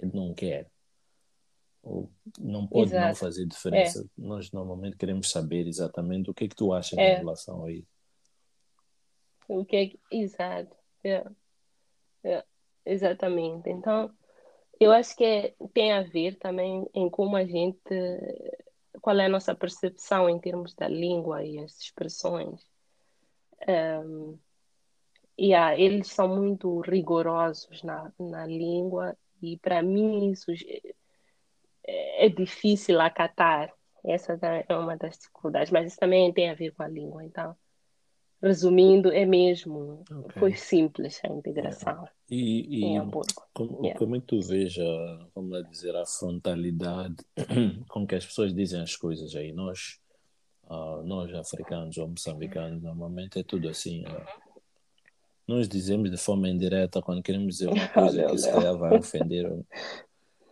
Ele 0.00 0.12
não 0.14 0.34
quer. 0.34 0.70
Ou 1.82 2.10
não 2.38 2.66
pode 2.66 2.90
Exato. 2.90 3.08
não 3.08 3.14
fazer 3.14 3.46
diferença. 3.46 4.02
É. 4.02 4.04
Nós 4.16 4.50
normalmente 4.52 4.96
queremos 4.96 5.30
saber 5.30 5.66
exatamente 5.66 6.30
o 6.30 6.34
que 6.34 6.44
é 6.44 6.48
que 6.48 6.56
tu 6.56 6.72
achas 6.72 6.98
é. 6.98 7.14
em 7.14 7.16
relação 7.18 7.64
a 7.64 7.72
isso. 7.72 7.88
O 9.48 9.64
que 9.64 9.76
é 9.76 9.86
que... 9.88 10.00
Exato. 10.10 10.76
Yeah. 11.04 11.30
Yeah. 12.24 12.46
Exatamente. 12.84 13.68
Então, 13.70 14.14
eu 14.78 14.92
acho 14.92 15.16
que 15.16 15.24
é, 15.24 15.54
tem 15.74 15.92
a 15.92 16.02
ver 16.02 16.36
também 16.38 16.88
em 16.94 17.08
como 17.10 17.36
a 17.36 17.44
gente, 17.44 17.80
qual 19.00 19.18
é 19.18 19.26
a 19.26 19.30
nossa 19.30 19.54
percepção 19.54 20.28
em 20.28 20.38
termos 20.38 20.74
da 20.74 20.88
língua 20.88 21.44
e 21.44 21.58
as 21.58 21.78
expressões. 21.78 22.66
Um, 23.68 24.38
yeah, 25.38 25.78
eles 25.78 26.08
são 26.08 26.28
muito 26.28 26.80
rigorosos 26.80 27.82
na, 27.82 28.12
na 28.18 28.46
língua 28.46 29.16
e 29.42 29.58
para 29.58 29.82
mim 29.82 30.30
isso 30.30 30.50
é, 31.86 32.26
é 32.26 32.28
difícil 32.28 33.00
acatar. 33.00 33.72
Essa 34.04 34.38
é 34.68 34.74
uma 34.74 34.96
das 34.96 35.18
dificuldades, 35.18 35.70
mas 35.70 35.88
isso 35.88 35.98
também 35.98 36.32
tem 36.32 36.48
a 36.48 36.54
ver 36.54 36.72
com 36.72 36.82
a 36.82 36.88
língua. 36.88 37.22
Então, 37.22 37.54
resumindo, 38.42 39.12
é 39.12 39.26
mesmo, 39.26 40.02
okay. 40.10 40.40
foi 40.40 40.54
simples 40.54 41.20
a 41.22 41.28
integração. 41.28 42.08
E, 42.30 42.78
e 42.78 42.84
em 42.84 42.98
Hamburgo. 42.98 43.46
Como, 43.52 43.80
yeah. 43.82 43.98
como 43.98 44.16
é 44.16 44.20
que 44.20 44.26
tu 44.26 44.40
vês, 44.40 44.78
a, 44.78 45.28
vamos 45.34 45.50
lá 45.50 45.60
dizer, 45.62 45.94
a 45.94 46.06
frontalidade 46.06 47.16
com 47.88 48.06
que 48.06 48.14
as 48.14 48.24
pessoas 48.24 48.54
dizem 48.54 48.80
as 48.80 48.96
coisas 48.96 49.36
aí? 49.36 49.52
Nós, 49.52 50.00
uh, 50.64 51.02
nós 51.04 51.34
africanos 51.34 51.98
ou 51.98 52.08
moçambicanos, 52.08 52.82
normalmente 52.82 53.38
é 53.38 53.42
tudo 53.42 53.68
assim. 53.68 54.04
Uh, 54.06 54.49
nós 55.50 55.68
dizemos 55.68 56.10
de 56.10 56.16
forma 56.16 56.48
indireta 56.48 57.02
quando 57.02 57.22
queremos 57.22 57.56
dizer 57.56 57.68
uma 57.68 57.88
coisa 57.90 58.24
que 58.26 58.38
se 58.38 58.50
calhar 58.50 58.78
vai 58.78 58.96
ofender. 58.98 59.50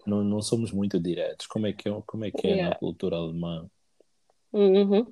Não, 0.04 0.24
não 0.24 0.42
somos 0.42 0.72
muito 0.72 0.98
diretos. 0.98 1.46
Como 1.46 1.66
é 1.66 1.72
que 1.72 1.88
é, 1.88 2.02
como 2.04 2.24
é, 2.24 2.30
que 2.30 2.46
é 2.46 2.50
yeah. 2.50 2.70
na 2.70 2.76
cultura 2.76 3.16
alemã? 3.16 3.70
Uhum. 4.52 5.06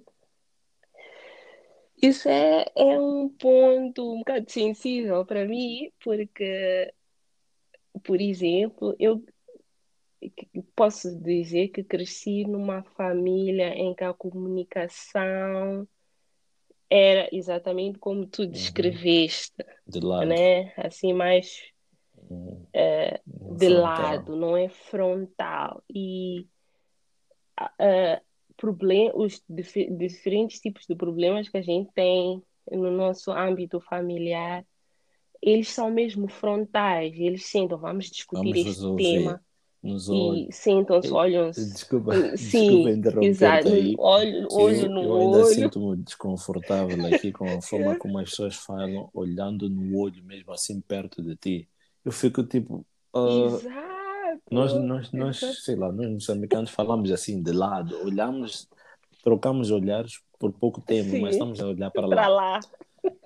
Isso 2.02 2.28
é, 2.28 2.66
é 2.74 3.00
um 3.00 3.28
ponto 3.28 4.12
um 4.12 4.18
bocado 4.18 4.50
sensível 4.50 5.24
para 5.24 5.46
mim, 5.46 5.90
porque, 6.02 6.92
por 8.02 8.20
exemplo, 8.20 8.94
eu 8.98 9.24
posso 10.74 11.16
dizer 11.20 11.68
que 11.68 11.84
cresci 11.84 12.44
numa 12.44 12.82
família 12.82 13.68
em 13.68 13.94
que 13.94 14.04
a 14.04 14.12
comunicação 14.12 15.88
era 16.90 17.28
exatamente 17.32 17.98
como 17.98 18.26
tu 18.26 18.42
uhum. 18.42 18.50
descreveste, 18.50 19.64
de 19.86 20.00
lado. 20.00 20.26
né? 20.26 20.72
Assim, 20.76 21.12
mais 21.12 21.62
uhum. 22.30 22.66
é, 22.72 23.20
de 23.26 23.66
frontal. 23.66 23.82
lado, 23.82 24.36
não 24.36 24.56
é 24.56 24.68
frontal. 24.68 25.82
E 25.90 26.46
uh, 27.60 28.20
problem 28.56 29.10
os 29.14 29.42
dif 29.48 29.90
diferentes 29.90 30.60
tipos 30.60 30.86
de 30.86 30.94
problemas 30.94 31.48
que 31.48 31.56
a 31.56 31.62
gente 31.62 31.90
tem 31.92 32.42
no 32.70 32.90
nosso 32.90 33.30
âmbito 33.30 33.80
familiar, 33.80 34.64
eles 35.40 35.68
são 35.68 35.90
mesmo 35.90 36.28
frontais, 36.28 37.14
eles 37.16 37.46
sentam, 37.46 37.78
vamos 37.78 38.06
discutir 38.06 38.38
vamos 38.38 38.56
este 38.56 38.68
resolver. 38.68 39.02
tema. 39.02 39.45
Nos 39.82 40.08
e 40.08 40.48
sentam-se, 40.50 41.12
olham-se. 41.12 41.64
Desculpa, 41.72 42.12
Sim, 42.36 42.90
desculpa 42.90 42.90
interromper 42.90 43.72
aí. 43.72 43.94
Olho, 43.98 44.48
olho 44.50 44.76
eu, 44.76 44.90
no 44.90 45.02
eu 45.02 45.20
ainda 45.20 45.44
sinto-me 45.44 45.96
desconfortável 45.98 47.06
aqui 47.06 47.30
com 47.30 47.44
a 47.44 47.62
forma 47.62 47.94
como 47.98 48.18
as 48.18 48.30
pessoas 48.30 48.56
falam, 48.56 49.08
olhando 49.14 49.68
no 49.70 49.96
olho 49.96 50.24
mesmo, 50.24 50.52
assim 50.52 50.80
perto 50.80 51.22
de 51.22 51.36
ti. 51.36 51.68
Eu 52.04 52.10
fico 52.10 52.42
tipo. 52.42 52.84
Uh, 53.14 53.56
Exato. 53.56 54.42
Nós, 54.50 54.74
nós, 54.74 55.12
nós, 55.12 55.38
sei 55.64 55.76
lá, 55.76 55.90
nós 55.90 56.10
moçambicanos 56.10 56.70
falamos 56.70 57.10
assim 57.10 57.42
de 57.42 57.52
lado, 57.52 57.96
olhamos 58.04 58.68
trocamos 59.26 59.72
olhares 59.72 60.20
por 60.38 60.52
pouco 60.52 60.80
tempo, 60.80 61.10
Sim. 61.10 61.20
mas 61.20 61.34
estamos 61.34 61.58
a 61.60 61.66
olhar 61.66 61.90
para, 61.90 62.06
para 62.06 62.28
lá. 62.28 62.52
lá. 62.52 62.60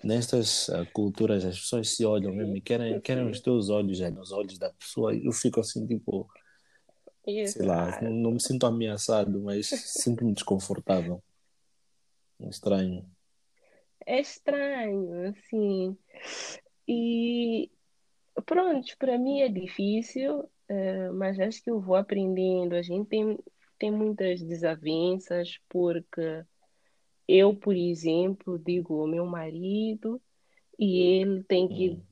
Nestas 0.03 0.69
uh, 0.69 0.87
culturas, 0.95 1.45
as 1.45 1.61
pessoas 1.61 1.91
se 1.91 2.07
olham 2.07 2.33
mesmo 2.33 2.57
e 2.57 2.61
querem, 2.63 2.99
querem 3.03 3.29
os 3.29 3.39
teus 3.39 3.69
olhos 3.69 4.01
é, 4.01 4.11
nos 4.11 4.33
olhos 4.33 4.59
da 4.59 4.71
pessoa. 4.71 5.15
Eu 5.15 5.31
fico 5.31 5.61
assim, 5.61 5.87
tipo, 5.87 6.27
Isso. 7.27 7.59
sei 7.59 7.67
lá, 7.67 8.01
não, 8.01 8.11
não, 8.11 8.31
me 8.33 8.41
sinto 8.41 8.67
ameaçado, 8.67 9.41
mas 9.41 9.67
sinto-me 9.67 10.33
desconfortável. 10.33 11.23
Estranho. 12.41 13.05
É 14.07 14.21
estranho, 14.21 15.29
assim. 15.29 15.97
E 16.89 17.71
pronto, 18.47 18.97
para 18.99 19.19
mim 19.19 19.41
é 19.41 19.49
difícil, 19.49 20.41
uh, 20.41 21.13
mas 21.15 21.39
acho 21.39 21.63
que 21.63 21.71
eu 21.71 21.81
vou 21.81 21.97
aprendendo. 21.97 22.75
A 22.75 22.83
gente 22.83 23.09
tem 23.09 23.39
tem 23.81 23.91
muitas 23.91 24.43
desavenças, 24.43 25.59
porque 25.71 26.45
eu, 27.27 27.57
por 27.57 27.75
exemplo, 27.75 28.59
digo 28.59 29.01
ao 29.01 29.07
meu 29.07 29.25
marido 29.25 30.21
e 30.79 31.01
ele 31.01 31.43
tem 31.45 31.67
que 31.67 31.91
hum. 31.91 32.03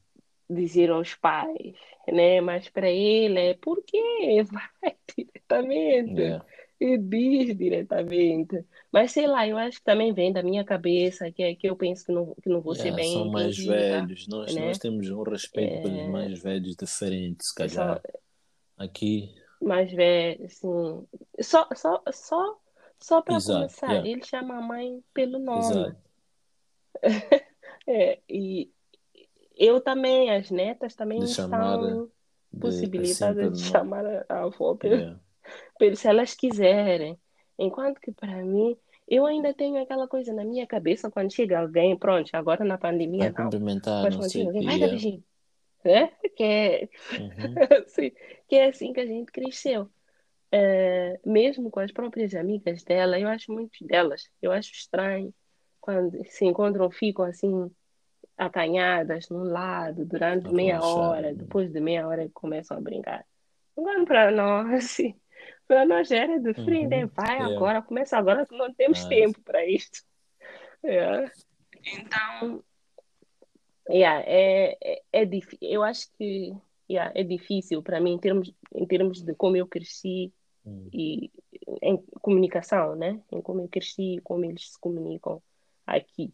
Dizer 0.48 0.90
aos 0.90 1.14
pais, 1.14 1.76
né? 2.06 2.40
Mas 2.40 2.68
para 2.68 2.90
ele 2.90 3.38
é 3.38 3.54
porque 3.54 3.98
vai 4.44 4.96
diretamente. 5.16 6.20
Yeah. 6.20 6.44
e 6.80 6.96
diz 6.96 7.56
diretamente. 7.56 8.64
Mas 8.92 9.12
sei 9.12 9.26
lá, 9.26 9.46
eu 9.46 9.58
acho 9.58 9.78
que 9.78 9.84
também 9.84 10.12
vem 10.12 10.32
da 10.32 10.42
minha 10.42 10.64
cabeça, 10.64 11.30
que 11.30 11.42
é 11.42 11.54
que 11.54 11.68
eu 11.68 11.76
penso 11.76 12.06
que 12.06 12.12
não, 12.12 12.34
que 12.42 12.48
não 12.48 12.60
vou 12.60 12.74
ser 12.74 12.92
Yeah, 12.92 12.96
bem 12.96 13.12
são 13.12 13.28
mais 13.30 13.58
entendida, 13.58 13.74
velhos. 13.74 14.28
Nós, 14.28 14.54
né? 14.54 14.66
nós 14.66 14.78
temos 14.78 15.10
um 15.10 15.22
respeito 15.22 15.82
pelos 15.82 15.98
É, 15.98 16.08
mais 16.08 16.42
velhos 16.42 16.76
diferente, 16.76 17.44
se 17.44 17.50
só 17.50 17.54
calhar. 17.54 18.02
Aqui, 18.76 19.34
mais 19.60 19.92
velho, 19.92 20.44
assim. 20.46 21.06
Só, 21.40 21.68
só, 21.74 22.02
só, 22.12 22.58
só 23.00 23.22
para 23.22 23.40
começar, 23.40 23.90
yeah, 23.90 24.08
ele 24.08 24.24
chama 24.24 24.56
a 24.56 24.60
mãe 24.60 25.02
pelo 25.12 25.38
nome. 25.38 25.60
exato. 25.60 25.96
É, 27.90 28.20
e 28.28 28.70
eu 29.58 29.80
também, 29.80 30.30
as 30.30 30.50
netas 30.50 30.94
também 30.94 31.20
De 31.20 31.24
estão 31.24 31.50
de 32.52 32.58
assim 32.58 32.60
possibilitadas 32.60 33.36
pelo 33.36 33.50
de 33.52 33.62
nome. 33.66 33.70
chamar 33.70 34.06
a 34.28 34.44
avó 34.44 34.74
pelo, 34.76 34.96
Yeah. 34.96 35.20
pelo- 35.78 35.96
se 35.96 36.08
elas 36.08 36.34
quiserem. 36.34 37.18
Enquanto 37.58 38.00
que 38.00 38.12
para 38.12 38.44
mim, 38.44 38.76
eu 39.08 39.26
ainda 39.26 39.54
tenho 39.54 39.82
aquela 39.82 40.08
coisa 40.08 40.32
na 40.32 40.44
minha 40.44 40.66
cabeça 40.66 41.10
quando 41.10 41.32
chega 41.32 41.60
alguém, 41.60 41.98
pronto, 41.98 42.30
agora 42.34 42.64
na 42.64 42.78
pandemia 42.78 43.32
não, 43.32 43.34
cumprimentar, 43.44 44.02
mas 44.02 44.14
não 44.14 44.18
quando 44.18 44.32
chega 44.32 44.48
alguém, 44.48 44.62
vai 44.64 44.78
dar 44.78 44.88
beijinho, 44.88 45.24
né? 45.84 46.08
Que 46.36 46.44
é, 46.44 46.88
Uhum. 47.12 47.54
assim, 47.86 48.12
que 48.48 48.56
é 48.56 48.68
assim 48.68 48.92
que 48.92 49.00
a 49.00 49.06
gente 49.06 49.32
cresceu. 49.32 49.90
É, 50.52 51.20
mesmo 51.26 51.70
com 51.70 51.80
as 51.80 51.92
próprias 51.92 52.34
amigas 52.34 52.82
dela, 52.84 53.18
eu 53.20 53.28
acho 53.28 53.52
muitas 53.52 53.80
delas, 53.86 54.30
eu 54.42 54.52
acho 54.52 54.72
estranho 54.72 55.34
quando 55.80 56.24
se 56.26 56.44
encontram, 56.46 56.90
ficam 56.90 57.24
assim 57.24 57.70
acanhadas 58.38 59.28
num 59.28 59.42
lado 59.42 60.04
durante 60.04 60.48
A 60.48 60.52
meia 60.52 60.74
relaxar. 60.78 61.02
hora, 61.02 61.34
depois 61.34 61.70
de 61.72 61.80
meia 61.80 62.06
hora 62.06 62.30
começam 62.32 62.78
a 62.78 62.80
brincar. 62.80 63.26
Agora 63.76 64.04
para 64.06 64.30
nós, 64.30 64.96
para 65.66 65.84
nós 65.84 66.10
era 66.10 66.38
diferente, 66.40 66.94
é, 66.94 67.04
Uhum. 67.04 67.10
vai 67.14 67.36
Yeah. 67.36 67.54
agora, 67.54 67.82
começa 67.82 68.16
agora, 68.16 68.46
que 68.46 68.56
não 68.56 68.72
temos 68.72 69.04
Ah, 69.04 69.08
tempo 69.08 69.42
para 69.42 69.66
isto. 69.66 70.02
É. 70.84 71.30
Então, 71.84 72.62
yeah, 73.90 74.22
é, 74.26 74.76
é, 74.82 75.02
é 75.12 75.28
eu 75.60 75.82
acho 75.82 76.08
que 76.16 76.54
yeah, 76.88 77.12
é 77.14 77.22
difícil 77.24 77.82
para 77.82 78.00
mim 78.00 78.12
em 78.14 78.18
termos, 78.18 78.52
em 78.74 78.86
termos 78.86 79.22
de 79.22 79.34
como 79.34 79.56
eu 79.56 79.66
cresci 79.66 80.32
hum. 80.64 80.88
e 80.92 81.30
em 81.82 81.96
comunicação, 82.20 82.94
né? 82.94 83.20
Em 83.32 83.40
como 83.42 83.60
eu 83.60 83.68
cresci, 83.68 84.20
como 84.22 84.44
eles 84.44 84.70
se 84.72 84.80
comunicam 84.80 85.42
aqui. 85.86 86.32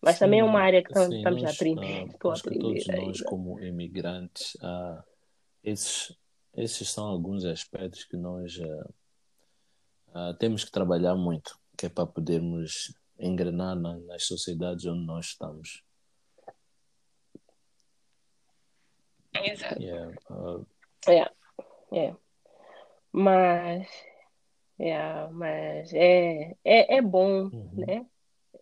Mas 0.00 0.18
também 0.18 0.40
é 0.40 0.44
uma 0.44 0.60
Sim, 0.60 0.64
área 0.64 0.82
que 0.82 0.92
tam- 0.92 1.08
sim, 1.08 1.16
estamos 1.16 1.42
a 1.42 1.46
nós, 1.46 1.54
aprender. 1.54 2.02
ah, 2.02 2.06
Estou 2.12 2.30
a 2.30 2.34
que 2.34 2.58
todos 2.58 2.86
aprender 2.86 2.96
nós, 3.00 3.16
ainda. 3.16 3.24
como 3.24 3.60
imigrantes, 3.60 4.56
ah, 4.62 5.04
esses, 5.64 6.16
esses 6.54 6.88
são 6.90 7.06
alguns 7.06 7.44
aspectos 7.44 8.04
que 8.04 8.16
nós 8.16 8.58
ah, 8.60 8.90
ah, 10.14 10.34
temos 10.38 10.64
que 10.64 10.70
trabalhar 10.70 11.14
muito, 11.16 11.58
que 11.76 11.86
é 11.86 11.88
para 11.88 12.06
podermos 12.06 12.94
engrenar 13.18 13.74
na- 13.74 13.98
nas 14.00 14.24
sociedades 14.26 14.84
onde 14.86 15.04
nós 15.04 15.26
estamos. 15.26 15.82
Exato. 19.34 19.82
Yeah, 19.82 21.30
é. 21.92 22.14
Mas, 23.12 23.88
é, 24.78 25.28
mas 25.28 25.92
é, 25.94 26.56
é, 26.64 26.96
é 26.96 27.02
bom, 27.02 27.44
uhum. 27.44 27.70
né? 27.72 28.06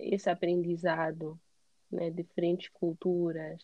Esse 0.06 0.28
aprendizado, 0.28 1.40
né? 1.90 2.10
Diferentes 2.10 2.68
culturas, 2.68 3.62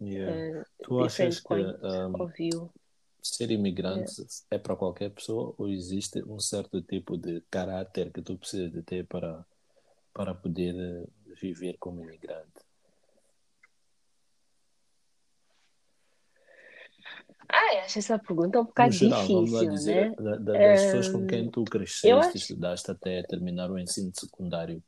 Yeah. 0.00 0.32
eh, 0.60 0.64
Tu 0.82 0.98
achas 1.00 1.38
que 1.40 1.46
points 1.48 1.82
ah, 1.84 2.08
of 2.18 2.32
view. 2.36 2.70
ser 3.22 3.50
É. 3.50 3.54
imigrante 3.54 4.26
é 4.50 4.58
para 4.58 4.74
qualquer 4.76 5.10
pessoa 5.10 5.54
ou 5.58 5.68
existe 5.68 6.22
um 6.24 6.40
certo 6.40 6.82
tipo 6.82 7.16
de 7.16 7.40
caráter 7.50 8.10
que 8.12 8.20
tu 8.20 8.36
precisas 8.36 8.72
de 8.72 8.82
ter 8.82 9.06
para, 9.06 9.44
para 10.12 10.34
poder 10.34 10.74
eh, 10.76 11.06
viver 11.40 11.76
como 11.78 12.02
imigrante? 12.02 12.60
Ah, 17.48 17.74
eu 17.74 17.80
acho 17.82 17.98
essa 17.98 18.18
pergunta 18.18 18.60
um 18.60 18.64
bocado 18.64 18.92
geral, 18.92 19.26
vamos 19.28 19.52
lá 19.52 19.60
difícil, 19.60 19.74
dizer, 19.76 20.10
né? 20.10 20.16
da- 20.16 20.36
da- 20.36 20.52
das 20.52 20.82
pessoas 20.84 21.08
com 21.08 21.18
Hum, 21.18 21.26
quem 21.26 21.50
tu 21.50 21.64
cresceste, 21.64 22.12
acho. 22.12 22.36
estudaste 22.38 22.90
até 22.90 23.22
terminar 23.24 23.70
o 23.70 23.78
ensino 23.78 24.10
secundário, 24.14 24.82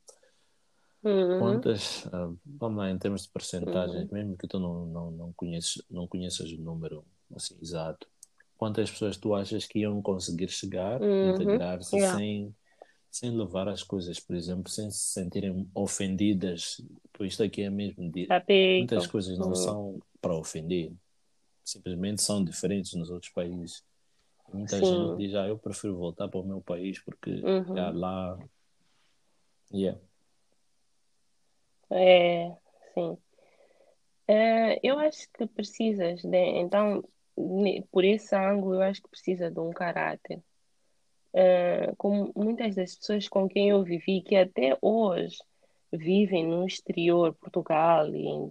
Uhum, 1.05 1.39
quantas, 1.39 2.07
ah, 2.13 2.33
vamos 2.45 2.79
lá, 2.79 2.91
em 2.91 2.99
termos 2.99 3.23
de 3.23 3.29
uhum, 3.61 3.61
percentagens, 3.63 4.11
mesmo 4.11 4.37
que 4.37 4.47
tu 4.49 4.59
não, 4.59 4.87
não, 4.87 5.11
não, 5.11 5.33
conheces, 5.35 5.83
não 5.91 6.07
conheças 6.07 6.51
o 6.53 6.59
número 6.59 7.05
assim, 7.35 7.57
exato, 7.61 8.09
quantas 8.57 8.91
pessoas 8.91 9.17
tu 9.17 9.35
achas 9.35 9.67
que 9.67 9.81
iam 9.81 10.01
conseguir 10.03 10.49
chegar, 10.51 11.01
uhum, 11.01 11.23
integrar-se 11.23 11.99
yeah. 11.99 12.19
sem, 12.19 12.55
sem 13.11 13.31
levar 13.37 13.69
as 13.69 13.83
coisas, 13.83 14.21
por 14.21 14.37
exemplo, 14.37 14.71
sem 14.71 14.91
se 14.91 14.99
sentirem 15.13 15.69
ofendidas? 15.75 16.81
Pois 17.13 17.33
isto 17.33 17.43
aqui 17.45 17.63
é 17.63 17.71
mesmo, 17.71 18.11
de- 18.11 18.35
muitas 18.77 19.07
Apeitam. 19.07 19.07
coisas 19.07 19.39
não 19.39 19.51
Uhum, 19.51 19.57
são 19.57 20.01
para 20.21 20.35
ofender, 20.37 20.93
simplesmente 21.65 22.23
são 22.23 22.45
diferentes 22.45 22.95
nos 22.95 23.11
outros 23.11 23.33
países. 23.33 23.85
Muita 24.53 24.83
gente 24.85 25.15
sim. 25.15 25.17
diz, 25.17 25.35
ah, 25.35 25.49
eu 25.49 25.59
prefiro 25.59 25.97
voltar 25.97 26.29
para 26.29 26.41
o 26.41 26.45
meu 26.47 26.61
país 26.63 27.01
porque 27.01 27.31
Uhum, 27.43 27.95
lá, 27.95 28.39
yeah. 29.71 29.97
É, 31.95 32.57
sim. 32.95 33.17
É, 34.27 34.81
eu 34.83 34.99
acho 34.99 35.29
que 35.33 35.47
precisas 35.47 36.23
de, 36.23 36.37
então, 36.37 37.03
por 37.91 38.05
esse 38.05 38.35
ângulo, 38.35 38.77
eu 38.77 38.83
acho 38.83 39.03
que 39.03 39.09
precisa 39.09 39.51
de 39.51 39.61
um 39.61 39.71
caráter. 39.71 40.43
É, 41.33 41.93
como 41.99 42.33
muitas 42.37 42.75
das 42.77 42.95
pessoas 42.97 43.29
com 43.29 43.49
quem 43.49 43.71
eu 43.71 43.83
vivi, 43.83 44.23
que 44.23 44.37
até 44.37 44.79
hoje 44.81 45.37
vivem 45.93 46.47
no 46.47 46.67
exterior, 46.67 47.35
Portugal 47.35 48.09
e 48.15 48.27
em- 48.27 48.51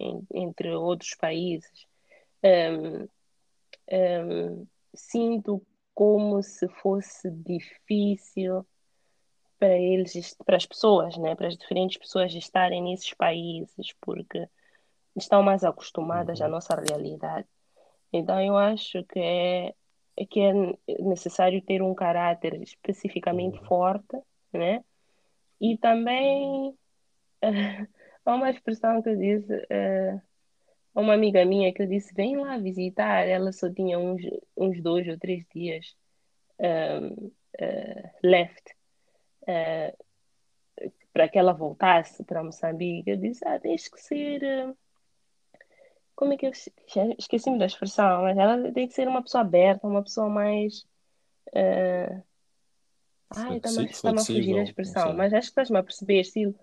em- 0.00 0.26
entre 0.34 0.70
outros 0.74 1.14
países, 1.14 1.86
hum, 2.44 3.08
hum, 3.90 4.66
sinto 4.94 5.62
como 5.94 6.42
se 6.42 6.68
fosse 6.68 7.30
difícil 7.30 8.66
para 9.58 9.76
eles, 9.78 10.36
para 10.46 10.56
as 10.56 10.66
pessoas, 10.66 11.16
né, 11.18 11.34
para 11.34 11.48
as 11.48 11.56
diferentes 11.56 11.98
pessoas 11.98 12.34
estarem 12.34 12.82
nesses 12.82 13.12
países, 13.14 13.94
porque 14.00 14.48
estão 15.16 15.42
mais 15.42 15.64
acostumadas 15.64 16.40
à 16.40 16.46
Uhum. 16.46 16.52
nossa 16.52 16.74
realidade. 16.76 17.48
Então, 18.12 18.40
eu 18.40 18.56
acho 18.56 19.04
que 19.04 19.18
é, 19.20 19.74
é 20.16 20.26
que 20.26 20.40
é 20.40 20.52
necessário 21.00 21.62
ter 21.62 21.82
um 21.82 21.94
caráter 21.94 22.60
especificamente 22.62 23.58
Uhum. 23.60 23.66
forte, 23.66 24.18
né? 24.52 24.84
E 25.60 25.76
também 25.78 26.76
há 28.24 28.34
uma 28.34 28.50
expressão 28.50 29.02
que 29.02 29.10
eu 29.10 29.16
disse, 29.18 29.52
eh, 29.70 30.20
a 30.94 31.00
uma 31.00 31.14
amiga 31.14 31.44
minha 31.44 31.72
que 31.72 31.82
eu 31.82 31.86
disse, 31.86 32.14
vem 32.14 32.36
lá 32.36 32.58
visitar. 32.58 33.26
Ela 33.28 33.52
só 33.52 33.72
tinha 33.72 33.98
uns, 33.98 34.22
uns 34.56 34.82
dois 34.82 35.08
ou 35.08 35.18
três 35.18 35.44
dias 35.54 35.94
um, 36.60 37.32
eh, 37.58 38.12
left 38.22 38.77
eh, 39.48 39.94
para 41.12 41.28
que 41.28 41.38
ela 41.38 41.52
voltasse 41.52 42.22
para 42.24 42.44
Moçambique. 42.44 43.10
Eu 43.10 43.16
disse, 43.16 43.46
ah, 43.46 43.58
tens 43.58 43.88
que 43.88 44.00
ser. 44.00 44.42
eh, 44.42 44.72
Como 46.14 46.32
é 46.32 46.36
que 46.36 46.46
eu 46.46 46.52
esqueci-me 47.18 47.58
da 47.58 47.66
expressão, 47.66 48.22
mas 48.22 48.36
ela 48.36 48.72
tem 48.72 48.86
que 48.88 48.94
ser 48.94 49.08
uma 49.08 49.22
pessoa 49.22 49.42
aberta, 49.42 49.86
uma 49.86 50.02
pessoa 50.02 50.28
mais. 50.28 50.86
eh, 51.54 52.22
Ai, 53.30 53.56
está-me 53.58 54.20
a 54.20 54.24
fugir 54.24 54.58
a 54.58 54.62
expressão, 54.62 55.12
mas 55.14 55.32
acho 55.34 55.48
que 55.48 55.50
estás-me 55.52 55.78
a 55.78 55.82
perceber, 55.82 56.24
Sil. 56.24 56.54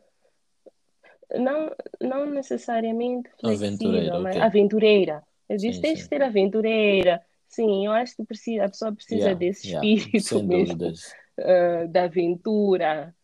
Não, 1.33 1.71
não 2.01 2.25
necessariamente 2.25 3.29
Aventureira, 3.43 4.17
flexível, 4.17 4.21
mas 4.21 4.35
ok. 4.35 4.41
aventureira. 4.41 5.23
Eu 5.49 5.57
disse, 5.57 5.73
Sim, 5.73 5.81
tens 5.81 5.93
que 5.97 6.03
sim. 6.03 6.09
ser 6.09 6.21
aventureira. 6.23 7.21
Sim, 7.47 7.85
eu 7.85 7.91
acho 7.91 8.15
que 8.15 8.23
precisa, 8.25 8.65
a 8.65 8.69
pessoa 8.69 8.93
precisa 8.93 9.29
Yeah, 9.29 9.39
desse 9.39 9.67
yeah, 9.67 9.87
espírito 9.87 10.27
sem 10.27 10.43
mesmo, 10.45 10.75
dúvidas. 10.77 11.15
Eh, 11.37 11.87
da 11.87 12.03
aventura, 12.05 13.15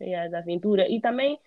yeah, 0.00 0.28
da 0.30 0.38
aventura. 0.38 0.88
E 0.88 1.00
também 1.00 1.38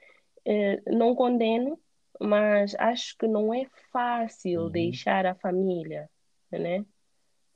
eh, 0.45 0.81
não 0.87 1.15
condeno, 1.15 1.79
mas 2.19 2.75
acho 2.79 3.15
que 3.17 3.27
não 3.27 3.53
é 3.53 3.65
fácil 3.91 4.63
Uhum. 4.63 4.71
deixar 4.71 5.25
a 5.25 5.35
família, 5.35 6.09
né? 6.51 6.85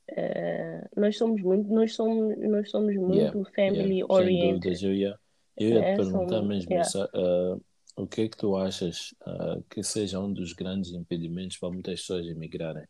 Eh, 0.09 0.88
nós 0.97 1.18
somos 1.18 1.41
muito, 1.41 1.70
nós 1.74 1.95
somos, 1.95 2.38
nós 2.38 2.70
somos 2.70 2.95
Yeah, 2.95 3.32
muito 3.32 3.38
yeah, 3.39 3.51
family 3.55 3.95
sem 3.99 4.09
oriented. 4.09 4.84
Eu 4.86 4.93
ia, 4.93 5.20
eu 5.57 5.70
ia 5.70 5.76
te 5.76 5.82
né? 5.82 5.95
perguntar 5.95 6.38
Somos, 6.39 6.47
mesmo 6.47 6.72
yeah. 6.72 6.91
ah, 7.14 7.57
o 7.95 8.07
que 8.07 8.22
é 8.22 8.30
que 8.30 8.38
tu 8.38 8.55
achas 8.57 9.14
ah, 9.26 9.57
que 9.70 9.84
seja 9.84 10.20
um 10.20 10.34
dos 10.34 10.53
grandes 10.53 10.91
impedimentos 10.91 11.57
para 11.57 11.70
muitas 11.72 12.01
pessoas 12.01 12.26
emigrarem? 12.28 12.86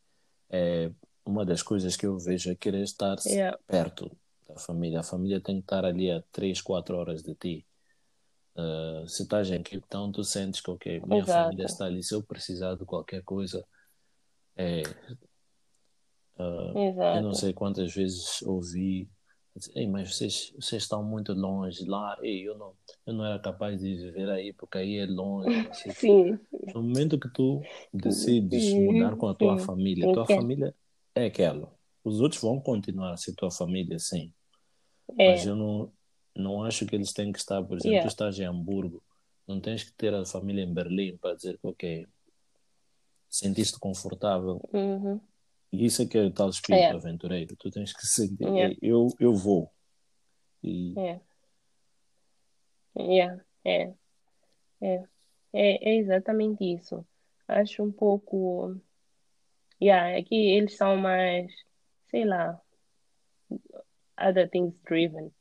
É, 0.49 0.91
uma 1.25 1.45
das 1.45 1.61
coisas 1.63 1.95
que 1.95 2.05
eu 2.05 2.17
vejo 2.17 2.51
é 2.51 2.55
querer 2.55 2.83
estar 2.83 3.17
Yeah. 3.25 3.57
perto 3.67 4.11
da 4.53 4.59
família. 4.59 4.99
A 4.99 5.03
família 5.03 5.41
tem 5.41 5.57
que 5.57 5.63
estar 5.63 5.85
ali 5.85 6.11
a 6.11 6.23
3, 6.31 6.61
4 6.61 6.95
horas 6.97 7.21
de 7.21 7.33
ti. 7.35 7.65
Ah, 8.55 9.03
se 9.07 9.23
estás 9.23 9.49
em 9.49 9.63
Cape 9.63 9.87
Town, 9.89 10.11
tu 10.11 10.23
sentes 10.23 10.61
que, 10.61 10.69
ok, 10.69 11.01
minha 11.05 11.25
família 11.25 11.63
Exato, 11.63 11.73
está 11.73 11.85
ali. 11.85 12.03
Se 12.03 12.13
eu 12.13 12.23
precisar 12.23 12.75
de 12.75 12.85
qualquer 12.85 13.23
coisa, 13.23 13.65
é, 14.55 14.83
ah, 16.37 16.73
eu 17.15 17.21
não 17.21 17.33
sei 17.33 17.53
quantas 17.53 17.93
vezes 17.93 18.41
ouvi 18.43 19.09
Ei, 19.75 19.85
mas 19.85 20.15
vocês, 20.15 20.53
vocês 20.57 20.83
estão 20.83 21.03
muito 21.03 21.33
longe 21.33 21.83
lá. 21.85 22.17
Ei, 22.21 22.47
eu 22.47 22.57
não, 22.57 22.73
eu 23.05 23.13
não 23.13 23.25
era 23.25 23.37
capaz 23.37 23.81
de 23.81 23.95
viver 23.95 24.29
aí, 24.29 24.53
porque 24.53 24.77
aí 24.77 24.97
é 24.97 25.05
longe. 25.05 25.67
Sim. 25.93 26.39
No 26.73 26.81
momento 26.81 27.19
que 27.19 27.27
tu 27.29 27.61
decides 27.93 28.63
sim, 28.63 28.85
mudar 28.85 29.17
com 29.17 29.27
a 29.27 29.35
tua 29.35 29.59
sim. 29.59 29.65
família, 29.65 30.09
a 30.09 30.13
tua 30.13 30.25
família 30.25 30.73
é 31.13 31.25
aquela. 31.25 31.69
Os 32.01 32.21
outros 32.21 32.41
vão 32.41 32.61
continuar 32.61 33.11
a 33.11 33.17
ser 33.17 33.35
tua 33.35 33.51
família, 33.51 33.99
sim. 33.99 34.33
É. 35.17 35.31
Mas 35.31 35.45
eu 35.45 35.55
não, 35.55 35.91
não 36.35 36.63
acho 36.63 36.85
que 36.85 36.95
eles 36.95 37.13
têm 37.13 37.31
que 37.31 37.39
estar, 37.39 37.61
por 37.63 37.77
exemplo, 37.77 37.91
yeah. 37.91 38.07
tu 38.07 38.11
estás 38.11 38.39
em 38.39 38.45
Hamburgo, 38.45 39.03
não 39.47 39.59
tens 39.59 39.83
que 39.83 39.93
ter 39.93 40.13
a 40.13 40.25
família 40.25 40.63
em 40.63 40.73
Berlim 40.73 41.17
para 41.17 41.35
dizer 41.35 41.57
que, 41.57 41.67
ok, 41.67 42.07
sentiste 43.29 43.79
confortável. 43.79 44.61
Uhum. 44.73 45.19
E 45.71 45.85
isso 45.85 46.01
é 46.01 46.05
que 46.05 46.17
é 46.17 46.21
o 46.21 46.31
tal 46.31 46.49
espírito 46.49 46.83
é. 46.83 46.91
aventureiro. 46.91 47.55
Tu 47.55 47.71
tens 47.71 47.93
que 47.93 48.05
sentir, 48.05 48.45
é. 48.45 48.75
eu, 48.81 49.07
eu 49.19 49.33
vou. 49.33 49.71
E... 50.61 50.93
É. 50.99 51.21
Yeah. 52.97 53.43
É. 53.63 53.93
É. 54.81 55.03
É, 55.53 55.89
é 55.89 55.95
exatamente 55.97 56.63
isso. 56.63 57.05
Acho 57.47 57.83
um 57.83 57.91
pouco. 57.91 58.75
Yeah, 59.81 60.17
aqui 60.17 60.35
eles 60.35 60.77
são 60.77 60.97
mais, 60.97 61.51
sei 62.09 62.25
lá, 62.25 62.61
other 64.27 64.49
things 64.49 64.73
driven, 64.85 65.31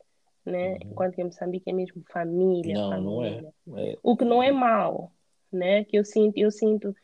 né? 0.44 0.72
Uhum. 0.72 0.78
Enquanto 0.90 1.14
que 1.14 1.20
em 1.22 1.24
Moçambique 1.24 1.70
é 1.70 1.72
mesmo 1.72 2.02
família, 2.10 2.74
não, 2.74 2.90
família. 2.90 3.54
Não 3.66 3.78
é. 3.78 3.92
é. 3.92 3.98
O 4.02 4.16
que 4.16 4.24
não 4.24 4.42
é 4.42 4.50
mal, 4.50 5.12
né? 5.52 5.84
Que 5.84 5.98
eu 5.98 6.04
sinto, 6.04 6.36
eu 6.38 6.50
sinto 6.50 6.94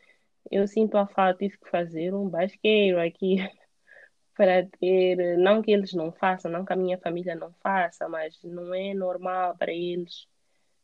eu 0.51 0.67
sinto 0.67 0.97
a 0.97 1.07
falta, 1.07 1.39
tive 1.39 1.57
que 1.57 1.69
fazer 1.69 2.13
um 2.13 2.27
basqueiro 2.29 2.99
aqui 2.99 3.37
para 4.35 4.65
ter, 4.79 5.37
não 5.37 5.61
que 5.61 5.71
eles 5.71 5.93
não 5.93 6.11
façam, 6.11 6.51
não 6.51 6.65
que 6.65 6.73
a 6.73 6.75
minha 6.75 6.97
família 6.97 7.35
não 7.35 7.51
faça, 7.61 8.07
mas 8.07 8.39
não 8.43 8.73
é 8.73 8.93
normal 8.93 9.55
para 9.57 9.71
eles 9.71 10.27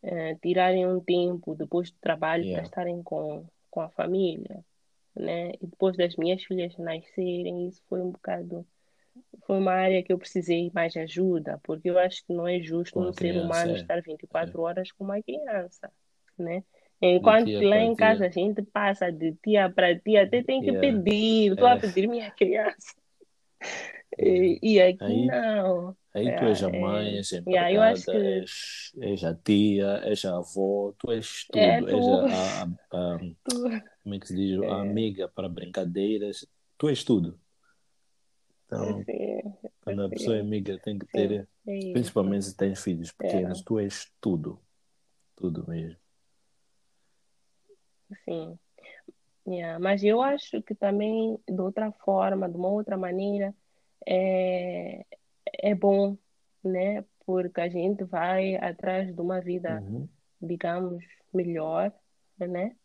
uh, 0.03 0.37
tirarem 0.41 0.87
um 0.87 0.99
tempo 0.99 1.55
depois 1.55 1.91
do 1.91 1.97
trabalho 1.99 2.43
yeah. 2.43 2.61
para 2.61 2.67
estarem 2.67 3.03
com, 3.03 3.45
com 3.69 3.81
a 3.81 3.89
família, 3.89 4.63
né? 5.15 5.51
E 5.61 5.67
depois 5.67 5.95
das 5.95 6.15
minhas 6.15 6.43
filhas 6.43 6.75
nascerem, 6.77 7.67
isso 7.67 7.81
foi 7.87 8.01
um 8.01 8.11
bocado, 8.11 8.65
foi 9.45 9.57
uma 9.57 9.73
área 9.73 10.01
que 10.03 10.11
eu 10.11 10.17
precisei 10.17 10.71
mais 10.73 10.95
ajuda, 10.95 11.59
porque 11.63 11.89
eu 11.89 11.99
acho 11.99 12.25
que 12.25 12.33
não 12.33 12.47
é 12.47 12.59
justo 12.61 12.99
um 12.99 13.13
ser 13.13 13.37
humano 13.37 13.71
é. 13.71 13.75
estar 13.75 14.01
24 14.01 14.57
é. 14.57 14.61
horas 14.61 14.91
com 14.91 15.03
uma 15.03 15.21
criança, 15.21 15.91
né? 16.37 16.63
Enquanto 17.01 17.51
lá 17.61 17.79
em 17.79 17.95
casa 17.95 18.27
a 18.27 18.29
gente 18.29 18.61
passa 18.61 19.11
de 19.11 19.33
tia 19.43 19.69
para 19.69 19.99
tia, 19.99 20.23
até 20.23 20.41
tem 20.41 20.61
que 20.61 20.71
yeah. 20.71 20.79
pedir, 20.79 21.51
estou 21.51 21.67
é. 21.67 21.73
a 21.73 21.79
pedir 21.79 22.07
minha 22.07 22.31
criança. 22.31 22.93
E, 24.15 24.59
e, 24.61 24.79
aqui 24.79 25.03
aí, 25.03 25.25
não. 25.25 25.95
Aí 26.13 26.35
tu 26.35 26.43
és 26.45 26.63
a 26.63 26.69
é, 26.69 26.79
mãe, 26.79 27.17
és 27.17 27.33
a 27.33 27.37
empregada, 27.37 27.69
yeah, 27.69 27.73
eu 27.73 27.81
acho 27.81 28.05
que... 28.05 28.11
és, 28.11 28.91
és 29.01 29.23
a 29.23 29.33
tia, 29.33 30.01
és 30.03 30.25
a 30.25 30.37
avó, 30.37 30.93
tu 30.99 31.11
és 31.11 31.47
tudo, 31.47 31.59
é, 31.59 31.81
tu... 31.81 31.97
és 31.97 32.05
a, 32.05 32.61
a, 32.61 33.15
a, 33.15 33.19
como 34.03 34.13
é 34.13 34.19
que 34.19 34.27
se 34.27 34.35
diz, 34.35 34.61
a 34.61 34.65
é. 34.65 34.71
amiga 34.81 35.27
para 35.27 35.49
brincadeiras, 35.49 36.45
tu 36.77 36.89
és 36.89 37.03
tudo. 37.03 37.39
Então, 38.65 39.03
sim, 39.03 39.53
quando 39.81 40.03
a 40.03 40.09
pessoa 40.09 40.37
é 40.37 40.39
amiga 40.39 40.79
tem 40.79 40.97
que 40.97 41.05
ter, 41.07 41.47
sim, 41.65 41.93
principalmente 41.93 42.45
se 42.45 42.55
tens 42.57 42.81
filhos 42.81 43.11
pequenos, 43.11 43.61
tu 43.61 43.79
és 43.79 44.11
tudo, 44.19 44.59
tudo 45.35 45.67
mesmo. 45.67 45.97
Sim. 48.25 48.57
Yeah. 49.47 49.79
Mas 49.79 50.03
eu 50.03 50.21
acho 50.21 50.61
que 50.61 50.73
também, 50.73 51.37
de 51.47 51.61
outra 51.61 51.91
forma, 51.91 52.49
de 52.49 52.55
uma 52.55 52.69
outra 52.69 52.97
maneira, 52.97 53.53
é, 54.05 55.05
é 55.45 55.75
bom, 55.75 56.17
né? 56.63 57.03
Porque 57.25 57.61
a 57.61 57.69
gente 57.69 58.03
vai 58.03 58.55
atrás 58.55 59.13
de 59.13 59.21
uma 59.21 59.41
vida, 59.41 59.81
uhum. 59.81 60.07
digamos, 60.41 61.03
melhor, 61.33 61.91
né? 62.39 62.75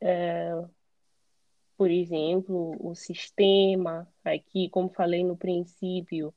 É, 0.00 0.52
por 1.80 1.90
exemplo, 1.90 2.76
o 2.78 2.94
sistema 2.94 4.06
aqui, 4.22 4.68
como 4.68 4.90
falei 4.90 5.24
no 5.24 5.34
princípio, 5.34 6.30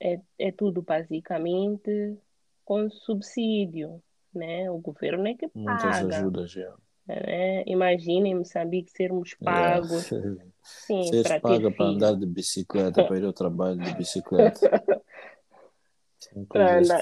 é, 0.00 0.18
é 0.38 0.50
tudo 0.50 0.80
basicamente 0.80 2.16
com 2.64 2.88
subsídio, 2.88 4.02
né? 4.34 4.70
O 4.70 4.78
governo 4.78 5.28
é 5.28 5.34
que 5.34 5.46
paga. 5.46 5.60
Muitas 5.60 6.16
ajudas, 6.16 6.50
já. 6.52 6.74
Né? 7.06 7.64
Imaginem 7.66 8.34
Moçambique 8.34 8.90
sermos 8.90 9.34
pagos. 9.34 10.10
Yeah. 10.10 10.42
Sim, 10.64 11.02
Vocês 11.02 11.22
para 11.22 11.38
pagam 11.38 11.70
para 11.70 11.84
andar 11.84 12.14
de 12.14 12.24
bicicleta, 12.24 13.04
para 13.04 13.18
ir 13.18 13.26
ao 13.26 13.32
trabalho 13.34 13.76
de 13.76 13.94
bicicleta. 13.94 14.58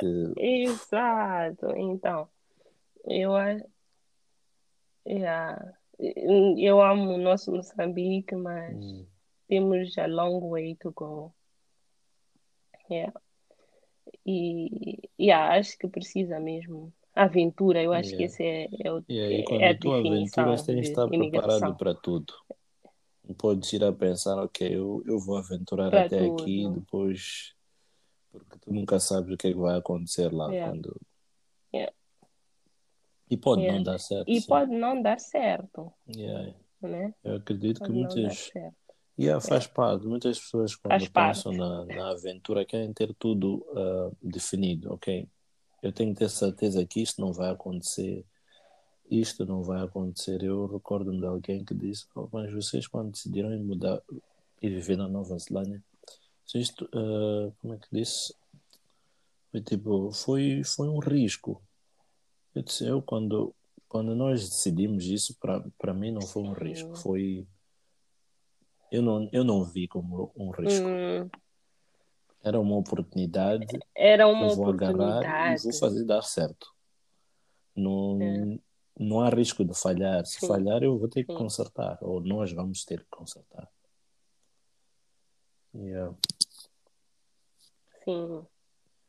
que... 0.01 0.33
Exato. 0.37 1.68
Então, 1.77 2.29
eu, 3.05 3.31
yeah. 5.07 5.80
Eu 6.59 6.80
amo 6.80 7.14
o 7.14 7.18
nosso 7.18 7.53
Moçambique, 7.53 8.34
mas 8.34 8.74
hum. 8.74 9.07
temos 9.48 9.96
a 9.98 10.07
long 10.07 10.40
way 10.48 10.74
to 10.76 10.92
go. 10.92 11.34
Yeah. 12.90 13.12
E 14.26 15.09
yeah, 15.18 15.59
acho 15.59 15.78
que 15.78 15.86
precisa 15.88 16.40
mesmo 16.40 16.92
aventura, 17.14 17.82
eu 17.82 17.92
acho 17.92 18.11
yeah. 18.11 18.18
que 18.18 18.24
esse 18.24 18.42
é, 18.42 18.68
é, 18.84 18.92
o, 18.92 19.05
yeah, 19.11 19.34
e 19.36 19.44
quando 19.44 19.61
é 19.61 19.70
a 19.70 19.78
tu 19.78 19.92
aventuras, 19.92 20.62
tens 20.62 20.80
de 20.82 20.88
estar 20.88 21.07
preparado 21.09 21.76
para 21.76 21.94
tudo. 21.94 22.32
Não 23.26 23.34
podes 23.34 23.72
ir 23.72 23.84
a 23.84 23.92
pensar, 23.92 24.42
ok, 24.42 24.66
eu, 24.66 25.03
eu 25.07 25.18
vou 25.18 25.36
aventurar 25.36 25.90
pra 25.90 26.07
até 26.07 26.18
tudo. 26.18 26.42
aqui, 26.42 26.68
depois. 26.68 27.55
Porque 28.32 28.59
tu 28.61 28.72
nunca 28.72 28.98
sabes 28.98 29.32
o 29.32 29.36
que, 29.36 29.48
é 29.48 29.53
que 29.53 29.59
vai 29.59 29.76
acontecer 29.76 30.32
lá 30.32 30.51
yeah. 30.51 30.72
quando. 30.72 31.01
E 33.31 33.37
pode 33.37 33.66
não 33.66 33.83
dar 33.83 33.99
certo. 33.99 34.28
E 34.28 34.41
sim. 34.41 34.47
pode 34.47 34.72
não 34.72 35.01
dar 35.01 35.20
certo. 35.20 35.93
Né? 36.83 37.14
Eu 37.22 37.37
acredito 37.37 37.78
pode 37.78 37.93
que 37.93 37.99
muitas. 37.99 38.51
Yeah, 39.18 39.41
faz 39.41 39.66
parte. 39.66 40.07
Muitas 40.07 40.39
pessoas, 40.39 40.74
quando 40.74 40.93
faz 40.93 41.09
pensam 41.09 41.53
na, 41.53 41.85
na 41.85 42.11
aventura, 42.11 42.64
querem 42.64 42.93
ter 42.93 43.14
tudo 43.14 43.66
uh, 43.70 44.16
definido, 44.22 44.93
ok? 44.93 45.28
eu 45.83 45.93
tenho 45.93 46.12
que 46.12 46.18
ter 46.18 46.28
certeza 46.28 46.85
que 46.87 47.01
isto 47.01 47.20
não 47.20 47.33
vai 47.33 47.51
acontecer, 47.51 48.24
isto 49.11 49.45
não 49.47 49.62
vai 49.62 49.83
acontecer. 49.83 50.43
Eu 50.43 50.66
recordo-me 50.66 51.18
de 51.18 51.26
alguém 51.26 51.64
que 51.64 51.74
disse: 51.74 52.07
oh, 52.14 52.28
Mas 52.33 52.53
vocês, 52.53 52.87
quando 52.87 53.12
decidiram 53.12 53.51
mudar 53.59 54.01
e 54.61 54.68
viver 54.68 54.97
na 54.97 55.09
Nova 55.09 55.39
Zelândia, 55.39 55.83
isto, 56.55 56.85
uh, 56.87 57.53
como 57.61 57.74
é 57.74 57.78
que 57.78 57.89
disse? 57.93 58.35
Foi 59.51 59.61
tipo, 59.61 60.12
foi, 60.12 60.62
foi 60.64 60.89
um 60.89 60.99
risco. 60.99 61.62
Eu 62.55 62.62
disse: 62.62 62.86
Eu, 62.86 63.03
quando, 63.03 63.55
quando 63.88 64.14
nós 64.14 64.48
decidimos 64.48 65.05
isso, 65.07 65.36
para 65.78 65.94
mim 65.94 66.11
não 66.11 66.22
foi 66.22 66.42
um 66.42 66.53
risco, 66.53 66.94
foi. 66.96 67.46
Eu 68.90 69.03
não, 69.03 69.28
eu 69.32 69.44
não 69.44 69.64
vi 69.64 69.86
como 69.86 70.32
um 70.36 70.51
risco. 70.51 70.86
Hum. 70.86 71.28
Era 72.42 72.59
uma 72.59 72.76
oportunidade. 72.76 73.66
Era 73.94 74.26
uma 74.26 74.46
eu 74.46 74.57
vou 74.57 74.68
oportunidade. 74.68 75.26
agarrar 75.26 75.55
e 75.55 75.62
vou 75.62 75.72
fazer 75.74 76.05
dar 76.05 76.22
certo. 76.22 76.66
Não, 77.76 78.18
é. 78.20 78.59
não 78.98 79.20
há 79.20 79.28
risco 79.28 79.64
de 79.64 79.78
falhar. 79.78 80.24
Se 80.26 80.40
Sim. 80.40 80.48
falhar, 80.48 80.82
eu 80.82 80.98
vou 80.98 81.09
ter 81.09 81.24
que 81.24 81.32
Sim. 81.32 81.38
consertar. 81.38 81.98
Ou 82.01 82.20
nós 82.20 82.51
vamos 82.53 82.84
ter 82.84 83.01
que 83.01 83.11
consertar. 83.11 83.68
Yeah. 85.74 86.16
Sim. 88.05 88.46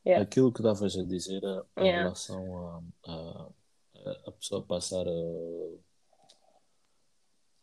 Yeah. 0.04 0.24
Aquilo 0.24 0.52
que 0.52 0.60
estavas 0.60 0.96
a 0.96 1.04
dizer 1.04 1.42
em 1.76 1.84
yeah. 1.84 2.02
relação 2.02 2.82
a, 3.04 3.10
a, 3.10 3.50
a 4.26 4.32
pessoa 4.32 4.62
passar. 4.62 5.06
A 5.06 5.92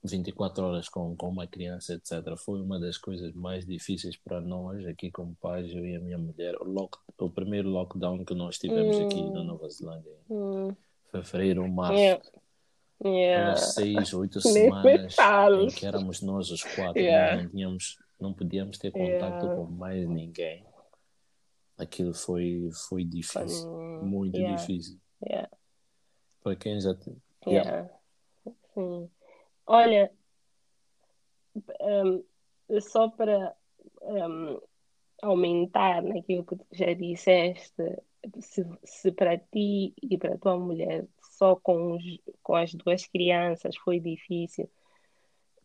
24 0.03 0.63
horas 0.63 0.89
com, 0.89 1.15
com 1.15 1.29
uma 1.29 1.45
criança, 1.45 1.93
etc. 1.93 2.37
Foi 2.37 2.61
uma 2.61 2.79
das 2.79 2.97
coisas 2.97 3.33
mais 3.33 3.65
difíceis 3.65 4.15
para 4.15 4.39
nós 4.39 4.85
aqui 4.85 5.11
como 5.11 5.35
pais, 5.41 5.73
eu 5.73 5.85
e 5.85 5.95
a 5.95 5.99
minha 5.99 6.17
mulher. 6.17 6.55
O, 6.61 6.63
lock, 6.63 6.97
o 7.17 7.29
primeiro 7.29 7.69
lockdown 7.69 8.23
que 8.23 8.33
nós 8.33 8.57
tivemos 8.57 8.95
hum. 8.95 9.05
aqui 9.05 9.21
na 9.29 9.43
Nova 9.43 9.69
Zelândia, 9.69 10.15
hum. 10.29 10.73
fevereiro, 11.11 11.67
março. 11.67 11.99
Yeah. 11.99 12.23
Yeah. 13.01 13.55
seis, 13.55 14.13
oito 14.13 14.41
semanas 14.41 15.15
em 15.17 15.67
que 15.67 15.85
éramos 15.85 16.21
nós 16.21 16.51
os 16.51 16.63
quatro, 16.63 17.01
yeah. 17.01 17.41
não, 17.41 17.49
tínhamos, 17.49 17.97
não 18.19 18.33
podíamos 18.33 18.77
ter 18.77 18.91
contato 18.91 19.47
com 19.47 19.65
mais 19.65 20.07
ninguém. 20.07 20.65
Aquilo 21.79 22.13
foi, 22.13 22.69
foi 22.89 23.03
difícil, 23.05 23.69
hum. 23.69 24.05
muito 24.05 24.37
difícil. 24.37 24.99
Para 26.43 26.55
quem 26.55 26.79
já 26.79 26.93
tem. 26.93 27.15
Yeah. 27.47 27.89
Sim. 28.73 29.09
Olha, 29.65 30.11
um, 31.81 32.23
só 32.81 33.09
para 33.09 33.55
um, 34.01 34.59
aumentar 35.21 36.01
naquilo 36.03 36.43
que 36.43 36.55
tu 36.55 36.65
já 36.71 36.93
disseste, 36.93 37.97
se, 38.39 38.65
se 38.83 39.11
para 39.11 39.37
ti 39.37 39.93
e 40.01 40.17
para 40.17 40.37
tua 40.37 40.57
mulher 40.57 41.07
só 41.21 41.55
com, 41.55 41.95
os, 41.95 42.03
com 42.43 42.55
as 42.55 42.73
duas 42.73 43.05
crianças 43.07 43.77
foi 43.77 43.99
difícil, 43.99 44.69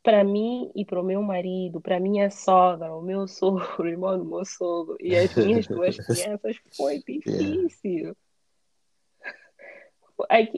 para 0.05 0.22
mim 0.22 0.70
e 0.76 0.84
para 0.84 1.00
o 1.00 1.02
meu 1.02 1.22
marido, 1.22 1.80
para 1.80 1.98
minha 1.98 2.30
sogra, 2.30 2.94
o 2.94 3.00
meu 3.00 3.26
sogro, 3.26 3.66
o 3.82 3.88
irmão 3.88 4.18
do 4.18 4.24
meu 4.24 4.44
sogro 4.44 4.96
e 5.00 5.16
as 5.16 5.34
minhas 5.34 5.66
duas 5.66 5.96
crianças, 6.07 6.59
foi 6.76 6.98
difícil. 6.98 8.14
Yeah. 10.30 10.52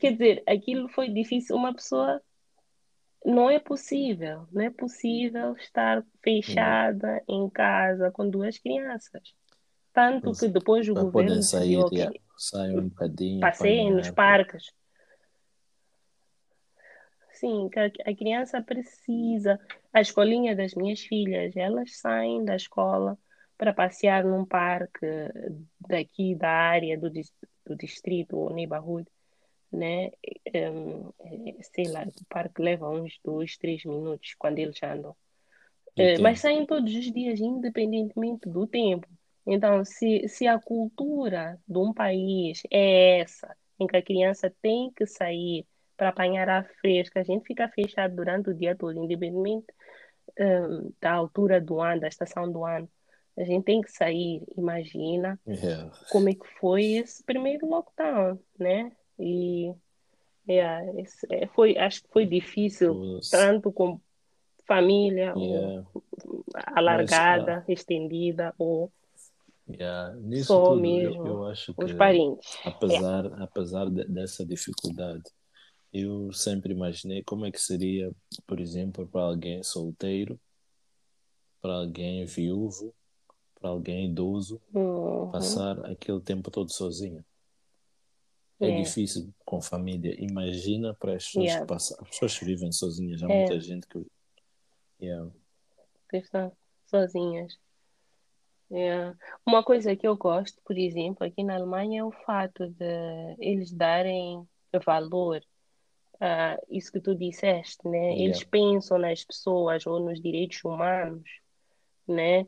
Quer 0.00 0.12
dizer, 0.12 0.42
aquilo 0.48 0.88
foi 0.88 1.10
difícil. 1.10 1.54
Uma 1.54 1.74
pessoa 1.74 2.20
não 3.24 3.50
é 3.50 3.58
possível, 3.58 4.46
não 4.50 4.62
é 4.62 4.70
possível 4.70 5.54
estar 5.56 6.02
fechada 6.22 7.22
em 7.28 7.48
casa 7.50 8.10
com 8.10 8.28
duas 8.28 8.56
crianças. 8.58 9.34
Tanto 9.92 10.32
que 10.32 10.48
depois 10.48 10.88
o 10.88 10.94
governo 10.94 11.42
sair, 11.42 11.84
yeah. 11.92 12.16
Sai 12.38 12.70
um 12.70 12.88
bocadinho. 12.88 13.40
Passeiem 13.40 13.92
nos 13.92 14.10
parques 14.10 14.72
Sim, 17.38 17.68
que 17.68 17.78
a 17.78 18.16
criança 18.16 18.60
precisa. 18.60 19.60
A 19.92 20.00
escolinha 20.00 20.56
das 20.56 20.74
minhas 20.74 21.00
filhas, 21.00 21.56
elas 21.56 21.96
saem 21.96 22.44
da 22.44 22.56
escola 22.56 23.16
para 23.56 23.72
passear 23.72 24.24
num 24.24 24.44
parque 24.44 25.06
daqui 25.80 26.34
da 26.34 26.50
área 26.50 26.98
do, 26.98 27.10
do 27.64 27.76
distrito 27.76 28.36
ou 28.36 28.52
neighborhood, 28.52 29.08
né? 29.70 30.10
Um, 30.52 31.12
sei 31.72 31.86
lá, 31.88 32.02
o 32.04 32.24
parque 32.28 32.60
leva 32.60 32.90
uns 32.90 33.18
dois, 33.24 33.56
três 33.56 33.84
minutos 33.84 34.34
quando 34.36 34.58
eles 34.58 34.82
andam. 34.82 35.12
Uh, 35.96 36.20
mas 36.20 36.40
saem 36.40 36.66
todos 36.66 36.92
os 36.92 37.12
dias, 37.12 37.38
independentemente 37.38 38.48
do 38.48 38.66
tempo. 38.66 39.08
Então, 39.46 39.84
se, 39.84 40.26
se 40.28 40.46
a 40.46 40.58
cultura 40.58 41.58
de 41.66 41.78
um 41.78 41.92
país 41.92 42.62
é 42.70 43.20
essa, 43.20 43.56
em 43.78 43.86
que 43.86 43.96
a 43.96 44.02
criança 44.02 44.52
tem 44.60 44.90
que 44.92 45.06
sair 45.06 45.64
para 45.98 46.10
apanhar 46.10 46.48
a 46.48 46.64
fresca. 46.80 47.20
A 47.20 47.24
gente 47.24 47.44
fica 47.44 47.68
fechado 47.68 48.14
durante 48.14 48.48
o 48.48 48.54
dia 48.54 48.74
todo, 48.76 48.96
independente 48.96 49.66
um, 50.38 50.92
da 51.00 51.12
altura 51.12 51.60
do 51.60 51.80
ano, 51.80 52.00
da 52.00 52.08
estação 52.08 52.50
do 52.50 52.64
ano. 52.64 52.88
A 53.36 53.44
gente 53.44 53.64
tem 53.64 53.80
que 53.80 53.90
sair, 53.90 54.42
imagina 54.56 55.38
yeah. 55.46 55.92
como 56.10 56.28
é 56.28 56.34
que 56.34 56.46
foi 56.60 56.94
esse 56.94 57.22
primeiro 57.22 57.68
lockdown, 57.68 58.38
né? 58.58 58.90
E 59.18 59.72
yeah, 60.48 61.00
esse, 61.00 61.26
é, 61.30 61.46
foi, 61.48 61.76
acho 61.76 62.02
que 62.02 62.08
foi 62.08 62.26
difícil, 62.26 63.20
tanto 63.30 63.70
com 63.70 64.00
família, 64.66 65.34
yeah. 65.36 65.86
alargada, 66.66 67.56
Mas, 67.56 67.68
uh, 67.68 67.72
estendida, 67.72 68.54
ou 68.58 68.92
Yeah. 69.70 70.16
Nisso 70.16 70.46
só 70.46 70.70
tudo, 70.70 70.80
mesmo 70.80 71.26
eu, 71.26 71.26
eu, 71.26 71.46
acho 71.46 71.74
que, 71.74 71.84
os 71.84 71.92
parentes. 71.92 72.56
Apesar, 72.64 73.26
apesar 73.42 73.90
de, 73.90 74.02
dessa 74.06 74.44
dificuldade, 74.44 75.24
eu 75.92 76.32
sempre 76.32 76.72
imaginei 76.72 77.22
como 77.22 77.46
é 77.46 77.50
que 77.50 77.60
seria, 77.60 78.12
por 78.46 78.60
exemplo, 78.60 79.06
para 79.06 79.22
alguém 79.22 79.62
solteiro, 79.62 80.38
para 81.60 81.74
alguém 81.74 82.24
viúvo, 82.24 82.94
para 83.54 83.70
alguém 83.70 84.06
idoso, 84.06 84.60
uhum. 84.72 85.30
passar 85.30 85.84
aquele 85.86 86.20
tempo 86.20 86.50
todo 86.50 86.72
sozinho. 86.72 87.24
É, 88.60 88.70
é 88.70 88.82
difícil 88.82 89.32
com 89.44 89.60
família. 89.60 90.14
Imagina 90.18 90.94
para 90.94 91.14
as 91.14 91.26
pessoas 91.26 91.46
yeah. 91.46 91.64
que 91.64 91.68
passam, 91.68 91.96
as 92.00 92.08
pessoas 92.08 92.38
que 92.38 92.44
vivem 92.44 92.72
sozinhas. 92.72 93.22
Há 93.22 93.30
é. 93.30 93.38
muita 93.38 93.60
gente 93.60 93.86
que. 93.86 94.04
Yeah. 95.00 95.30
Que 96.10 96.18
estão 96.18 96.52
sozinhas. 96.86 97.56
Yeah. 98.70 99.16
Uma 99.46 99.62
coisa 99.62 99.96
que 99.96 100.06
eu 100.06 100.16
gosto, 100.16 100.60
por 100.64 100.76
exemplo, 100.76 101.26
aqui 101.26 101.42
na 101.42 101.54
Alemanha 101.54 102.00
é 102.00 102.04
o 102.04 102.10
fato 102.10 102.68
de 102.68 103.36
eles 103.38 103.72
darem 103.72 104.46
valor 104.84 105.40
uh, 106.20 106.60
isso 106.68 106.92
que 106.92 107.00
tu 107.00 107.14
disseste, 107.14 107.86
né? 107.88 107.98
Yeah. 107.98 108.24
Eles 108.24 108.44
pensam 108.44 108.98
nas 108.98 109.24
pessoas 109.24 109.86
ou 109.86 110.00
nos 110.00 110.20
direitos 110.20 110.62
humanos, 110.64 111.28
né? 112.06 112.46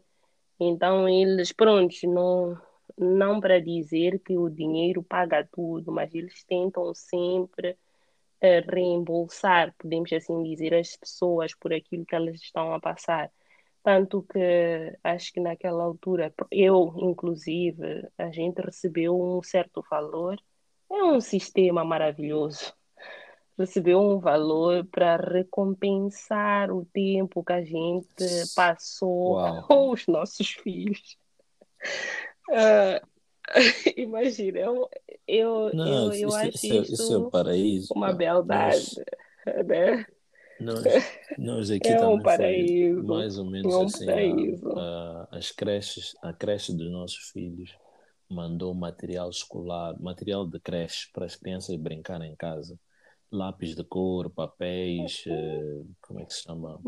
Então 0.58 1.08
eles, 1.08 1.52
pronto, 1.52 1.94
não, 2.04 2.60
não 2.98 3.40
para 3.40 3.60
dizer 3.60 4.18
que 4.20 4.36
o 4.36 4.50
dinheiro 4.50 5.02
paga 5.02 5.48
tudo, 5.50 5.90
mas 5.92 6.14
eles 6.14 6.44
tentam 6.44 6.92
sempre 6.94 7.72
uh, 7.72 8.70
reembolsar, 8.70 9.74
podemos 9.78 10.12
assim 10.12 10.42
dizer, 10.42 10.74
as 10.74 10.96
pessoas 10.96 11.54
por 11.54 11.72
aquilo 11.72 12.04
que 12.04 12.14
elas 12.14 12.40
estão 12.40 12.74
a 12.74 12.80
passar. 12.80 13.30
Tanto 13.82 14.22
que 14.22 14.98
acho 15.02 15.32
que 15.32 15.40
naquela 15.40 15.82
altura, 15.84 16.34
eu 16.50 16.94
inclusive, 16.98 18.06
a 18.18 18.30
gente 18.30 18.60
recebeu 18.60 19.18
um 19.18 19.42
certo 19.42 19.82
valor. 19.90 20.38
É 20.90 21.02
um 21.04 21.20
sistema 21.20 21.82
maravilhoso 21.82 22.74
recebeu 23.60 24.00
um 24.00 24.18
valor 24.18 24.84
para 24.86 25.16
recompensar 25.16 26.70
o 26.72 26.84
tempo 26.84 27.44
que 27.44 27.52
a 27.52 27.62
gente 27.62 28.24
passou 28.54 29.34
Uau. 29.34 29.62
com 29.68 29.90
os 29.90 30.06
nossos 30.06 30.48
filhos. 30.50 31.16
Uh, 32.48 33.06
imagina, 33.96 34.58
eu, 34.58 34.88
eu, 35.26 35.70
Não, 35.74 36.12
eu, 36.12 36.12
eu 36.12 36.28
isso, 36.28 36.36
acho 36.36 36.48
isso, 36.48 36.66
isso, 36.66 36.92
isso 36.94 37.12
é 37.12 37.18
o 37.18 37.30
paraíso. 37.30 37.88
uma 37.94 38.12
beldade, 38.12 38.96
né? 39.66 40.06
Nós, 40.60 40.84
nós 41.38 41.70
aqui 41.70 41.88
é 41.88 41.96
também 41.96 42.18
um 42.18 42.22
paraíso, 42.22 43.02
mais 43.02 43.38
ou 43.38 43.46
menos 43.46 43.72
é 43.72 43.76
um 43.76 43.84
assim, 43.84 44.10
a, 44.10 44.78
a, 44.78 45.38
as 45.38 45.50
creches, 45.50 46.14
a 46.22 46.34
creche 46.34 46.74
dos 46.74 46.90
nossos 46.90 47.30
filhos 47.30 47.74
mandou 48.28 48.72
material 48.74 49.28
escolar, 49.30 49.98
material 50.00 50.46
de 50.46 50.60
creche 50.60 51.08
para 51.12 51.24
as 51.24 51.34
crianças 51.34 51.74
brincarem 51.76 52.30
em 52.30 52.36
casa 52.36 52.78
lápis 53.30 53.74
de 53.74 53.84
cor, 53.84 54.30
papéis, 54.30 55.24
uh, 55.26 55.86
como 56.00 56.20
é 56.20 56.24
que 56.24 56.34
se 56.34 56.42
chama? 56.42 56.80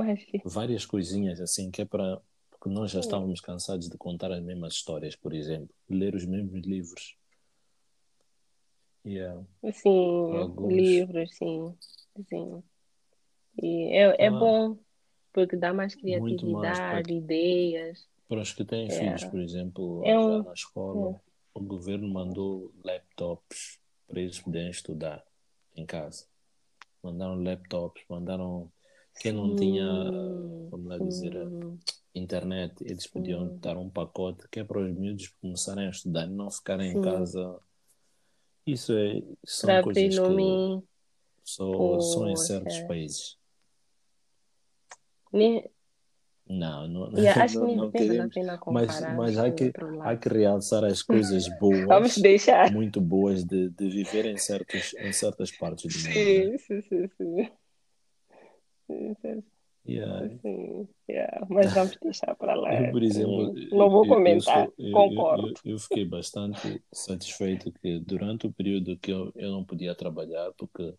Várias 0.45 0.85
coisinhas 0.85 1.41
assim, 1.41 1.71
que 1.71 1.83
é 1.83 1.85
para. 1.85 2.21
Porque 2.51 2.69
nós 2.69 2.91
já 2.91 3.01
estávamos 3.01 3.41
cansados 3.41 3.89
de 3.89 3.97
contar 3.97 4.31
as 4.31 4.43
mesmas 4.43 4.75
histórias, 4.75 5.17
por 5.17 5.35
exemplo, 5.35 5.75
ler 5.89 6.15
os 6.15 6.25
mesmos 6.25 6.65
livros. 6.65 7.17
Yeah. 9.05 9.43
Sim, 9.73 10.37
Alguns... 10.37 10.73
livros, 10.73 11.37
sim. 11.37 11.75
sim. 12.29 12.63
E 13.61 13.87
é, 13.97 14.27
é 14.27 14.27
ah, 14.29 14.31
bom, 14.31 14.79
porque 15.33 15.57
dá 15.57 15.75
mais 15.75 15.97
criatividade, 15.97 16.81
mais 16.81 17.03
para... 17.03 17.13
ideias. 17.13 18.09
Para 18.29 18.41
os 18.41 18.53
que 18.53 18.65
têm 18.65 18.87
é. 18.87 18.91
filhos, 18.91 19.25
por 19.25 19.41
exemplo, 19.41 20.03
é 20.05 20.17
um... 20.17 20.45
na 20.45 20.53
escola, 20.53 21.17
é. 21.17 21.21
o 21.55 21.61
governo 21.61 22.09
mandou 22.09 22.73
laptops 22.85 23.81
para 24.07 24.21
eles 24.21 24.39
poderem 24.39 24.71
estudar 24.71 25.25
em 25.75 25.85
casa 25.85 26.32
mandaram 27.03 27.43
laptops, 27.43 28.03
mandaram. 28.09 28.71
Quem 29.21 29.33
não 29.33 29.55
tinha, 29.55 29.85
vamos 30.71 30.87
lá 30.87 30.99
dizer, 30.99 31.35
internet, 32.15 32.75
eles 32.81 33.07
podiam 33.07 33.59
dar 33.59 33.77
um 33.77 33.91
pacote 33.91 34.49
que 34.49 34.61
é 34.61 34.65
para 34.65 34.81
os 34.81 34.91
miúdos 34.97 35.29
começarem 35.41 35.87
a 35.87 35.91
estudar 35.91 36.27
e 36.27 36.31
não 36.31 36.51
ficarem 36.51 36.93
em 36.93 37.03
casa. 37.03 37.61
Isso 38.67 38.93
é, 38.95 39.23
são 39.45 39.69
para 39.69 39.83
coisas 39.83 40.19
que 40.19 40.83
só, 41.45 42.01
só 42.01 42.29
em 42.29 42.37
certos 42.37 42.79
países. 42.81 43.37
Não, 46.53 46.87
não, 46.87 47.19
yeah, 47.19 47.41
acho 47.45 47.59
não, 47.59 47.75
não 47.75 47.91
queremos, 47.91 48.35
mas, 48.67 49.01
mas 49.17 49.39
há, 49.39 49.51
que, 49.51 49.73
há 50.03 50.17
que 50.17 50.29
realçar 50.29 50.85
as 50.85 51.03
coisas 51.03 51.49
boas, 51.59 51.87
Vamos 51.87 52.19
deixar. 52.19 52.71
muito 52.71 53.01
boas 53.01 53.43
de, 53.43 53.71
de 53.71 53.89
viver 53.89 54.27
em, 54.27 54.37
certos, 54.37 54.95
em 54.99 55.13
certas 55.13 55.51
partes 55.51 55.91
do 55.91 55.99
mundo. 55.99 56.13
Sim, 56.13 56.51
né? 56.51 56.59
sim, 56.59 56.81
sim, 56.83 57.09
sim. 57.17 57.51
sim, 58.87 59.15
sim. 59.23 59.43
Yeah. 59.85 60.29
Sim, 60.43 60.89
yeah. 61.11 61.45
mas 61.49 61.73
vamos 61.73 61.97
deixar 62.01 62.37
para 62.37 62.55
lá. 62.55 62.71
Eu, 62.87 62.93
por 62.93 63.03
exemplo, 63.03 63.53
não 63.73 63.91
vou 63.91 64.07
comentar, 64.07 64.69
eu, 64.79 64.87
eu, 64.87 64.93
concordo. 64.93 65.55
Eu, 65.65 65.79
fiquei 65.79 66.05
bastante 66.05 66.81
satisfeito 66.93 67.73
que 67.73 67.99
durante 67.99 68.47
o 68.47 68.53
período 68.53 68.97
que 68.99 69.11
eu, 69.11 69.33
eu 69.35 69.51
não 69.51 69.65
podia 69.65 69.93
trabalhar, 69.95 70.53
porque 70.57 70.95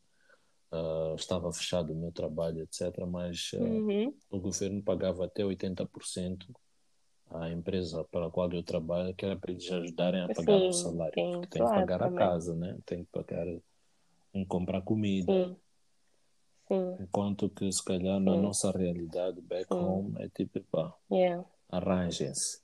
uh, 0.73 1.15
estava 1.15 1.51
fechado 1.53 1.93
o 1.93 1.95
meu 1.95 2.11
trabalho, 2.11 2.61
etc. 2.61 3.05
Mas 3.07 3.51
uh, 3.53 3.63
uhum. 3.63 4.13
o 4.29 4.39
governo 4.39 4.81
pagava 4.81 5.25
até 5.25 5.43
80% 5.43 6.49
à 7.29 7.49
empresa 7.49 8.03
para 8.05 8.27
a 8.27 8.31
qual 8.31 8.51
eu 8.51 8.63
trabalho, 8.63 9.13
que 9.13 9.25
era 9.25 9.37
para 9.37 9.51
eles 9.51 9.71
ajudarem 9.71 10.21
a 10.21 10.27
pagar 10.27 10.59
Sim, 10.59 10.67
o 10.67 10.73
salário. 10.73 11.13
Tem, 11.13 11.31
porque 11.31 11.47
tem 11.47 11.65
que 11.65 11.73
pagar 11.73 11.99
também. 11.99 12.15
a 12.15 12.19
casa, 12.19 12.55
né? 12.55 12.77
tem 12.85 13.03
que 13.03 13.11
pagar 13.11 13.47
em 14.33 14.45
comprar 14.45 14.81
comida. 14.81 15.31
Sim. 15.31 15.57
Sim. 16.67 16.97
Enquanto 17.01 17.49
que, 17.49 17.71
se 17.71 17.83
calhar, 17.83 18.17
Sim. 18.19 18.25
na 18.25 18.37
nossa 18.37 18.71
realidade, 18.71 19.41
back 19.41 19.67
Sim. 19.67 19.79
home, 19.79 20.15
é 20.23 20.29
tipo, 20.29 20.61
pá, 20.71 20.95
yeah. 21.11 21.45
arranjem-se. 21.69 22.63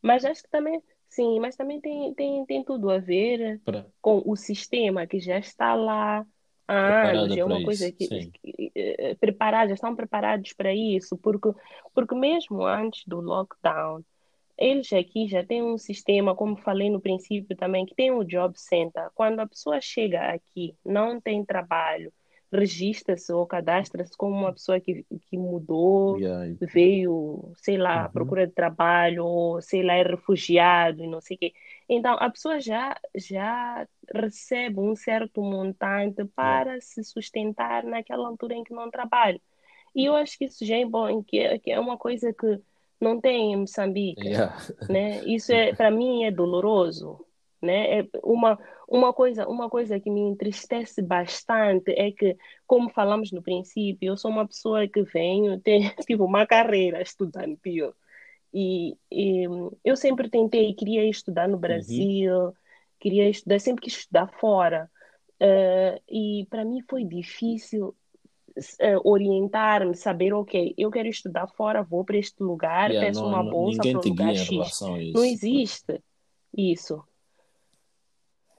Mas 0.00 0.24
acho 0.24 0.42
que 0.42 0.50
também 0.50 0.80
Sim, 1.14 1.38
mas 1.38 1.54
também 1.54 1.80
tem, 1.80 2.12
tem, 2.14 2.44
tem 2.44 2.64
tudo 2.64 2.90
a 2.90 2.98
ver 2.98 3.60
pra... 3.64 3.86
com 4.02 4.20
o 4.26 4.34
sistema 4.34 5.06
que 5.06 5.20
já 5.20 5.38
está 5.38 5.74
lá 5.74 6.26
há 6.66 7.10
anos. 7.10 7.36
É 7.36 7.44
uma 7.44 7.62
coisa 7.62 7.86
isso, 7.86 7.96
que, 7.96 8.08
que 8.42 8.72
eh, 8.74 9.14
preparados, 9.20 9.68
já 9.68 9.74
estão 9.74 9.94
preparados 9.94 10.52
para 10.54 10.74
isso, 10.74 11.16
porque, 11.16 11.50
porque 11.94 12.16
mesmo 12.16 12.64
antes 12.64 13.04
do 13.06 13.20
lockdown, 13.20 14.02
eles 14.58 14.92
aqui 14.92 15.28
já 15.28 15.44
têm 15.44 15.62
um 15.62 15.78
sistema, 15.78 16.34
como 16.34 16.56
falei 16.56 16.90
no 16.90 17.00
princípio 17.00 17.56
também, 17.56 17.86
que 17.86 17.94
tem 17.94 18.10
o 18.10 18.24
Job 18.24 18.58
Center. 18.58 19.08
Quando 19.14 19.38
a 19.38 19.46
pessoa 19.46 19.80
chega 19.80 20.32
aqui, 20.32 20.74
não 20.84 21.20
tem 21.20 21.44
trabalho, 21.44 22.12
registra-se 22.54 23.32
ou 23.32 23.46
cadastra-se 23.46 24.16
como 24.16 24.34
uma 24.34 24.52
pessoa 24.52 24.80
que, 24.80 25.04
que 25.28 25.36
mudou, 25.36 26.18
yeah. 26.18 26.54
veio, 26.60 27.52
sei 27.56 27.76
lá, 27.76 28.06
uhum. 28.06 28.12
procura 28.12 28.46
de 28.46 28.52
trabalho, 28.52 29.24
ou 29.24 29.60
sei 29.60 29.82
lá, 29.82 29.94
é 29.94 30.02
refugiado 30.02 31.02
e 31.02 31.06
não 31.06 31.20
sei 31.20 31.36
o 31.36 31.40
quê. 31.40 31.52
Então, 31.88 32.14
a 32.18 32.30
pessoa 32.30 32.60
já, 32.60 32.96
já 33.14 33.86
recebe 34.14 34.80
um 34.80 34.94
certo 34.96 35.42
montante 35.42 36.24
para 36.34 36.70
yeah. 36.70 36.80
se 36.80 37.04
sustentar 37.04 37.84
naquela 37.84 38.28
altura 38.28 38.54
em 38.54 38.64
que 38.64 38.72
não 38.72 38.90
trabalha. 38.90 39.40
E 39.94 40.06
eu 40.06 40.16
acho 40.16 40.38
que 40.38 40.46
isso 40.46 40.64
já 40.64 40.76
é 40.76 40.84
bom, 40.84 41.22
que, 41.22 41.58
que 41.60 41.70
é 41.70 41.78
uma 41.78 41.96
coisa 41.96 42.32
que 42.32 42.60
não 43.00 43.20
tem 43.20 43.52
em 43.52 43.56
Moçambique. 43.56 44.26
Yeah. 44.26 44.56
Né? 44.88 45.24
Isso, 45.24 45.52
é, 45.52 45.74
para 45.74 45.90
mim, 45.90 46.24
é 46.24 46.30
doloroso 46.30 47.24
né? 47.64 48.00
É 48.00 48.08
uma, 48.22 48.58
uma, 48.86 49.12
coisa, 49.12 49.48
uma 49.48 49.68
coisa 49.68 49.98
que 49.98 50.10
me 50.10 50.20
entristece 50.20 51.02
bastante 51.02 51.92
é 51.92 52.12
que, 52.12 52.36
como 52.66 52.90
falamos 52.90 53.32
no 53.32 53.42
princípio, 53.42 54.12
eu 54.12 54.16
sou 54.16 54.30
uma 54.30 54.46
pessoa 54.46 54.86
que 54.86 55.02
venho, 55.02 55.58
ter 55.62 55.94
tipo, 56.06 56.24
uma 56.24 56.46
carreira 56.46 57.02
estudantil. 57.02 57.92
E, 58.52 58.96
e 59.10 59.44
eu 59.84 59.96
sempre 59.96 60.28
tentei, 60.28 60.72
queria 60.74 61.04
estudar 61.08 61.48
no 61.48 61.54
uhum. 61.54 61.60
Brasil, 61.60 62.36
uhum. 62.36 62.52
queria 63.00 63.28
estudar, 63.28 63.58
sempre 63.58 63.82
quis 63.82 63.98
estudar 63.98 64.28
fora. 64.38 64.88
Uh, 65.42 66.00
e 66.08 66.46
para 66.48 66.64
mim 66.64 66.80
foi 66.88 67.04
difícil 67.04 67.94
uh, 68.56 69.08
orientar-me, 69.10 69.96
saber, 69.96 70.32
ok, 70.32 70.74
eu 70.78 70.90
quero 70.90 71.08
estudar 71.08 71.48
fora, 71.48 71.82
vou 71.82 72.04
para 72.04 72.16
este 72.16 72.42
lugar, 72.42 72.90
yeah, 72.90 73.06
peço 73.06 73.20
não, 73.20 73.28
uma 73.28 73.42
bolsa 73.42 73.82
para 73.82 73.98
um 73.98 74.02
lugar 74.08 74.34
X. 74.36 74.80
Não 75.12 75.24
existe 75.24 76.00
isso. 76.56 77.02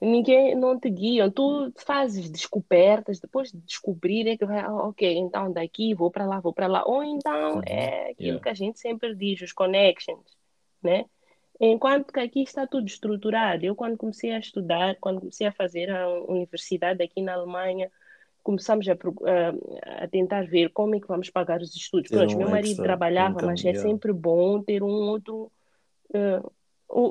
Ninguém 0.06 0.54
não 0.54 0.78
te 0.78 0.88
guia, 0.88 1.30
tu 1.30 1.72
fazes 1.76 2.30
descobertas, 2.30 3.18
depois 3.18 3.50
de 3.50 3.58
descobrir 3.58 4.28
é 4.28 4.36
que 4.36 4.46
vai, 4.46 4.60
ah, 4.60 4.72
ok, 4.72 5.16
então 5.18 5.52
daqui 5.52 5.94
vou 5.94 6.10
para 6.10 6.26
lá, 6.26 6.38
vou 6.38 6.52
para 6.52 6.66
lá. 6.66 6.84
Ou 6.86 7.02
então 7.02 7.56
uhum. 7.56 7.62
é 7.66 8.10
aquilo 8.10 8.28
yeah. 8.28 8.42
que 8.42 8.48
a 8.48 8.54
gente 8.54 8.78
sempre 8.78 9.14
diz, 9.14 9.40
os 9.42 9.52
connections, 9.52 10.24
né? 10.82 11.06
Enquanto 11.58 12.12
que 12.12 12.20
aqui 12.20 12.42
está 12.42 12.66
tudo 12.66 12.86
estruturado. 12.86 13.64
Eu, 13.64 13.74
quando 13.74 13.96
comecei 13.96 14.32
a 14.32 14.38
estudar, 14.38 14.96
quando 15.00 15.20
comecei 15.20 15.46
a 15.46 15.52
fazer 15.52 15.90
a 15.90 16.08
universidade 16.08 17.02
aqui 17.02 17.22
na 17.22 17.32
Alemanha, 17.32 17.90
começamos 18.42 18.86
a, 18.88 18.92
a, 18.92 20.04
a 20.04 20.08
tentar 20.08 20.46
ver 20.46 20.70
como 20.70 20.94
é 20.94 21.00
que 21.00 21.08
vamos 21.08 21.30
pagar 21.30 21.60
os 21.60 21.74
estudos. 21.74 22.10
Pronto, 22.10 22.34
um 22.34 22.38
meu 22.38 22.50
marido 22.50 22.82
trabalhava, 22.82 23.40
mas 23.42 23.64
é 23.64 23.74
sempre 23.74 24.12
bom 24.12 24.62
ter 24.62 24.82
um 24.82 25.08
outro, 25.08 25.50
uh, 26.10 26.52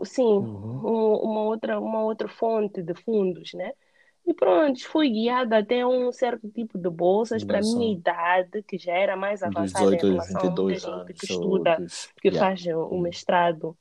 sim, 0.03 0.23
uhum. 0.23 0.81
um, 0.83 1.15
uma, 1.17 1.41
outra, 1.43 1.79
uma 1.79 2.03
outra 2.03 2.27
fonte 2.27 2.81
de 2.81 2.93
fundos, 2.93 3.53
né? 3.53 3.73
E 4.25 4.33
pronto, 4.33 4.83
fui 4.87 5.09
guiada 5.09 5.59
até 5.59 5.85
um 5.85 6.11
certo 6.11 6.49
tipo 6.49 6.79
de 6.79 6.89
bolsas 6.89 7.43
para 7.43 7.59
a 7.59 7.61
minha 7.61 7.93
idade, 7.93 8.63
que 8.63 8.77
já 8.77 8.93
era 8.93 9.15
mais 9.15 9.43
avançada 9.43 9.85
18, 9.95 10.05
em 10.07 10.09
relação 10.11 10.41
22 10.41 10.85
a 10.85 10.89
muita 10.89 11.07
gente 11.07 11.19
que 11.19 11.31
estuda, 11.31 11.77
que 12.21 12.27
yeah. 12.29 12.39
faz 12.39 12.65
o 12.65 12.87
uhum. 12.87 13.01
mestrado. 13.01 13.77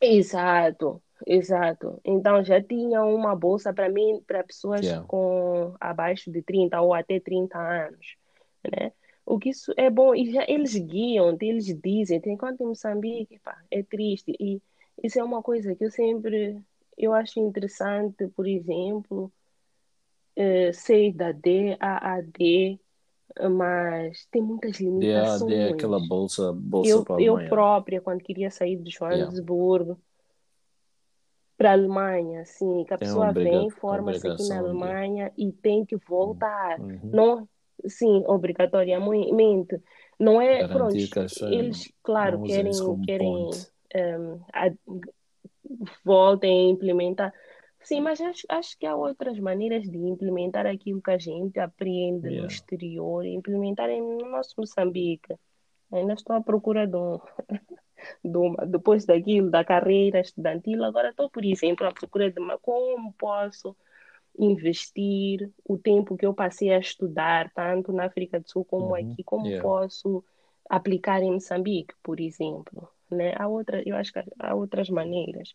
Exato, 0.00 1.00
exato. 1.24 2.00
Então 2.04 2.42
já 2.42 2.60
tinha 2.60 3.04
uma 3.04 3.36
bolsa 3.36 3.72
para 3.72 3.88
mim, 3.88 4.20
para 4.26 4.42
pessoas 4.42 4.84
yeah. 4.84 5.06
com 5.06 5.72
abaixo 5.78 6.32
de 6.32 6.42
30 6.42 6.80
ou 6.80 6.92
até 6.92 7.20
30 7.20 7.56
anos, 7.58 8.16
né? 8.64 8.92
O 9.24 9.38
que 9.38 9.50
isso 9.50 9.72
é 9.76 9.90
bom, 9.90 10.14
e 10.14 10.32
já 10.32 10.44
eles 10.48 10.74
guiam, 10.74 11.36
eles 11.40 11.66
dizem, 11.66 12.18
tem 12.18 12.32
enquanto 12.32 12.62
em 12.62 12.66
Moçambique, 12.66 13.38
pá, 13.40 13.56
é 13.70 13.82
triste. 13.82 14.34
E 14.40 14.60
isso 15.02 15.18
é 15.18 15.24
uma 15.24 15.42
coisa 15.42 15.74
que 15.74 15.84
eu 15.84 15.90
sempre 15.90 16.62
eu 16.98 17.14
acho 17.14 17.38
interessante, 17.38 18.26
por 18.28 18.46
exemplo, 18.46 19.32
eh, 20.34 20.72
sei 20.72 21.12
da 21.12 21.30
D, 21.30 21.76
AAD, 21.78 22.80
mas 23.50 24.26
tem 24.32 24.42
muitas 24.42 24.80
limitações. 24.80 25.40
DAD 25.40 25.54
é 25.54 25.68
aquela 25.70 26.00
bolsa, 26.00 26.52
bolsa 26.52 26.90
eu, 26.90 27.04
para 27.04 27.22
eu 27.22 27.48
própria, 27.48 28.00
quando 28.00 28.20
queria 28.20 28.50
sair 28.50 28.76
de 28.76 28.90
Joanesburgo 28.90 29.90
yeah. 29.90 30.02
para 31.56 31.70
a 31.70 31.72
Alemanha, 31.74 32.40
assim, 32.40 32.84
que 32.84 32.92
a 32.92 32.98
pessoa 32.98 33.32
vem, 33.32 33.70
forma-se 33.70 34.26
aqui 34.26 34.48
na 34.48 34.58
Alemanha 34.58 35.32
de... 35.36 35.44
e 35.44 35.52
tem 35.52 35.84
que 35.84 35.96
voltar. 35.96 36.80
Uhum. 36.80 36.98
Não, 37.04 37.48
sim, 37.86 38.24
obrigatoriamente. 38.26 39.80
Não 40.18 40.42
é, 40.42 40.66
Garantir 40.66 41.10
pronto, 41.10 41.44
eles, 41.54 41.92
claro, 42.02 42.42
querem, 42.42 42.72
querem 43.06 43.50
um, 43.94 44.40
a, 44.52 44.70
voltem 46.04 46.68
a 46.68 46.70
implementar. 46.70 47.32
Sim, 47.82 48.00
mas 48.00 48.20
acho, 48.20 48.46
acho 48.48 48.78
que 48.78 48.86
há 48.86 48.94
outras 48.94 49.38
maneiras 49.38 49.84
de 49.84 49.96
implementar 49.96 50.66
aquilo 50.66 51.00
que 51.00 51.10
a 51.10 51.18
gente 51.18 51.58
aprende 51.58 52.28
yeah. 52.28 52.42
no 52.42 52.46
exterior 52.46 53.24
e 53.24 53.34
implementar 53.34 53.88
no 53.88 54.28
nosso 54.30 54.54
Moçambique. 54.58 55.34
Ainda 55.90 56.12
estou 56.12 56.36
à 56.36 56.42
procura 56.42 56.86
de, 56.86 56.96
um, 56.96 57.18
de 58.22 58.36
uma, 58.36 58.66
depois 58.66 59.06
daquilo, 59.06 59.50
da 59.50 59.64
carreira 59.64 60.20
estudantil, 60.20 60.84
agora 60.84 61.10
estou, 61.10 61.30
por 61.30 61.44
exemplo, 61.44 61.86
à 61.86 61.92
procura 61.92 62.30
de 62.30 62.38
uma, 62.38 62.58
como 62.58 63.12
posso 63.14 63.74
investir 64.38 65.50
o 65.64 65.78
tempo 65.78 66.16
que 66.16 66.26
eu 66.26 66.34
passei 66.34 66.70
a 66.72 66.78
estudar, 66.78 67.50
tanto 67.54 67.92
na 67.92 68.04
África 68.04 68.38
do 68.38 68.48
Sul 68.48 68.64
como 68.64 68.88
uhum. 68.88 68.94
aqui, 68.96 69.24
como 69.24 69.46
yeah. 69.46 69.62
posso 69.62 70.22
aplicar 70.68 71.22
em 71.22 71.32
Moçambique, 71.32 71.94
por 72.02 72.20
exemplo 72.20 72.88
né? 73.10 73.34
Há 73.36 73.48
outra, 73.48 73.82
eu 73.86 73.96
acho 73.96 74.12
que 74.12 74.22
há 74.38 74.54
outras 74.54 74.88
maneiras. 74.88 75.54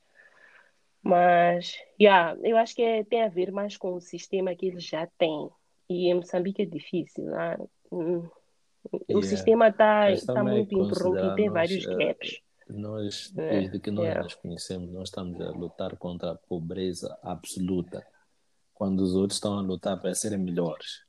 Mas, 1.03 1.75
yeah, 1.99 2.37
eu 2.41 2.57
acho 2.57 2.73
que 2.73 2.81
é, 2.81 3.03
tem 3.03 3.23
a 3.23 3.27
ver 3.27 3.51
mais 3.51 3.75
com 3.75 3.93
o 3.93 4.01
sistema 4.01 4.55
que 4.55 4.67
eles 4.67 4.85
já 4.85 5.05
têm. 5.17 5.49
E 5.89 6.09
em 6.09 6.13
Moçambique 6.13 6.61
é 6.61 6.65
difícil. 6.65 7.25
Né? 7.25 7.57
O 7.91 8.29
yeah. 9.09 9.27
sistema 9.27 9.67
está 9.67 10.15
tá 10.25 10.43
muito 10.43 10.73
interrompido, 10.73 11.35
tem 11.35 11.49
vários 11.49 11.85
eh, 11.85 11.95
gaps. 11.95 12.41
Nós, 12.69 13.33
é, 13.37 13.59
desde 13.59 13.79
que 13.79 13.91
nós 13.91 14.05
yeah. 14.05 14.23
nos 14.23 14.35
conhecemos, 14.35 14.91
nós 14.91 15.09
estamos 15.09 15.39
a 15.41 15.51
lutar 15.51 15.97
contra 15.97 16.31
a 16.31 16.35
pobreza 16.35 17.17
absoluta. 17.21 18.05
Quando 18.73 19.01
os 19.01 19.13
outros 19.13 19.37
estão 19.37 19.59
a 19.59 19.61
lutar 19.61 20.01
para 20.01 20.15
serem 20.15 20.39
melhores, 20.39 21.03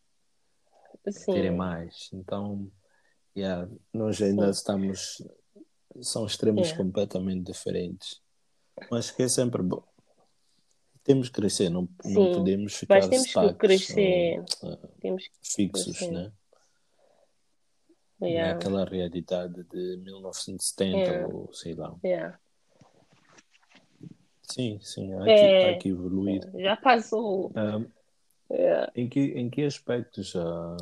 terem 1.24 1.52
mais. 1.52 2.10
Então, 2.12 2.70
yeah, 3.36 3.68
nós 3.92 4.20
ainda 4.20 4.44
Sim. 4.44 4.50
estamos 4.50 5.22
são 6.02 6.26
extremos 6.26 6.70
é. 6.70 6.76
completamente 6.76 7.52
diferentes. 7.52 8.20
Mas 8.90 9.10
que 9.10 9.22
é 9.22 9.28
sempre 9.28 9.62
bom. 9.62 9.82
Temos 11.02 11.28
que 11.28 11.34
crescer, 11.34 11.68
não, 11.68 11.88
não 12.04 12.32
podemos 12.32 12.74
ficar 12.74 12.94
mas 12.94 13.08
temos 13.08 13.32
que 13.32 13.54
crescer. 13.54 14.42
Ou, 14.62 14.72
uh, 14.72 14.88
temos 15.00 15.28
que 15.28 15.34
fixos, 15.42 15.98
crescer. 15.98 16.10
né? 16.10 16.32
Yeah. 18.22 18.52
É 18.52 18.54
aquela 18.54 18.84
realidade 18.84 19.64
de 19.64 19.96
1970 19.98 20.96
yeah. 20.96 21.28
ou 21.28 21.52
sei 21.52 21.74
lá. 21.74 21.94
Yeah. 22.02 22.38
Sim, 24.50 24.78
sim, 24.80 25.12
há 25.14 25.24
que, 25.24 25.30
é, 25.30 25.70
há 25.70 25.78
que 25.78 25.88
evoluir. 25.90 26.50
Já 26.54 26.76
passou. 26.76 27.52
Um, 27.54 27.86
yeah. 28.50 28.90
em, 28.94 29.08
que, 29.08 29.20
em 29.20 29.50
que 29.50 29.62
aspectos 29.64 30.34
uh, 30.34 30.76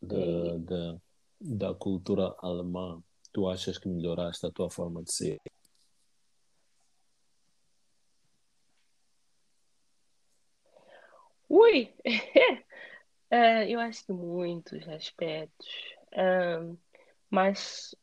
da, 0.00 0.56
da, 0.58 1.00
da 1.40 1.74
cultura 1.74 2.34
alemã 2.38 3.02
tu 3.32 3.48
achas 3.48 3.78
que 3.78 3.88
melhoraste 3.88 4.46
a 4.46 4.50
tua 4.50 4.70
forma 4.70 5.02
de 5.02 5.12
ser? 5.12 5.40
Ui! 11.48 11.92
uh, 13.30 13.32
eu 13.68 13.80
acho 13.80 14.06
que 14.06 14.12
muitos 14.12 14.88
aspectos. 14.88 15.66
Uh, 16.12 16.78
mas, 17.30 17.94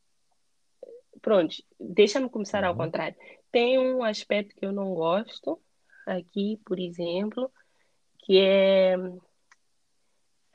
pronto, 1.22 1.56
deixa-me 1.80 2.30
começar 2.30 2.64
uhum. 2.64 2.70
ao 2.70 2.76
contrário. 2.76 3.16
Tem 3.52 3.80
um 3.80 4.04
aspecto 4.04 4.56
que 4.56 4.66
eu 4.66 4.72
não 4.72 4.94
gosto 4.94 5.60
aqui, 6.06 6.60
por 6.66 6.80
exemplo, 6.80 7.52
que 8.20 8.40
é 8.40 8.96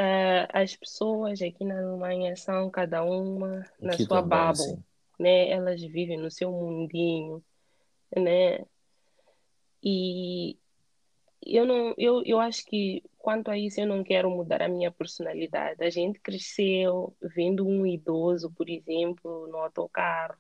Uh, 0.01 0.51
as 0.53 0.75
pessoas 0.75 1.41
aqui 1.41 1.65
na 1.65 1.79
Alemanha 1.79 2.35
são 2.35 2.69
cada 2.69 3.05
uma 3.05 3.65
na 3.81 3.93
sua 3.93 4.23
bubble, 4.23 4.83
né? 5.19 5.49
Elas 5.51 5.81
vivem 5.81 6.19
no 6.19 6.31
seu 6.31 6.51
mundinho, 6.51 7.43
né? 8.17 8.65
E 9.81 10.59
eu 11.47 11.65
não, 11.65 11.95
eu, 11.97 12.23
eu 12.25 12.41
acho 12.41 12.65
que 12.65 13.05
quanto 13.19 13.51
a 13.51 13.59
isso 13.59 13.81
eu 13.81 13.87
não 13.87 14.03
quero 14.03 14.29
mudar 14.31 14.63
a 14.63 14.69
minha 14.69 14.91
personalidade. 14.91 15.85
A 15.85 15.91
gente 15.91 16.19
cresceu 16.19 17.15
vendo 17.23 17.65
um 17.65 17.87
idoso, 17.87 18.51
por 18.51 18.69
exemplo, 18.69 19.47
no 19.47 19.59
autocarro. 19.59 20.37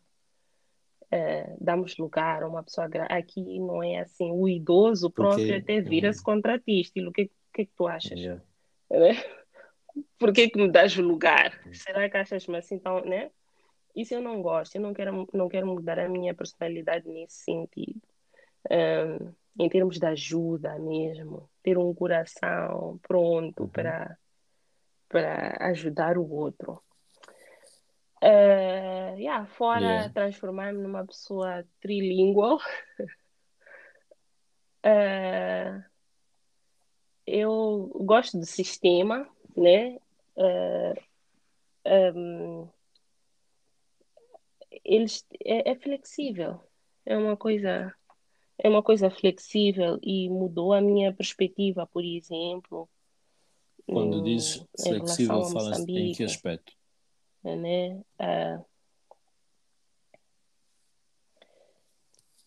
Uh, 1.12 1.56
damos 1.60 1.96
lugar 1.96 2.42
a 2.42 2.48
uma 2.48 2.64
pessoa 2.64 2.88
aqui 3.08 3.60
não 3.60 3.80
é 3.84 4.00
assim 4.00 4.32
o 4.32 4.48
idoso 4.48 5.08
próprio 5.10 5.46
Porque... 5.46 5.60
até 5.60 5.80
vira-se 5.80 6.18
uhum. 6.18 6.24
contra 6.24 6.58
ti 6.58 6.80
estilo 6.80 7.10
o 7.10 7.12
que, 7.12 7.30
que, 7.52 7.66
que 7.66 7.70
tu 7.76 7.86
achas 7.86 8.18
yeah. 8.18 8.42
né? 8.90 9.14
Por 10.18 10.32
que, 10.32 10.48
que 10.48 10.58
me 10.58 10.70
dás 10.70 10.96
lugar? 10.96 11.60
Será 11.72 12.08
que 12.08 12.16
achas-me 12.16 12.56
assim 12.56 12.78
tão, 12.78 13.04
né? 13.04 13.30
Isso 13.94 14.14
eu 14.14 14.20
não 14.20 14.42
gosto, 14.42 14.74
eu 14.74 14.80
não 14.80 14.92
quero, 14.92 15.28
não 15.32 15.48
quero 15.48 15.66
mudar 15.66 15.98
a 15.98 16.08
minha 16.08 16.34
personalidade 16.34 17.08
nesse 17.08 17.44
sentido. 17.44 18.00
Um, 18.70 19.32
em 19.58 19.68
termos 19.68 19.98
de 19.98 20.06
ajuda 20.06 20.78
mesmo, 20.78 21.48
ter 21.62 21.78
um 21.78 21.94
coração 21.94 22.98
pronto 23.02 23.64
uhum. 23.64 23.68
para 23.68 24.18
para 25.08 25.56
ajudar 25.68 26.18
o 26.18 26.28
outro. 26.28 26.82
Uh, 28.20 29.14
yeah, 29.16 29.46
fora 29.46 29.80
yeah. 29.80 30.08
transformar-me 30.08 30.82
numa 30.82 31.06
pessoa 31.06 31.64
trilingual, 31.80 32.56
uh, 34.84 35.84
eu 37.24 37.92
gosto 37.94 38.38
do 38.38 38.46
sistema, 38.46 39.28
né? 39.56 39.98
Uh, 40.36 40.94
um, 42.16 42.68
eles 44.84 45.26
é, 45.44 45.70
é, 45.70 45.74
flexível, 45.76 46.60
é 47.06 47.16
uma 47.16 47.36
coisa 47.36 47.94
é 48.58 48.68
uma 48.68 48.82
coisa 48.82 49.10
flexível 49.10 49.98
e 50.02 50.28
mudou 50.28 50.72
a 50.72 50.80
minha 50.80 51.12
perspectiva, 51.12 51.86
por 51.86 52.04
exemplo. 52.04 52.88
Quando 53.86 54.22
diz 54.22 54.64
flexível, 54.80 55.44
fala 55.44 55.76
em 55.80 56.12
que 56.12 56.24
aspecto? 56.24 56.72
Né? 57.42 58.00
Uh, 58.18 58.64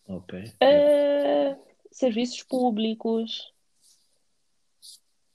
ok. 0.08 0.44
Uh, 0.44 1.62
serviços 1.92 2.42
públicos. 2.42 3.52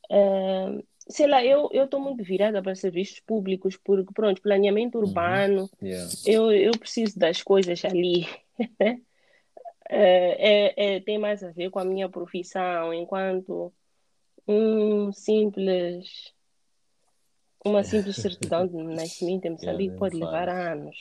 Uh, 0.10 0.84
sei 1.08 1.28
lá, 1.28 1.44
eu 1.44 1.70
estou 1.72 2.00
muito 2.00 2.24
virada 2.24 2.62
para 2.62 2.76
serviços 2.76 3.20
públicos, 3.20 3.78
porque, 3.78 4.14
pronto, 4.14 4.42
planeamento 4.42 4.98
uhum. 4.98 5.06
urbano, 5.06 5.70
uhum. 5.82 5.88
yeah. 5.88 6.10
eu, 6.26 6.52
eu 6.52 6.72
preciso 6.78 7.18
das 7.20 7.42
coisas 7.42 7.84
ali. 7.86 8.28
é, 9.90 10.96
é, 10.96 11.00
tem 11.02 11.18
mais 11.18 11.44
a 11.44 11.52
ver 11.52 11.70
com 11.70 11.80
a 11.80 11.86
minha 11.86 12.08
profissão, 12.10 12.94
enquanto 12.94 13.74
um 14.48 15.12
simples, 15.12 16.34
uma 17.66 17.84
simples 17.84 18.16
certidão 18.16 18.68
de 18.68 18.76
nascimento 18.84 19.46
em 19.46 19.52
Moçambique 19.52 19.94
yeah, 19.94 20.00
pode 20.00 20.16
levar 20.16 20.50
anos, 20.50 20.96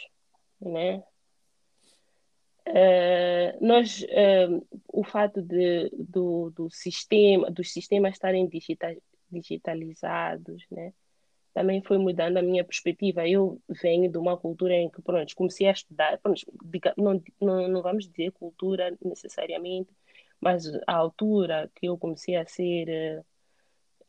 né? 0.61 1.03
Uh, 2.65 3.59
nós 3.61 4.03
uh, 4.03 4.65
o 4.93 5.03
fato 5.03 5.43
de, 5.43 5.91
do, 5.99 6.51
do 6.51 6.71
sistema 6.71 7.51
dos 7.51 7.73
sistemas 7.73 8.13
estarem 8.15 8.47
digitais 8.47 8.99
digitalizados, 9.33 10.65
né? 10.71 10.93
Também 11.55 11.83
foi 11.83 11.99
mudando 11.99 12.39
a 12.39 12.43
minha 12.43 12.65
perspectiva. 12.65 13.29
Eu 13.29 13.61
venho 13.69 14.11
de 14.11 14.17
uma 14.17 14.37
cultura 14.37 14.75
em 14.75 14.89
que, 14.89 15.03
pronto, 15.03 15.37
comecei 15.37 15.67
a 15.69 15.73
estudar, 15.73 16.19
pronto, 16.19 16.41
não, 16.97 17.23
não, 17.41 17.69
não 17.69 17.83
vamos 17.83 18.09
dizer 18.09 18.33
cultura 18.33 18.97
necessariamente, 19.05 19.91
mas 20.41 20.67
a 20.87 20.95
altura 20.95 21.71
que 21.75 21.87
eu 21.87 21.99
comecei 21.99 22.37
a 22.37 22.47
ser, 22.47 23.25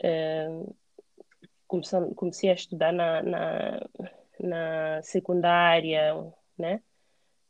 uh, 0.03 0.69
uh, 1.67 2.15
comecei, 2.15 2.49
a 2.49 2.53
estudar 2.53 2.93
na, 2.93 3.21
na, 3.21 3.89
na 4.39 5.01
secundária, 5.03 6.13
né? 6.57 6.81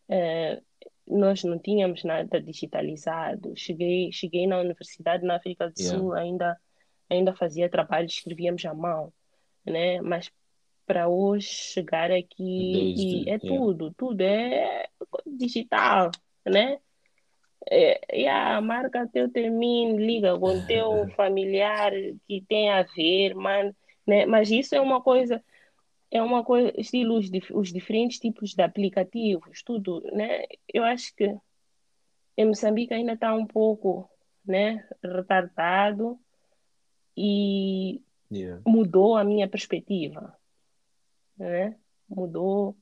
Uh, 0.09 0.61
nós 1.07 1.43
não 1.43 1.59
tínhamos 1.59 2.03
nada 2.03 2.41
digitalizado. 2.41 3.53
Cheguei, 3.55 4.11
cheguei 4.11 4.47
na 4.47 4.59
universidade 4.59 5.25
na 5.25 5.35
África 5.35 5.69
do 5.69 5.79
yeah. 5.79 5.97
Sul 5.97 6.13
ainda 6.13 6.57
ainda 7.09 7.33
fazia 7.35 7.69
trabalho, 7.69 8.05
escrevíamos 8.05 8.65
à 8.65 8.73
mão, 8.73 9.11
né? 9.65 10.01
Mas 10.01 10.31
para 10.85 11.07
hoje 11.07 11.47
chegar 11.47 12.11
aqui 12.11 12.93
Desde, 12.95 13.29
é 13.29 13.39
tudo, 13.39 13.93
tudo 13.93 14.21
é 14.21 14.87
digital, 15.25 16.11
né? 16.45 16.79
É, 17.69 18.21
e 18.21 18.27
a 18.27 18.59
marca 18.59 19.07
teu 19.07 19.29
termine, 19.31 20.05
liga 20.05 20.37
com 20.37 20.65
teu 20.65 21.07
familiar 21.15 21.91
que 22.27 22.43
tem 22.47 22.69
a 22.69 22.83
ver, 22.83 23.33
man, 23.35 23.73
né? 24.05 24.25
Mas 24.25 24.51
isso 24.51 24.75
é 24.75 24.81
uma 24.81 25.01
coisa, 25.01 25.41
é 26.11 26.21
uma 26.21 26.43
coisa, 26.43 26.73
estilo 26.77 27.15
os, 27.17 27.29
os 27.51 27.71
diferentes 27.71 28.19
tipos 28.19 28.53
de 28.53 28.61
aplicativos, 28.61 29.63
tudo, 29.63 30.01
né? 30.11 30.43
Eu 30.73 30.83
acho 30.83 31.15
que 31.15 31.33
em 32.35 32.45
Moçambique 32.45 32.93
ainda 32.93 33.13
está 33.13 33.33
um 33.33 33.45
pouco, 33.45 34.09
né, 34.45 34.85
retardado 35.01 36.19
e 37.15 38.01
yeah. 38.31 38.61
mudou 38.65 39.15
a 39.15 39.23
minha 39.23 39.47
perspectiva, 39.47 40.35
né? 41.37 41.77
Mudou 42.09 42.75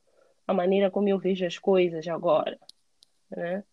a 0.48 0.54
maneira 0.54 0.90
como 0.90 1.10
eu 1.10 1.20
vejo 1.20 1.46
as 1.46 1.58
coisas 1.58 2.08
agora, 2.08 2.60
né? 3.30 3.64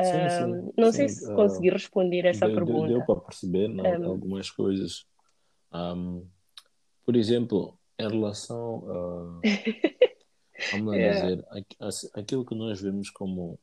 Sim, 0.00 0.30
sim, 0.30 0.72
não 0.76 0.90
sim. 0.90 0.96
sei 0.98 1.08
se 1.10 1.34
consegui 1.34 1.68
uh, 1.68 1.74
responder 1.74 2.24
essa 2.24 2.46
deu, 2.46 2.54
pergunta. 2.54 2.88
Deu, 2.88 2.96
deu 2.98 3.06
para 3.06 3.20
perceber 3.20 3.68
não, 3.68 3.84
um, 3.84 4.10
algumas 4.10 4.50
coisas. 4.50 5.04
Um, 5.72 6.26
por 7.04 7.14
exemplo, 7.14 7.78
em 7.98 8.08
relação 8.08 8.84
a. 8.88 9.40
vamos 10.72 10.94
yeah. 10.94 11.20
dizer, 11.20 11.44
aquilo 12.14 12.44
que 12.44 12.54
nós 12.54 12.80
vemos 12.80 13.10
como 13.10 13.58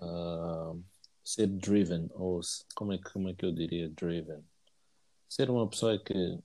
uh, 0.00 0.82
ser 1.26 1.48
driven, 1.48 2.08
ou 2.14 2.40
como 2.76 2.92
é, 2.92 2.98
que, 2.98 3.12
como 3.12 3.28
é 3.28 3.34
que 3.34 3.44
eu 3.44 3.50
diria 3.50 3.88
driven? 3.90 4.44
Ser 5.28 5.50
uma 5.50 5.68
pessoa 5.68 5.98
que 5.98 6.38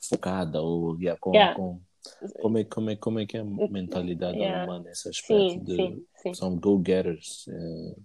focada 0.00 0.60
ou 0.60 0.98
yeah, 0.98 1.16
com, 1.20 1.32
yeah. 1.32 1.54
com 1.54 1.80
como 2.40 2.58
é, 2.58 2.64
como, 2.64 2.90
é, 2.90 2.96
como 2.96 3.20
é 3.20 3.26
que 3.26 3.36
é 3.36 3.40
a 3.40 3.44
mentalidade 3.44 4.36
yeah. 4.36 4.62
alemã 4.62 4.82
nesse 4.82 5.08
aspecto 5.08 5.50
sim, 5.50 5.58
de 5.60 5.76
sim, 5.76 6.06
sim. 6.16 6.34
são 6.34 6.56
go-getters 6.56 7.46
eh, 7.46 7.96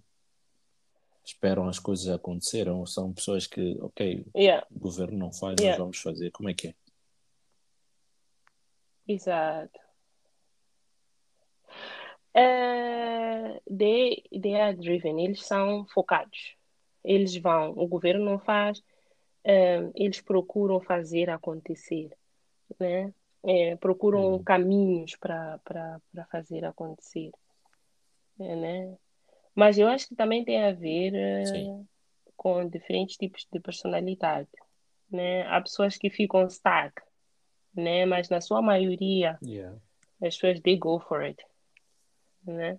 esperam 1.24 1.68
as 1.68 1.80
coisas 1.80 2.06
acontecerem 2.08 2.72
ou 2.72 2.86
são 2.86 3.12
pessoas 3.12 3.48
que 3.48 3.76
ok 3.80 4.24
o 4.70 4.78
governo 4.78 5.18
não 5.18 5.32
faz 5.32 5.56
nós 5.60 5.76
vamos 5.76 5.98
fazer 5.98 6.30
como 6.30 6.48
é 6.48 6.54
que 6.54 6.68
é 6.68 6.74
exato 9.08 9.80
Uh, 12.36 13.58
they, 13.68 14.22
they 14.30 14.60
are 14.60 14.74
driven, 14.74 15.20
eles 15.20 15.44
são 15.44 15.86
focados. 15.86 16.54
Eles 17.04 17.36
vão, 17.36 17.70
o 17.70 17.86
governo 17.86 18.24
não 18.24 18.38
faz, 18.38 18.78
uh, 18.78 19.92
eles 19.94 20.20
procuram 20.20 20.80
fazer 20.80 21.30
acontecer, 21.30 22.10
né? 22.78 23.12
É, 23.44 23.76
procuram 23.76 24.32
uhum. 24.32 24.42
caminhos 24.42 25.14
para 25.16 25.60
fazer 26.30 26.64
acontecer, 26.64 27.30
é, 28.40 28.56
né? 28.56 28.98
Mas 29.54 29.78
eu 29.78 29.88
acho 29.88 30.08
que 30.08 30.16
também 30.16 30.44
tem 30.44 30.62
a 30.62 30.72
ver 30.72 31.12
uh, 31.12 31.88
com 32.36 32.68
diferentes 32.68 33.16
tipos 33.16 33.46
de 33.50 33.60
personalidade, 33.60 34.48
né? 35.10 35.46
Há 35.46 35.60
pessoas 35.60 35.96
que 35.96 36.10
ficam 36.10 36.48
stuck, 36.50 37.00
né? 37.74 38.04
Mas 38.06 38.28
na 38.28 38.40
sua 38.40 38.60
maioria, 38.60 39.38
yeah. 39.42 39.76
as 40.20 40.34
pessoas 40.34 40.60
they 40.60 40.76
go 40.76 41.00
for 41.00 41.22
it 41.22 41.42
né? 42.50 42.78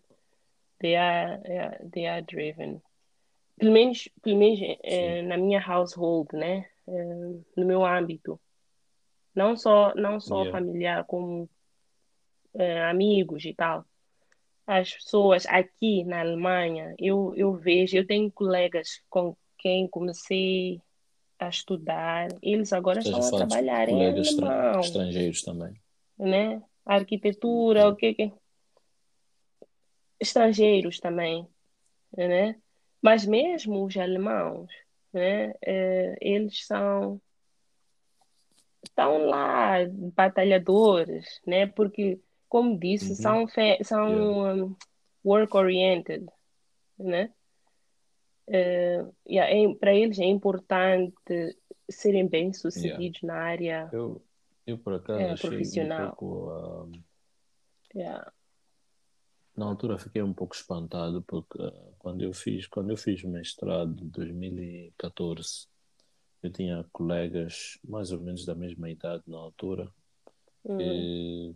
They 0.79 0.95
are, 0.95 1.41
yeah, 1.45 1.77
they 1.91 2.07
are 2.07 2.21
driven. 2.21 2.81
Pelo 3.57 3.71
menos, 3.71 4.07
pelo 4.21 4.37
menos 4.37 4.59
é, 4.83 5.21
na 5.21 5.37
minha 5.37 5.61
household, 5.61 6.29
né? 6.33 6.65
É, 6.87 7.03
no 7.57 7.65
meu 7.65 7.85
âmbito. 7.85 8.39
Não 9.35 9.55
só, 9.55 9.93
não 9.95 10.19
só 10.19 10.43
yeah. 10.43 10.51
familiar, 10.51 11.03
como 11.05 11.49
é, 12.53 12.83
amigos 12.83 13.45
e 13.45 13.53
tal. 13.53 13.85
As 14.65 14.93
pessoas 14.93 15.45
aqui 15.47 16.03
na 16.03 16.21
Alemanha, 16.21 16.95
eu, 16.97 17.33
eu 17.35 17.53
vejo, 17.53 17.97
eu 17.97 18.05
tenho 18.05 18.31
colegas 18.31 19.01
com 19.09 19.35
quem 19.57 19.87
comecei 19.87 20.81
a 21.37 21.49
estudar, 21.49 22.27
eles 22.41 22.71
agora 22.71 22.99
estão 22.99 23.19
a 23.19 23.31
trabalhar 23.31 23.89
em 23.89 24.05
alemão. 24.05 24.79
estrangeiros 24.79 25.41
também. 25.41 25.73
Né? 26.17 26.61
arquitetura, 26.89 27.87
o 27.87 27.95
que 27.95 28.13
que 28.13 28.33
estrangeiros 30.19 30.99
também, 30.99 31.47
né? 32.15 32.55
Mas 33.01 33.25
mesmo 33.25 33.85
os 33.85 33.95
alemãos, 33.95 34.69
né? 35.13 35.53
É, 35.61 36.17
eles 36.21 36.65
são 36.65 37.21
estão 38.83 39.25
lá 39.25 39.77
batalhadores, 40.15 41.39
né? 41.45 41.67
Porque, 41.67 42.19
como 42.47 42.77
disse, 42.77 43.09
uhum. 43.11 43.15
são 43.15 43.47
são 43.83 44.09
yeah. 44.09 44.63
um, 44.63 44.75
work 45.23 45.55
oriented, 45.55 46.25
né? 46.97 47.31
Uh, 48.47 49.13
yeah, 49.29 49.47
é, 49.47 49.75
para 49.75 49.93
eles 49.93 50.17
é 50.17 50.25
importante 50.25 51.13
serem 51.87 52.27
bem 52.27 52.51
sucedidos 52.51 53.21
yeah. 53.21 53.27
na 53.27 53.35
área 53.35 53.89
eu, 53.93 54.23
eu 54.65 54.75
por 54.79 54.95
acaso 54.95 55.21
é, 55.21 55.35
profissional. 55.35 56.07
Um 56.07 56.09
pouco, 56.09 56.85
um, 56.85 56.91
yeah 57.95 58.31
na 59.59 59.65
altura 59.65 59.99
fiquei 59.99 60.21
um 60.21 60.33
pouco 60.33 60.55
espantado 60.55 61.21
porque 61.23 61.61
uh, 61.61 61.93
quando 61.99 62.23
eu 62.23 62.33
fiz 62.33 62.65
quando 62.67 62.89
eu 62.89 62.97
fiz 62.97 63.23
o 63.23 63.29
mestrado 63.29 64.03
em 64.03 64.07
2014 64.07 65.67
eu 66.41 66.51
tinha 66.51 66.85
colegas 66.91 67.77
mais 67.87 68.11
ou 68.11 68.19
menos 68.19 68.45
da 68.45 68.55
mesma 68.55 68.89
idade 68.89 69.23
na 69.27 69.37
altura 69.37 69.91
uhum. 70.63 70.81
e, 70.81 71.55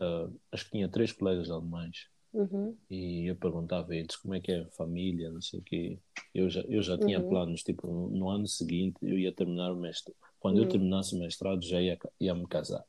uh, 0.00 0.40
acho 0.50 0.64
que 0.64 0.72
tinha 0.72 0.88
três 0.88 1.12
colegas 1.12 1.50
alemães 1.50 2.08
Uhum. 2.32 2.76
E 2.90 3.26
eu 3.26 3.36
perguntava 3.36 3.92
a 3.92 3.96
eles 3.96 4.16
como 4.16 4.34
é 4.34 4.40
que 4.40 4.52
é 4.52 4.60
a 4.60 4.70
família, 4.70 5.30
não 5.30 5.40
sei 5.40 5.60
o 5.60 5.62
quê. 5.62 5.98
Eu 6.34 6.48
já, 6.50 6.60
eu 6.62 6.82
já 6.82 6.98
tinha 6.98 7.20
uhum. 7.20 7.28
planos, 7.28 7.62
tipo, 7.62 7.86
no, 7.86 8.10
no, 8.10 8.28
ano 8.28 8.46
seguinte 8.46 8.98
eu 9.02 9.18
ia 9.18 9.32
terminar 9.32 9.72
o 9.72 9.76
mestrado. 9.76 10.16
Quando 10.38 10.58
eu 10.58 10.68
terminasse 10.68 11.14
o 11.14 11.18
mestrado 11.18 11.64
já 11.64 11.80
ia, 11.80 11.98
ia 12.20 12.34
me 12.34 12.46
casar. 12.46 12.84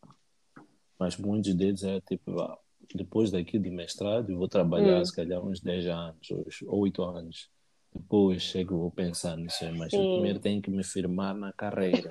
Mas 1.00 1.18
muitos 1.18 1.54
deles 1.56 1.84
é 1.84 2.02
tipo, 2.02 2.40
ah, 2.42 2.60
depois 2.94 3.32
daqui 3.32 3.60
de 3.60 3.70
mestrado 3.70 4.36
vou 4.36 4.48
trabalhar 4.48 5.02
hum. 5.02 5.06
se 5.06 5.16
calhar 5.16 5.44
uns 5.44 5.60
10 5.60 5.88
anos, 5.88 6.28
ou 6.66 6.82
8 6.82 7.04
anos. 7.04 7.50
Depois 7.94 8.42
chego 8.42 8.78
vou 8.78 8.92
pensar 8.92 9.36
nisso, 9.36 9.66
mas 9.76 9.92
Sim. 9.92 9.98
eu 9.98 10.14
primeiro 10.14 10.40
tenho 10.40 10.62
que 10.62 10.70
me 10.70 10.84
firmar 10.84 11.36
na 11.36 11.52
carreira. 11.52 12.10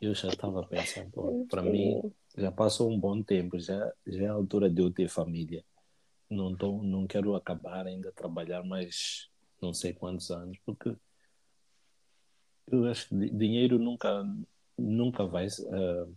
eu 0.00 0.14
já 0.14 0.28
estava 0.28 0.62
pensando, 0.66 1.46
para 1.48 1.62
mim 1.62 2.00
já 2.36 2.52
passou 2.52 2.90
um 2.90 2.98
bom 2.98 3.22
tempo, 3.22 3.58
já, 3.58 3.92
já 4.06 4.24
é 4.24 4.28
a 4.28 4.32
altura 4.32 4.70
de 4.70 4.80
eu 4.82 4.90
ter 4.90 5.08
família. 5.08 5.64
Não, 6.28 6.54
tô, 6.54 6.82
não 6.82 7.06
quero 7.06 7.34
acabar 7.34 7.86
ainda 7.86 8.12
trabalhar 8.12 8.62
mais 8.62 9.28
não 9.60 9.74
sei 9.74 9.92
quantos 9.92 10.30
anos, 10.30 10.58
porque 10.64 10.94
eu 12.70 12.86
acho 12.86 13.08
que 13.08 13.30
dinheiro 13.30 13.78
nunca, 13.78 14.24
nunca 14.78 15.26
vai. 15.26 15.46
Uh, 15.46 16.16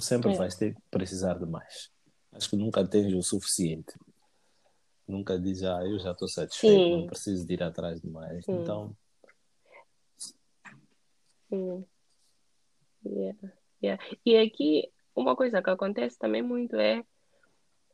sempre 0.00 0.32
é. 0.32 0.36
vais 0.36 0.56
ter 0.56 0.74
que 0.74 0.80
precisar 0.90 1.34
de 1.34 1.46
mais. 1.46 1.93
Acho 2.34 2.50
que 2.50 2.56
nunca 2.56 2.84
tens 2.84 3.12
o 3.14 3.22
suficiente. 3.22 3.94
Nunca 5.06 5.38
diz, 5.38 5.62
ah, 5.62 5.84
eu 5.84 5.98
já 5.98 6.12
estou 6.12 6.26
satisfeito, 6.26 6.82
Sim. 6.82 6.96
não 6.96 7.06
preciso 7.06 7.46
de 7.46 7.54
ir 7.54 7.62
atrás 7.62 8.00
de 8.00 8.08
mais. 8.08 8.44
Sim. 8.44 8.52
Então. 8.52 8.96
Sim. 11.48 11.84
Yeah. 13.06 13.38
Yeah. 13.82 14.02
E 14.24 14.36
aqui, 14.36 14.90
uma 15.14 15.36
coisa 15.36 15.62
que 15.62 15.70
acontece 15.70 16.18
também 16.18 16.42
muito 16.42 16.76
é, 16.76 17.04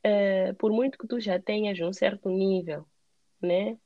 é, 0.03 0.53
por 0.55 0.73
muito 0.73 0.97
que 0.97 1.07
tu 1.07 1.21
já 1.21 1.39
tenhas 1.39 1.79
um 1.81 1.93
certo 1.93 2.29
nível, 2.29 2.87
né? 3.43 3.77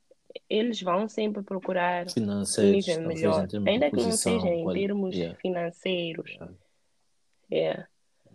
Eles 0.48 0.80
vão 0.82 1.08
sempre 1.08 1.42
procurar 1.42 2.06
um 2.16 2.70
nível 2.70 3.06
melhor, 3.06 3.48
ainda 3.66 3.90
que 3.90 3.96
não 3.96 4.12
seja 4.12 4.48
em 4.48 4.64
qual... 4.64 4.74
termos 4.74 5.14
yeah. 5.14 5.38
financeiros. 5.38 6.38
Yeah. 7.50 7.88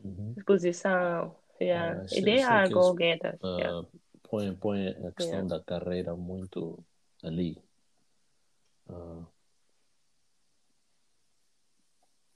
Uhum. 0.04 0.34
Exposição. 0.38 1.36
Yeah. 1.60 2.02
Uh, 2.02 2.22
they 2.24 2.42
are 2.42 2.70
go-getters. 2.70 3.40
Uh, 3.44 3.58
yeah. 3.58 3.82
põe, 4.30 4.56
põe 4.56 4.88
a 4.88 5.12
questão 5.12 5.46
yeah. 5.46 5.48
da 5.48 5.60
carreira 5.60 6.16
muito 6.16 6.84
ali. 7.24 7.62
Uh... 8.88 9.26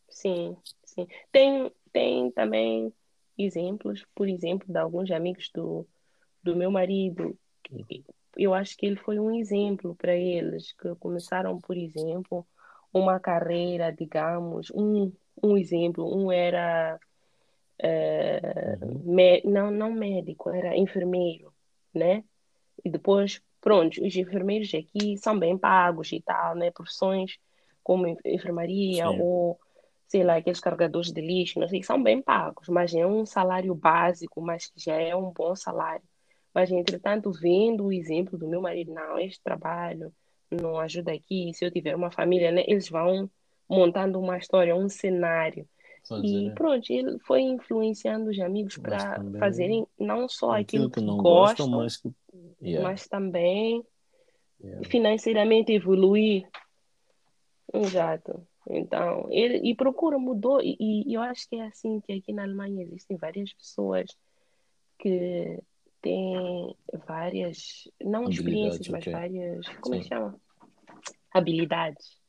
Sim, 0.10 0.58
sim. 0.84 1.08
Tem, 1.32 1.72
tem 1.92 2.32
também 2.32 2.94
exemplos, 3.38 4.06
por 4.14 4.28
exemplo, 4.28 4.72
de 4.72 4.78
alguns 4.78 5.10
amigos 5.12 5.50
do, 5.54 5.88
do 6.42 6.56
meu 6.56 6.70
marido. 6.72 7.38
Eu 8.38 8.54
acho 8.54 8.78
que 8.78 8.86
ele 8.86 8.96
foi 8.96 9.20
um 9.20 9.32
exemplo 9.32 9.96
para 9.96 10.16
eles, 10.16 10.72
que 10.74 10.94
começaram, 10.96 11.60
por 11.60 11.78
exemplo, 11.78 12.46
uma 12.94 13.20
carreira, 13.20 13.92
digamos, 13.92 14.72
um, 14.72 15.12
um 15.42 15.58
exemplo, 15.58 16.16
um 16.16 16.32
era 16.32 17.00
uhum. 17.82 19.52
não, 19.52 19.72
não 19.72 19.92
médico, 19.92 20.50
era 20.50 20.78
enfermeiro, 20.78 21.54
né? 21.94 22.24
E 22.84 22.90
depois, 22.90 23.42
pronto, 23.62 24.04
os 24.04 24.16
enfermeiros 24.16 24.72
aqui 24.74 25.18
são 25.18 25.38
bem 25.38 25.58
pagos 25.58 26.12
e 26.12 26.22
tal, 26.22 26.56
né? 26.56 26.72
Profissões 26.72 27.38
como 27.84 28.08
enfermaria 28.26 29.08
Sim. 29.08 29.22
ou, 29.22 29.60
sei 30.08 30.24
lá, 30.24 30.38
aqueles 30.38 30.60
carregadores 30.60 31.12
de 31.12 31.22
lixo, 31.22 31.60
não 31.60 31.68
sei, 31.68 31.84
são 31.84 32.02
bem 32.02 32.22
pagos, 32.22 32.70
mas 32.70 32.94
é 32.94 33.06
um 33.06 33.26
salário 33.26 33.76
básico, 33.76 34.42
mas 34.42 34.68
que 34.68 34.80
já 34.80 34.96
é 34.96 35.16
um 35.16 35.32
bom 35.32 35.56
salário. 35.56 36.04
Mas, 36.54 36.72
entretanto, 36.72 37.32
vendo 37.32 37.86
o 37.86 37.92
exemplo 37.92 38.38
do 38.38 38.48
meu 38.48 38.62
marido, 38.62 38.94
não, 38.94 39.20
este 39.20 39.42
trabalho 39.44 40.14
não 40.52 40.80
ajuda 40.80 41.12
aqui, 41.12 41.52
se 41.54 41.66
eu 41.66 41.72
tiver 41.72 41.96
uma 41.96 42.12
família, 42.12 42.52
né? 42.52 42.64
Eles 42.68 42.90
vão 42.90 43.30
montando 43.68 44.20
uma 44.20 44.38
história, 44.38 44.76
um 44.76 44.88
cenário 44.88 45.68
e 46.24 46.50
né? 46.50 46.54
pronto, 46.54 46.90
ele 46.90 47.18
foi 47.20 47.42
influenciando 47.42 48.30
os 48.30 48.40
amigos 48.40 48.78
para 48.78 49.22
fazerem 49.40 49.88
não 49.98 50.28
só 50.28 50.52
aquilo, 50.52 50.88
aquilo 50.88 50.90
que, 50.90 51.02
não 51.02 51.18
gostam, 51.18 51.70
gostam 51.70 51.80
mas, 51.80 51.98
que... 51.98 52.68
yeah. 52.68 52.90
mas 52.90 53.08
também 53.08 53.86
yeah. 54.62 54.90
financeiramente 54.90 55.72
evoluir. 55.72 56.48
Exato. 57.74 58.46
Então, 58.70 59.28
ele 59.30 59.58
e 59.70 59.76
procura 59.76 60.18
mudou 60.18 60.62
e, 60.62 60.78
e, 60.80 61.14
eu 61.14 61.22
acho 61.22 61.50
que 61.50 61.58
é 61.58 61.66
assim 61.66 62.00
que 62.02 62.14
aqui 62.14 62.32
na 62.32 62.44
Alemanha 62.44 62.84
existem 62.84 63.18
várias 63.18 63.52
pessoas 63.54 64.06
que 65.00 65.60
têm 66.02 66.76
várias, 67.06 67.90
não 68.02 68.30
experiências, 68.30 68.88
mas 68.88 69.02
okay. 69.02 69.14
várias, 69.14 69.68
como 69.82 69.96
Sim. 69.96 70.00
é 70.00 70.04
que 70.04 70.10
chama? 70.10 70.42
Habilidades. 71.34 72.22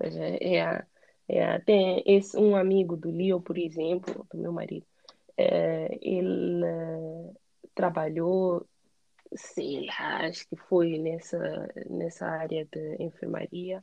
Ou 0.00 0.10
seja, 0.10 0.24
é, 0.24 0.86
é, 1.32 1.58
tem 1.60 2.02
esse, 2.04 2.36
um 2.36 2.54
amigo 2.54 2.94
do 2.94 3.10
Leo, 3.10 3.40
por 3.40 3.56
exemplo, 3.56 4.26
do 4.30 4.36
meu 4.38 4.52
marido, 4.52 4.84
é, 5.36 5.98
ele 6.02 6.62
é, 6.62 7.30
trabalhou, 7.74 8.66
sei 9.34 9.86
lá, 9.86 10.26
acho 10.26 10.46
que 10.46 10.56
foi 10.56 10.98
nessa, 10.98 11.68
nessa 11.88 12.26
área 12.26 12.66
de 12.70 12.96
enfermaria. 13.02 13.82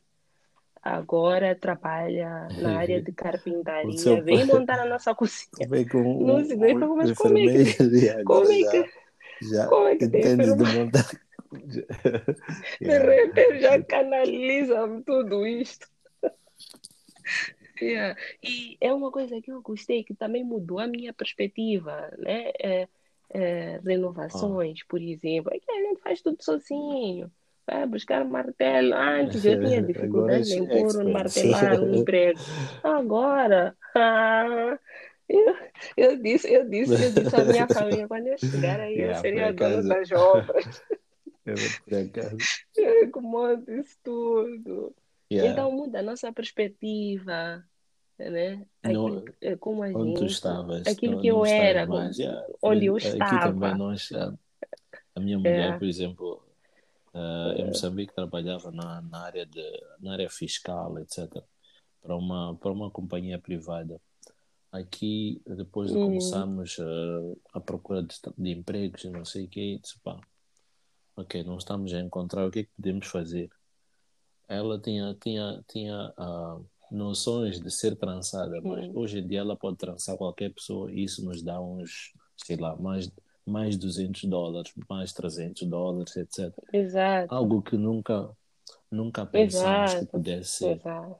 Agora 0.80 1.54
trabalha 1.56 2.46
na 2.58 2.78
área 2.78 3.02
de 3.02 3.10
carpintaria. 3.12 3.98
Seu... 3.98 4.22
Vem 4.22 4.46
montar 4.46 4.78
a 4.78 4.86
nossa 4.86 5.12
cozinha. 5.12 5.68
Vem 5.68 5.86
com 5.88 5.98
não 6.24 6.44
sei, 6.44 6.56
um, 6.56 6.96
mas 6.96 7.12
como 7.12 7.36
é 7.36 7.64
que, 7.64 8.22
como 8.24 8.52
é 8.52 8.70
que, 8.70 8.90
já, 9.42 9.66
como 9.66 9.88
é 9.88 9.96
que 9.96 10.04
entende 10.04 10.56
de 10.56 10.78
montar. 10.78 11.10
de 12.80 12.98
repente 12.98 13.60
já 13.60 13.82
canaliza 13.82 15.02
tudo 15.04 15.44
isto. 15.44 15.90
Yeah. 17.80 18.16
E 18.42 18.76
é 18.80 18.92
uma 18.92 19.10
coisa 19.10 19.40
que 19.40 19.50
eu 19.50 19.62
gostei, 19.62 20.04
que 20.04 20.14
também 20.14 20.44
mudou 20.44 20.78
a 20.78 20.86
minha 20.86 21.12
perspectiva, 21.12 22.12
né? 22.18 22.52
É, 22.62 22.88
é, 23.32 23.80
renovações, 23.84 24.80
oh. 24.82 24.88
por 24.88 25.00
exemplo. 25.00 25.50
É 25.54 25.58
que 25.58 25.70
a 25.70 25.82
gente 25.82 26.00
faz 26.00 26.20
tudo 26.20 26.42
sozinho. 26.42 27.30
Vai 27.66 27.86
buscar 27.86 28.24
martelo. 28.24 28.94
Antes 28.94 29.44
eu 29.44 29.60
tinha 29.64 29.80
dificuldade 29.82 30.52
em 30.52 30.66
pôr 30.66 30.96
um 31.02 31.12
martelar 31.12 31.80
um 31.80 31.94
emprego. 31.96 32.38
Agora, 32.82 33.76
ah, 33.94 34.78
eu, 35.28 35.56
eu, 35.96 36.16
disse, 36.16 36.52
eu 36.52 36.68
disse, 36.68 36.92
eu 36.92 37.12
disse 37.12 37.36
à 37.36 37.44
minha 37.44 37.68
família, 37.68 38.08
quando 38.08 38.26
eu 38.26 38.38
chegar 38.38 38.80
aí, 38.80 38.94
yeah, 38.94 39.16
eu 39.16 39.20
seria 39.20 39.52
dona 39.52 39.82
das 39.82 40.10
obras. 40.10 40.82
Eu, 41.46 41.54
por 41.84 41.94
acaso. 41.94 42.36
Eu 42.76 43.22
monto 43.22 43.70
isso 43.70 43.96
tudo. 44.02 44.94
Yeah. 45.30 45.52
Então 45.52 45.70
muda 45.70 46.00
a 46.00 46.02
nossa 46.02 46.32
perspectiva, 46.32 47.64
né? 48.18 48.66
Aquilo, 48.82 49.24
no, 49.24 49.58
como 49.58 49.84
a 49.84 49.86
onde 49.86 50.08
gente, 50.08 50.18
tu 50.18 50.26
estavas, 50.26 50.86
aquilo 50.86 51.14
não, 51.14 51.20
que 51.20 51.28
eu 51.28 51.46
era, 51.46 51.86
mais, 51.86 52.18
yeah. 52.18 52.44
onde 52.60 52.86
eu 52.86 52.96
estava. 52.96 53.24
Aqui 53.24 53.44
também 53.46 53.78
nós, 53.78 54.10
a, 55.14 55.20
minha 55.20 55.38
mulher, 55.38 55.74
é. 55.74 55.78
por 55.78 55.86
exemplo, 55.86 56.42
uh, 57.14 57.52
em 57.56 57.66
Moçambique 57.66 58.12
trabalhava 58.12 58.72
na, 58.72 59.00
na, 59.02 59.20
área 59.20 59.46
de, 59.46 59.62
na 60.00 60.14
área 60.14 60.28
fiscal, 60.28 60.98
etc. 60.98 61.42
Para 62.02 62.16
uma, 62.16 62.56
para 62.56 62.72
uma 62.72 62.90
companhia 62.90 63.38
privada. 63.38 64.00
Aqui, 64.72 65.42
depois 65.46 65.90
de 65.90 65.98
hum. 65.98 66.06
começarmos 66.06 66.76
uh, 66.78 67.40
a 67.52 67.60
procura 67.60 68.02
de, 68.02 68.16
de 68.36 68.50
empregos 68.50 69.04
e 69.04 69.10
não 69.10 69.24
sei 69.24 69.44
o 69.44 69.48
que, 69.48 69.78
disse, 69.78 69.98
pá, 70.00 70.20
ok, 71.16 71.44
não 71.44 71.56
estamos 71.56 71.92
a 71.94 72.00
encontrar 72.00 72.46
o 72.46 72.50
que 72.50 72.60
é 72.60 72.62
que 72.64 72.70
podemos 72.76 73.06
fazer 73.06 73.48
ela 74.50 74.78
tinha, 74.80 75.16
tinha, 75.22 75.64
tinha 75.68 76.12
uh, 76.18 76.66
noções 76.90 77.60
de 77.60 77.70
ser 77.70 77.94
trançada, 77.94 78.60
mas 78.62 78.88
hum. 78.88 78.92
hoje 78.96 79.20
em 79.20 79.26
dia 79.26 79.40
ela 79.40 79.56
pode 79.56 79.76
trançar 79.76 80.16
qualquer 80.16 80.52
pessoa 80.52 80.90
e 80.90 81.04
isso 81.04 81.24
nos 81.24 81.40
dá 81.40 81.60
uns, 81.60 82.12
sei 82.36 82.56
lá, 82.56 82.74
mais, 82.76 83.10
mais 83.46 83.76
200 83.76 84.24
dólares, 84.24 84.72
mais 84.88 85.12
300 85.12 85.68
dólares, 85.68 86.16
etc. 86.16 86.52
Exato. 86.72 87.32
Algo 87.32 87.62
que 87.62 87.76
nunca, 87.76 88.28
nunca 88.90 89.24
pensamos 89.24 89.92
Exato. 89.92 90.06
que 90.06 90.12
pudesse 90.12 90.50
ser. 90.50 90.76
Exato. 90.76 91.16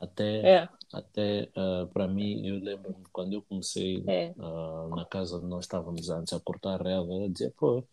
Até, 0.00 0.56
é. 0.56 0.68
até 0.92 1.48
uh, 1.56 1.86
para 1.86 2.08
mim, 2.08 2.44
eu 2.44 2.58
lembro 2.58 2.96
quando 3.12 3.34
eu 3.34 3.42
comecei 3.42 4.02
é. 4.08 4.34
uh, 4.36 4.88
na 4.96 5.04
casa 5.04 5.36
onde 5.36 5.46
nós 5.46 5.64
estávamos 5.66 6.10
antes 6.10 6.32
a 6.32 6.40
cortar 6.40 6.82
relva, 6.82 7.14
ela 7.14 7.30
dizia, 7.30 7.54
pô, 7.56 7.84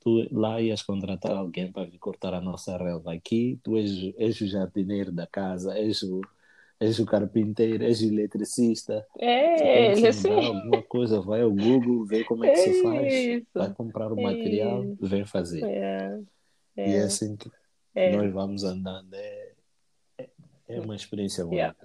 tu 0.00 0.26
lá 0.30 0.60
ias 0.60 0.82
contratar 0.82 1.32
alguém 1.36 1.70
para 1.70 1.88
vir 1.88 1.98
cortar 1.98 2.34
a 2.34 2.40
nossa 2.40 2.76
relva. 2.76 3.12
Aqui 3.12 3.58
tu 3.62 3.76
és, 3.76 4.12
és 4.16 4.40
o 4.40 4.46
jardineiro 4.46 5.12
da 5.12 5.26
casa, 5.26 5.76
és 5.78 6.02
o, 6.02 6.20
és 6.80 6.98
o 6.98 7.06
carpinteiro, 7.06 7.84
és 7.84 8.00
o 8.00 8.06
eletricista. 8.06 9.06
É, 9.18 9.94
se 9.94 10.06
assim. 10.06 10.30
alguma 10.30 10.82
coisa, 10.82 11.20
vai 11.20 11.42
ao 11.42 11.50
Google, 11.50 12.04
vê 12.04 12.24
como 12.24 12.44
é 12.44 12.52
que 12.52 12.60
é 12.60 12.62
se 12.62 12.82
faz, 12.82 13.12
isso. 13.12 13.46
vai 13.54 13.74
comprar 13.74 14.12
o 14.12 14.18
é 14.18 14.22
material, 14.22 14.84
isso. 14.84 15.06
vem 15.06 15.24
fazer. 15.24 15.64
É, 15.64 16.20
é. 16.76 16.90
E 16.90 16.94
é 16.94 17.02
assim 17.02 17.36
que 17.36 17.50
é. 17.94 18.16
nós 18.16 18.32
vamos 18.32 18.64
andando. 18.64 19.12
É, 19.14 19.54
é, 20.18 20.28
é 20.68 20.80
uma 20.80 20.94
experiência 20.94 21.44
boa. 21.44 21.54
Yeah. 21.54 21.76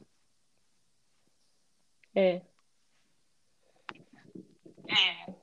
É. 2.16 2.42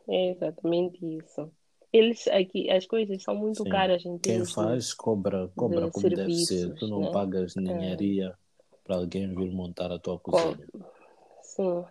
É 0.08 0.30
exatamente 0.30 1.04
isso. 1.04 1.50
Eles 1.92 2.28
aqui, 2.28 2.70
as 2.70 2.86
coisas 2.86 3.22
são 3.22 3.34
muito 3.34 3.62
Sim. 3.64 3.68
caras 3.68 4.04
em 4.04 4.16
Quem 4.18 4.44
faz 4.44 4.94
cobra, 4.94 5.48
cobra 5.56 5.90
como 5.90 6.08
deve 6.08 6.34
ser. 6.34 6.74
Tu 6.74 6.86
não 6.86 7.00
né? 7.00 7.10
pagas 7.10 7.56
é. 7.56 7.60
ninharia 7.60 8.28
é. 8.28 8.76
para 8.84 8.96
alguém 8.96 9.28
vir 9.34 9.50
montar 9.50 9.90
a 9.90 9.98
tua 9.98 10.18
cozinha. 10.18 10.66
Sim. 11.42 11.84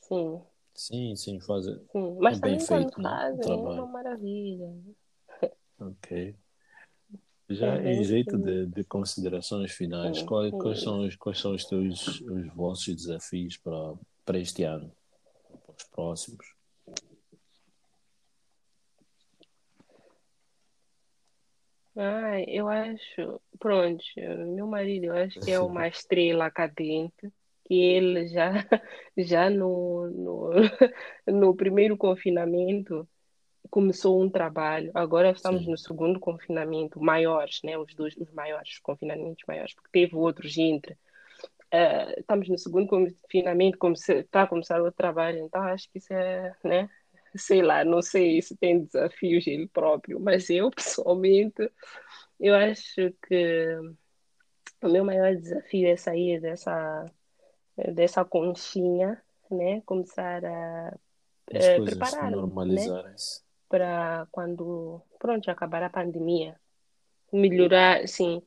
Sim. 0.00 0.40
Sim, 0.74 1.16
sim, 1.16 1.40
faz. 1.40 1.64
Sim. 1.64 2.16
Mas 2.20 2.38
é 2.38 2.40
bem 2.40 2.60
feito, 2.60 3.00
né? 3.00 3.08
fazem, 3.08 3.52
é 3.52 3.56
uma 3.56 3.86
maravilha. 3.86 4.72
Ok. 5.80 6.36
Já 7.48 7.80
em 7.80 8.02
jeito 8.02 8.36
de, 8.38 8.66
de 8.66 8.82
considerações 8.82 9.70
finais, 9.70 10.20
quais, 10.22 10.50
quais, 10.50 10.82
são, 10.82 11.06
os, 11.06 11.14
quais 11.14 11.38
são 11.38 11.54
os 11.54 11.64
teus 11.64 12.20
os 12.20 12.52
vossos 12.52 12.92
desafios 12.92 13.56
para, 13.56 13.94
para 14.24 14.38
este 14.38 14.64
ano, 14.64 14.90
para 15.48 15.74
os 15.76 15.84
próximos? 15.84 16.55
Ah, 21.98 22.38
eu 22.46 22.68
acho, 22.68 23.40
pronto, 23.58 24.04
meu 24.54 24.66
marido, 24.66 25.06
eu 25.06 25.14
acho 25.14 25.40
que 25.40 25.50
é 25.50 25.58
uma 25.58 25.88
estrela 25.88 26.50
cadente, 26.50 27.32
que 27.64 27.74
ele 27.74 28.28
já, 28.28 28.50
já 29.16 29.48
no, 29.48 30.06
no, 30.10 30.50
no 31.26 31.56
primeiro 31.56 31.96
confinamento, 31.96 33.08
começou 33.70 34.22
um 34.22 34.28
trabalho. 34.30 34.90
Agora 34.94 35.30
estamos 35.30 35.62
Sim. 35.62 35.70
no 35.70 35.78
segundo 35.78 36.20
confinamento, 36.20 37.00
maiores, 37.00 37.60
né? 37.64 37.78
Os 37.78 37.94
dois, 37.94 38.14
os 38.16 38.30
maiores 38.32 38.78
confinamentos 38.80 39.44
maiores, 39.48 39.74
porque 39.74 39.90
teve 39.90 40.16
outros 40.16 40.56
entre. 40.58 40.94
Uh, 41.72 42.20
estamos 42.20 42.48
no 42.48 42.58
segundo 42.58 42.88
confinamento, 42.88 43.78
está 44.08 44.42
a 44.42 44.46
começar 44.46 44.80
outro 44.80 44.96
trabalho, 44.96 45.38
então 45.38 45.62
acho 45.62 45.90
que 45.90 45.98
isso 45.98 46.12
é, 46.12 46.54
né? 46.62 46.90
Sei 47.36 47.62
lá, 47.62 47.84
não 47.84 48.02
sei 48.02 48.40
se 48.42 48.56
tem 48.56 48.84
desafios 48.84 49.46
ele 49.46 49.68
próprio, 49.68 50.20
mas 50.20 50.50
eu 50.50 50.70
pessoalmente, 50.72 51.70
eu 52.40 52.54
acho 52.54 53.12
que 53.26 53.76
o 54.82 54.88
meu 54.88 55.04
maior 55.04 55.34
desafio 55.34 55.88
é 55.88 55.96
sair 55.96 56.40
dessa 56.40 57.06
dessa 57.94 58.24
conchinha, 58.24 59.22
né? 59.50 59.82
Começar 59.82 60.44
a, 60.44 60.88
a 60.88 61.82
preparar, 61.84 62.30
né? 62.32 63.04
para 63.68 64.26
quando, 64.30 65.02
pronto, 65.18 65.50
acabar 65.50 65.82
a 65.82 65.90
pandemia, 65.90 66.58
melhorar, 67.32 68.06
sim, 68.08 68.42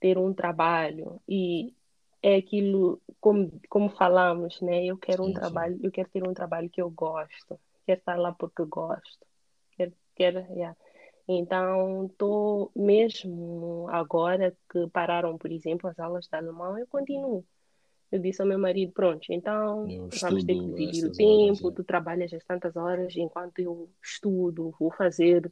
ter 0.00 0.18
um 0.18 0.34
trabalho 0.34 1.20
e 1.28 1.74
é 2.22 2.36
aquilo, 2.36 3.00
como, 3.20 3.52
como 3.68 3.88
falamos, 3.90 4.60
né? 4.60 4.84
Eu 4.84 4.98
quero 4.98 5.22
um 5.24 5.26
sim, 5.26 5.32
trabalho, 5.32 5.78
eu 5.82 5.90
quero 5.92 6.08
ter 6.10 6.26
um 6.26 6.34
trabalho 6.34 6.68
que 6.68 6.82
eu 6.82 6.90
gosto, 6.90 7.58
quero 7.86 8.00
estar 8.00 8.18
lá 8.18 8.32
porque 8.32 8.64
gosto, 8.64 9.26
quero, 9.76 9.92
quero, 10.14 10.40
yeah. 10.52 10.76
Então, 11.28 12.06
estou 12.06 12.70
mesmo 12.74 13.88
agora 13.90 14.56
que 14.70 14.86
pararam, 14.88 15.36
por 15.38 15.50
exemplo, 15.50 15.88
as 15.88 15.98
aulas 15.98 16.26
de 16.26 16.36
alemão, 16.36 16.78
eu 16.78 16.86
continuo. 16.86 17.44
Eu 18.12 18.20
disse 18.20 18.40
ao 18.40 18.46
meu 18.46 18.58
marido, 18.58 18.92
pronto, 18.92 19.26
então 19.30 19.90
eu 19.90 20.08
vamos 20.20 20.44
ter 20.44 20.54
que 20.54 20.66
dividir 20.66 21.04
o 21.06 21.12
tempo, 21.12 21.64
horas, 21.64 21.64
é. 21.64 21.70
tu 21.74 21.84
trabalhas 21.84 22.32
as 22.32 22.44
tantas 22.44 22.76
horas 22.76 23.16
enquanto 23.16 23.58
eu 23.58 23.90
estudo, 24.00 24.72
vou 24.78 24.92
fazer 24.92 25.50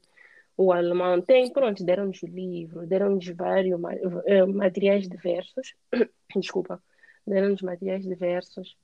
o 0.56 0.72
alemão. 0.72 1.20
Tem, 1.20 1.52
pronto, 1.52 1.84
deram-nos 1.84 2.22
o 2.22 2.26
livro, 2.26 2.86
deram-nos 2.86 3.26
vários 3.30 3.80
eh, 4.26 4.46
materiais 4.46 5.08
diversos, 5.08 5.74
desculpa, 6.36 6.80
deram-nos 7.26 7.62
materiais 7.62 8.04
diversos 8.04 8.76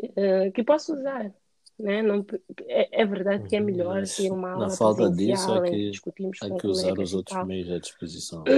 uh, 0.00 0.52
que 0.54 0.62
posso 0.62 0.94
usar. 0.94 1.32
Né? 1.78 2.02
Não, 2.02 2.26
é, 2.66 3.02
é 3.02 3.06
verdade 3.06 3.48
que 3.48 3.54
é 3.54 3.60
melhor 3.60 4.00
Mas, 4.00 4.16
ter 4.16 4.30
uma 4.32 4.50
aula 4.52 4.66
Na 4.66 4.72
falta 4.72 5.10
disso 5.10 5.54
é 5.54 5.70
que, 5.70 5.90
discutimos 5.90 6.38
é 6.42 6.50
que 6.50 6.66
usar 6.66 6.98
os 6.98 7.14
outros 7.14 7.46
meios 7.46 7.70
à 7.70 7.78
disposição. 7.78 8.44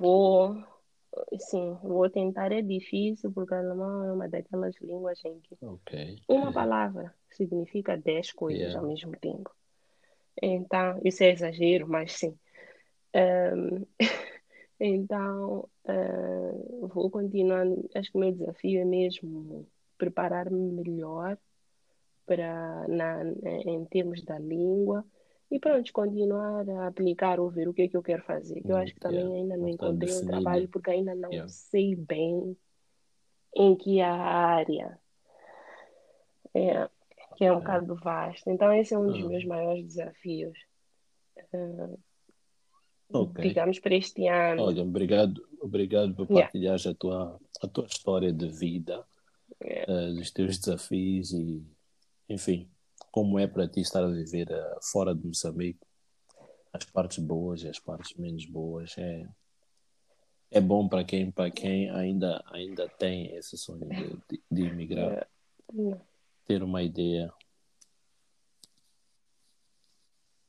Vou, 0.00 0.56
Sim, 1.38 1.78
vou 1.82 2.08
tentar 2.10 2.50
é 2.52 2.60
difícil 2.60 3.30
porque 3.32 3.54
alemão 3.54 4.04
é 4.04 4.12
uma 4.12 4.28
daquelas 4.28 4.74
línguas 4.80 5.24
em 5.24 5.38
que 5.40 5.56
okay. 5.64 6.18
uma 6.28 6.52
palavra 6.52 7.14
significa 7.30 7.96
dez 7.96 8.32
coisas 8.32 8.60
yeah. 8.60 8.80
ao 8.80 8.86
mesmo 8.86 9.12
tempo. 9.18 9.50
Então, 10.42 11.00
isso 11.04 11.22
é 11.22 11.30
exagero, 11.30 11.88
mas 11.88 12.12
sim. 12.12 12.36
Um, 13.14 13.86
então, 14.80 15.68
uh, 15.84 16.88
vou 16.88 17.10
continuar. 17.10 17.64
Acho 17.94 18.10
que 18.10 18.16
o 18.16 18.20
meu 18.20 18.32
desafio 18.32 18.80
é 18.80 18.84
mesmo 18.84 19.66
preparar-me 19.96 20.72
melhor 20.72 21.38
para, 22.26 22.86
na, 22.88 23.22
em 23.64 23.84
termos 23.86 24.22
da 24.22 24.38
língua 24.38 25.04
e 25.50 25.58
pronto, 25.58 25.92
continuar 25.92 26.68
a 26.68 26.86
aplicar 26.88 27.38
ou 27.38 27.50
ver 27.50 27.68
o 27.68 27.74
que 27.74 27.82
é 27.82 27.88
que 27.88 27.96
eu 27.96 28.02
quero 28.02 28.22
fazer. 28.22 28.62
Eu 28.64 28.76
acho 28.76 28.94
que 28.94 29.00
também 29.00 29.20
yeah. 29.20 29.36
ainda 29.36 29.56
não 29.56 29.68
encontrei 29.68 30.12
um 30.12 30.26
trabalho 30.26 30.68
porque 30.68 30.90
ainda 30.90 31.14
não 31.14 31.30
yeah. 31.30 31.48
sei 31.48 31.94
bem 31.94 32.56
em 33.54 33.76
que 33.76 34.00
área. 34.00 34.98
É, 36.54 36.88
que 37.36 37.44
é 37.44 37.52
um 37.52 37.56
é. 37.56 37.60
bocado 37.60 37.94
vasto. 37.96 38.48
Então 38.50 38.72
esse 38.72 38.94
é 38.94 38.98
um 38.98 39.06
dos 39.06 39.20
uhum. 39.20 39.28
meus 39.28 39.44
maiores 39.44 39.84
desafios. 39.86 40.58
Uh, 41.52 41.98
okay. 43.12 43.48
Digamos 43.48 43.78
para 43.78 43.94
este 43.94 44.26
ano. 44.26 44.62
Olha, 44.62 44.82
obrigado, 44.82 45.46
obrigado 45.60 46.14
por 46.14 46.26
partilhar 46.26 46.78
yeah. 46.78 46.90
a, 46.90 46.94
tua, 46.94 47.40
a 47.62 47.68
tua 47.68 47.86
história 47.86 48.32
de 48.32 48.48
vida, 48.48 49.04
uh, 49.62 50.14
dos 50.14 50.30
teus 50.30 50.58
desafios 50.58 51.32
e, 51.32 51.62
enfim, 52.28 52.70
como 53.10 53.38
é 53.38 53.46
para 53.46 53.68
ti 53.68 53.80
estar 53.80 54.02
a 54.02 54.08
viver 54.08 54.48
uh, 54.50 54.78
fora 54.82 55.14
de 55.14 55.26
Moçambique, 55.26 55.80
as 56.72 56.84
partes 56.84 57.18
boas 57.18 57.62
e 57.62 57.68
as 57.68 57.78
partes 57.78 58.16
menos 58.16 58.44
boas. 58.46 58.96
É, 58.98 59.28
é 60.50 60.60
bom 60.60 60.88
para 60.88 61.04
quem, 61.04 61.30
para 61.30 61.50
quem 61.50 61.90
ainda, 61.90 62.42
ainda 62.52 62.88
tem 62.88 63.34
esse 63.36 63.56
sonho 63.56 63.88
de, 64.28 64.42
de, 64.50 64.66
emigrar, 64.66 65.28
ter 66.44 66.62
uma 66.62 66.82
ideia. 66.82 67.32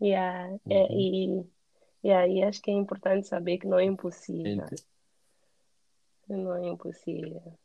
Yeah, 0.01 0.59
é, 0.69 0.83
uhum. 0.83 0.99
e, 0.99 2.07
yeah, 2.07 2.27
e 2.27 2.43
acho 2.43 2.61
que 2.61 2.69
é 2.69 2.73
importante 2.73 3.27
saber 3.27 3.57
que 3.57 3.67
não 3.67 3.79
é 3.79 3.85
impossível. 3.85 4.65
Não 6.27 6.55
é 6.55 6.67
impossível. 6.67 7.57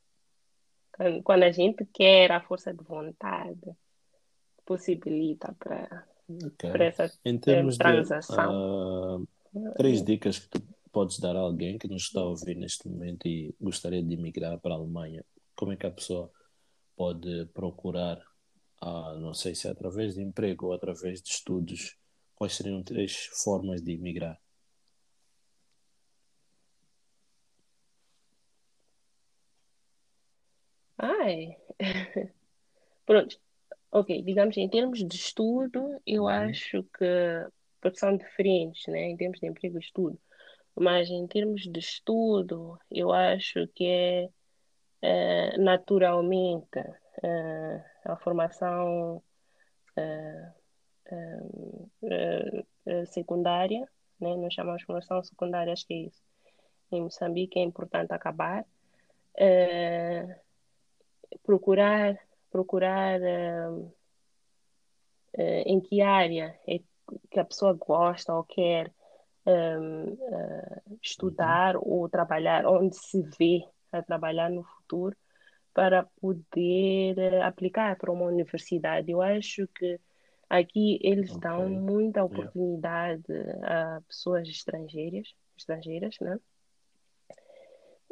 Quando 1.24 1.44
a 1.44 1.50
gente 1.50 1.86
quer 1.92 2.32
a 2.32 2.40
força 2.40 2.74
de 2.74 2.84
vontade, 2.84 3.74
possibilita 4.66 5.54
para 5.58 6.06
okay. 6.28 6.70
essa 6.86 7.10
em 7.24 7.38
termos 7.38 7.76
transação. 7.76 9.26
De, 9.52 9.58
uh, 9.58 9.74
três 9.74 10.04
dicas 10.04 10.38
que 10.38 10.48
tu 10.48 10.62
podes 10.92 11.18
dar 11.18 11.36
a 11.36 11.40
alguém 11.40 11.78
que 11.78 11.88
nos 11.88 12.02
está 12.02 12.20
a 12.20 12.24
ouvir 12.24 12.56
neste 12.56 12.88
momento 12.88 13.26
e 13.26 13.54
gostaria 13.60 14.02
de 14.02 14.14
emigrar 14.14 14.58
para 14.58 14.74
a 14.74 14.78
Alemanha. 14.78 15.24
Como 15.56 15.72
é 15.72 15.76
que 15.76 15.86
a 15.86 15.90
pessoa 15.90 16.30
pode 16.96 17.46
procurar, 17.46 18.18
uh, 18.82 19.18
não 19.18 19.32
sei 19.32 19.54
se 19.54 19.66
é 19.66 19.70
através 19.70 20.14
de 20.14 20.22
emprego 20.22 20.66
ou 20.66 20.72
através 20.72 21.22
de 21.22 21.30
estudos, 21.30 21.96
quais 22.34 22.54
seriam 22.54 22.82
três 22.82 23.26
formas 23.42 23.82
de 23.82 23.92
emigrar? 23.92 24.38
Ai, 31.02 31.56
pronto, 33.06 33.40
Ok, 33.92 34.22
digamos, 34.22 34.56
em 34.56 34.68
termos 34.68 35.00
de 35.00 35.16
estudo, 35.16 36.00
eu 36.06 36.22
uhum. 36.22 36.28
acho 36.28 36.84
que, 36.96 37.04
porque 37.80 37.98
são 37.98 38.16
diferentes, 38.16 38.86
né? 38.86 39.10
Em 39.10 39.16
termos 39.16 39.40
de 39.40 39.48
emprego 39.48 39.78
e 39.78 39.80
estudo, 39.80 40.16
mas 40.76 41.10
em 41.10 41.26
termos 41.26 41.62
de 41.62 41.80
estudo, 41.80 42.78
eu 42.88 43.12
acho 43.12 43.66
que 43.74 43.84
é, 43.84 44.28
é 45.02 45.58
naturalmente 45.58 46.78
é, 47.20 47.84
a 48.04 48.16
formação 48.16 49.20
é, 49.96 50.52
secundária, 53.06 53.88
né? 54.20 54.36
Nós 54.36 54.54
chamamos 54.54 54.82
de 54.82 54.86
formação 54.86 55.20
secundária, 55.24 55.72
acho 55.72 55.84
que 55.84 55.94
é 55.94 55.96
isso. 56.06 56.22
Em 56.92 57.02
Moçambique 57.02 57.58
é 57.58 57.62
importante 57.62 58.12
acabar. 58.12 58.64
Procurar 61.42 62.18
procurar 62.50 63.20
uh, 63.20 63.92
uh, 65.38 65.62
em 65.64 65.80
que 65.80 66.02
área 66.02 66.58
é 66.66 66.80
que 67.30 67.40
a 67.40 67.44
pessoa 67.44 67.72
gosta 67.72 68.34
ou 68.34 68.44
quer 68.44 68.92
um, 69.46 70.12
uh, 70.12 70.98
estudar 71.02 71.76
uhum. 71.76 71.82
ou 71.84 72.08
trabalhar, 72.08 72.66
onde 72.66 72.96
se 72.96 73.22
vê 73.38 73.64
a 73.92 74.02
trabalhar 74.02 74.50
no 74.50 74.62
futuro, 74.62 75.16
para 75.72 76.04
poder 76.20 77.42
aplicar 77.42 77.96
para 77.96 78.12
uma 78.12 78.24
universidade. 78.24 79.10
Eu 79.10 79.22
acho 79.22 79.66
que 79.68 79.98
aqui 80.48 80.98
eles 81.02 81.30
okay. 81.30 81.40
dão 81.40 81.68
muita 81.68 82.24
oportunidade 82.24 83.24
yeah. 83.28 83.96
a 83.96 84.00
pessoas 84.02 84.48
estrangeiras, 84.48 85.32
estrangeiras, 85.56 86.16
né? 86.20 86.38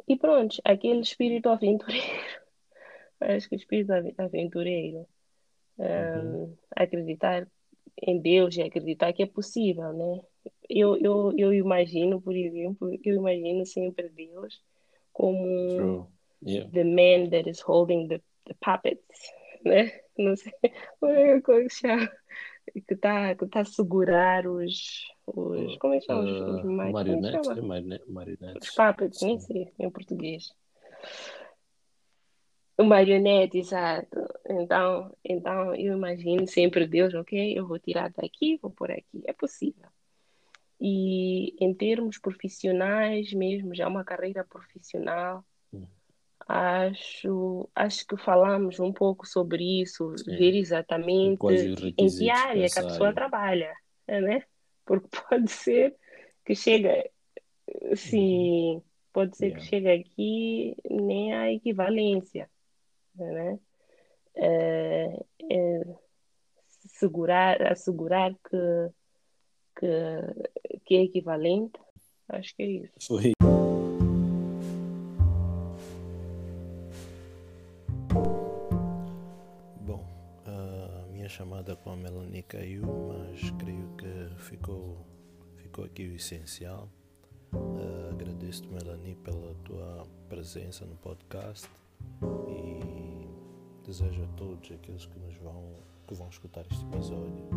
E 0.07 0.15
pronto, 0.17 0.59
aquele 0.63 1.01
espírito 1.01 1.49
aventureiro 1.49 2.39
Acho 3.21 3.49
que 3.49 3.55
o 3.55 3.57
espírito 3.57 3.91
aventureiro 4.17 5.05
uhum. 5.77 6.53
acreditar 6.75 7.47
em 8.01 8.19
Deus 8.19 8.55
e 8.55 8.61
acreditar 8.61 9.11
que 9.13 9.23
é 9.23 9.25
possível, 9.25 9.91
né? 9.93 10.21
Eu, 10.69 10.95
eu, 10.97 11.33
eu 11.37 11.53
imagino, 11.53 12.21
por 12.21 12.35
exemplo, 12.35 12.97
eu 13.03 13.15
imagino 13.15 13.65
sempre 13.65 14.09
Deus 14.09 14.61
como 15.11 16.07
yeah. 16.45 16.69
the 16.71 16.83
man 16.83 17.29
that 17.29 17.49
is 17.49 17.59
holding 17.59 18.07
the, 18.07 18.21
the 18.45 18.55
puppets, 18.61 19.33
né? 19.65 19.99
Não 20.17 20.35
sei 20.35 20.53
como 20.99 21.11
é 21.11 21.63
que 21.63 21.69
chama 21.69 22.09
que 22.87 22.93
está 22.93 23.35
que 23.35 23.47
tá 23.47 23.61
a 23.61 23.65
segurar 23.65 24.47
os, 24.47 25.07
os 25.25 25.77
como 25.77 25.93
é 25.93 25.99
que 25.99 26.05
chama? 26.05 26.21
Os, 26.21 26.63
os 26.63 26.63
marionetes, 26.63 27.49
é 27.49 27.61
marionetes. 27.61 28.69
Os 28.69 28.75
puppets, 28.75 29.21
nem 29.21 29.39
sei 29.39 29.71
em 29.79 29.89
português. 29.89 30.53
Marionete, 32.85 33.57
exato. 33.57 34.25
Então, 34.49 35.13
então 35.21 35.75
eu 35.75 35.97
imagino 35.97 36.47
sempre 36.47 36.87
Deus, 36.87 37.13
ok, 37.13 37.57
eu 37.57 37.67
vou 37.67 37.77
tirar 37.77 38.09
daqui, 38.11 38.57
vou 38.61 38.71
por 38.71 38.89
aqui. 38.89 39.21
É 39.25 39.33
possível. 39.33 39.89
E 40.79 41.55
em 41.59 41.73
termos 41.73 42.17
profissionais 42.17 43.33
mesmo, 43.33 43.75
já 43.75 43.85
uma 43.85 44.05
carreira 44.05 44.45
profissional, 44.45 45.43
hum. 45.73 45.85
acho, 46.47 47.69
acho 47.75 48.07
que 48.07 48.15
falamos 48.15 48.79
um 48.79 48.93
pouco 48.93 49.27
sobre 49.27 49.81
isso, 49.81 50.17
Sim. 50.17 50.37
ver 50.37 50.55
exatamente 50.55 51.37
em 51.97 52.07
que 52.07 52.29
área 52.29 52.69
que 52.69 52.79
a 52.79 52.83
pessoa 52.83 53.07
área. 53.09 53.13
trabalha, 53.13 53.73
né? 54.07 54.41
Porque 54.85 55.09
pode 55.29 55.51
ser 55.51 55.93
que 56.45 56.55
chega, 56.55 57.09
sim, 57.93 58.75
uhum. 58.75 58.81
pode 59.11 59.35
ser 59.35 59.47
yeah. 59.47 59.61
que 59.61 59.69
chegue 59.69 59.89
aqui 59.89 60.75
nem 60.89 61.33
a 61.33 61.51
equivalência 61.51 62.49
né? 63.15 63.59
É, 64.35 65.25
é 65.51 65.81
segurar, 66.87 67.61
assegurar 67.71 68.33
que, 68.33 68.91
que, 69.77 70.79
que 70.85 70.95
é 70.95 71.03
equivalente. 71.03 71.79
Acho 72.27 72.55
que 72.55 72.63
é 72.63 72.67
isso. 72.67 72.93
Foi. 73.07 73.31
Bom, 79.81 80.05
a 80.45 81.07
minha 81.11 81.27
chamada 81.27 81.75
com 81.75 81.91
a 81.91 81.95
Melanie 81.95 82.43
caiu, 82.43 82.83
mas 82.85 83.49
creio 83.51 83.89
que 83.97 84.41
ficou, 84.43 84.97
ficou 85.57 85.85
aqui 85.85 86.07
o 86.07 86.15
essencial. 86.15 86.89
Uh, 87.51 88.11
Agradeço-te, 88.11 88.67
Melanie, 88.67 89.15
pela 89.15 89.55
tua 89.65 90.05
presença 90.27 90.85
no 90.85 90.95
podcast 90.97 91.67
e 92.47 93.27
desejo 93.85 94.23
a 94.23 94.27
todos 94.37 94.71
aqueles 94.71 95.05
que 95.05 95.19
nos 95.19 95.35
vão 95.37 95.75
que 96.07 96.13
vão 96.15 96.29
escutar 96.29 96.65
este 96.71 96.83
episódio 96.85 97.49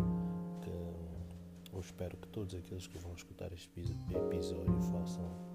que 0.61 1.73
eu 1.73 1.79
espero 1.79 2.15
que 2.17 2.27
todos 2.27 2.53
aqueles 2.53 2.87
que 2.87 2.97
vão 2.97 3.13
escutar 3.13 3.51
este 3.51 3.81
episódio 4.11 4.79
façam 4.91 5.53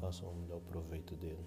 façam 0.00 0.28
o 0.28 0.34
melhor 0.36 0.60
proveito 0.60 1.16
dele. 1.16 1.42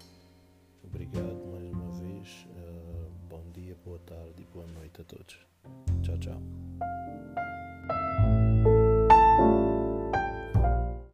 Obrigado 0.82 1.46
mais 1.52 1.70
uma 1.70 1.90
vez 1.92 2.46
uh, 2.50 3.10
bom 3.28 3.42
dia 3.52 3.76
boa 3.84 3.98
tarde 4.00 4.42
e 4.42 4.46
boa 4.52 4.66
noite 4.66 5.00
a 5.00 5.04
todos. 5.04 5.38
Tchau 6.02 6.18
tchau 6.18 6.40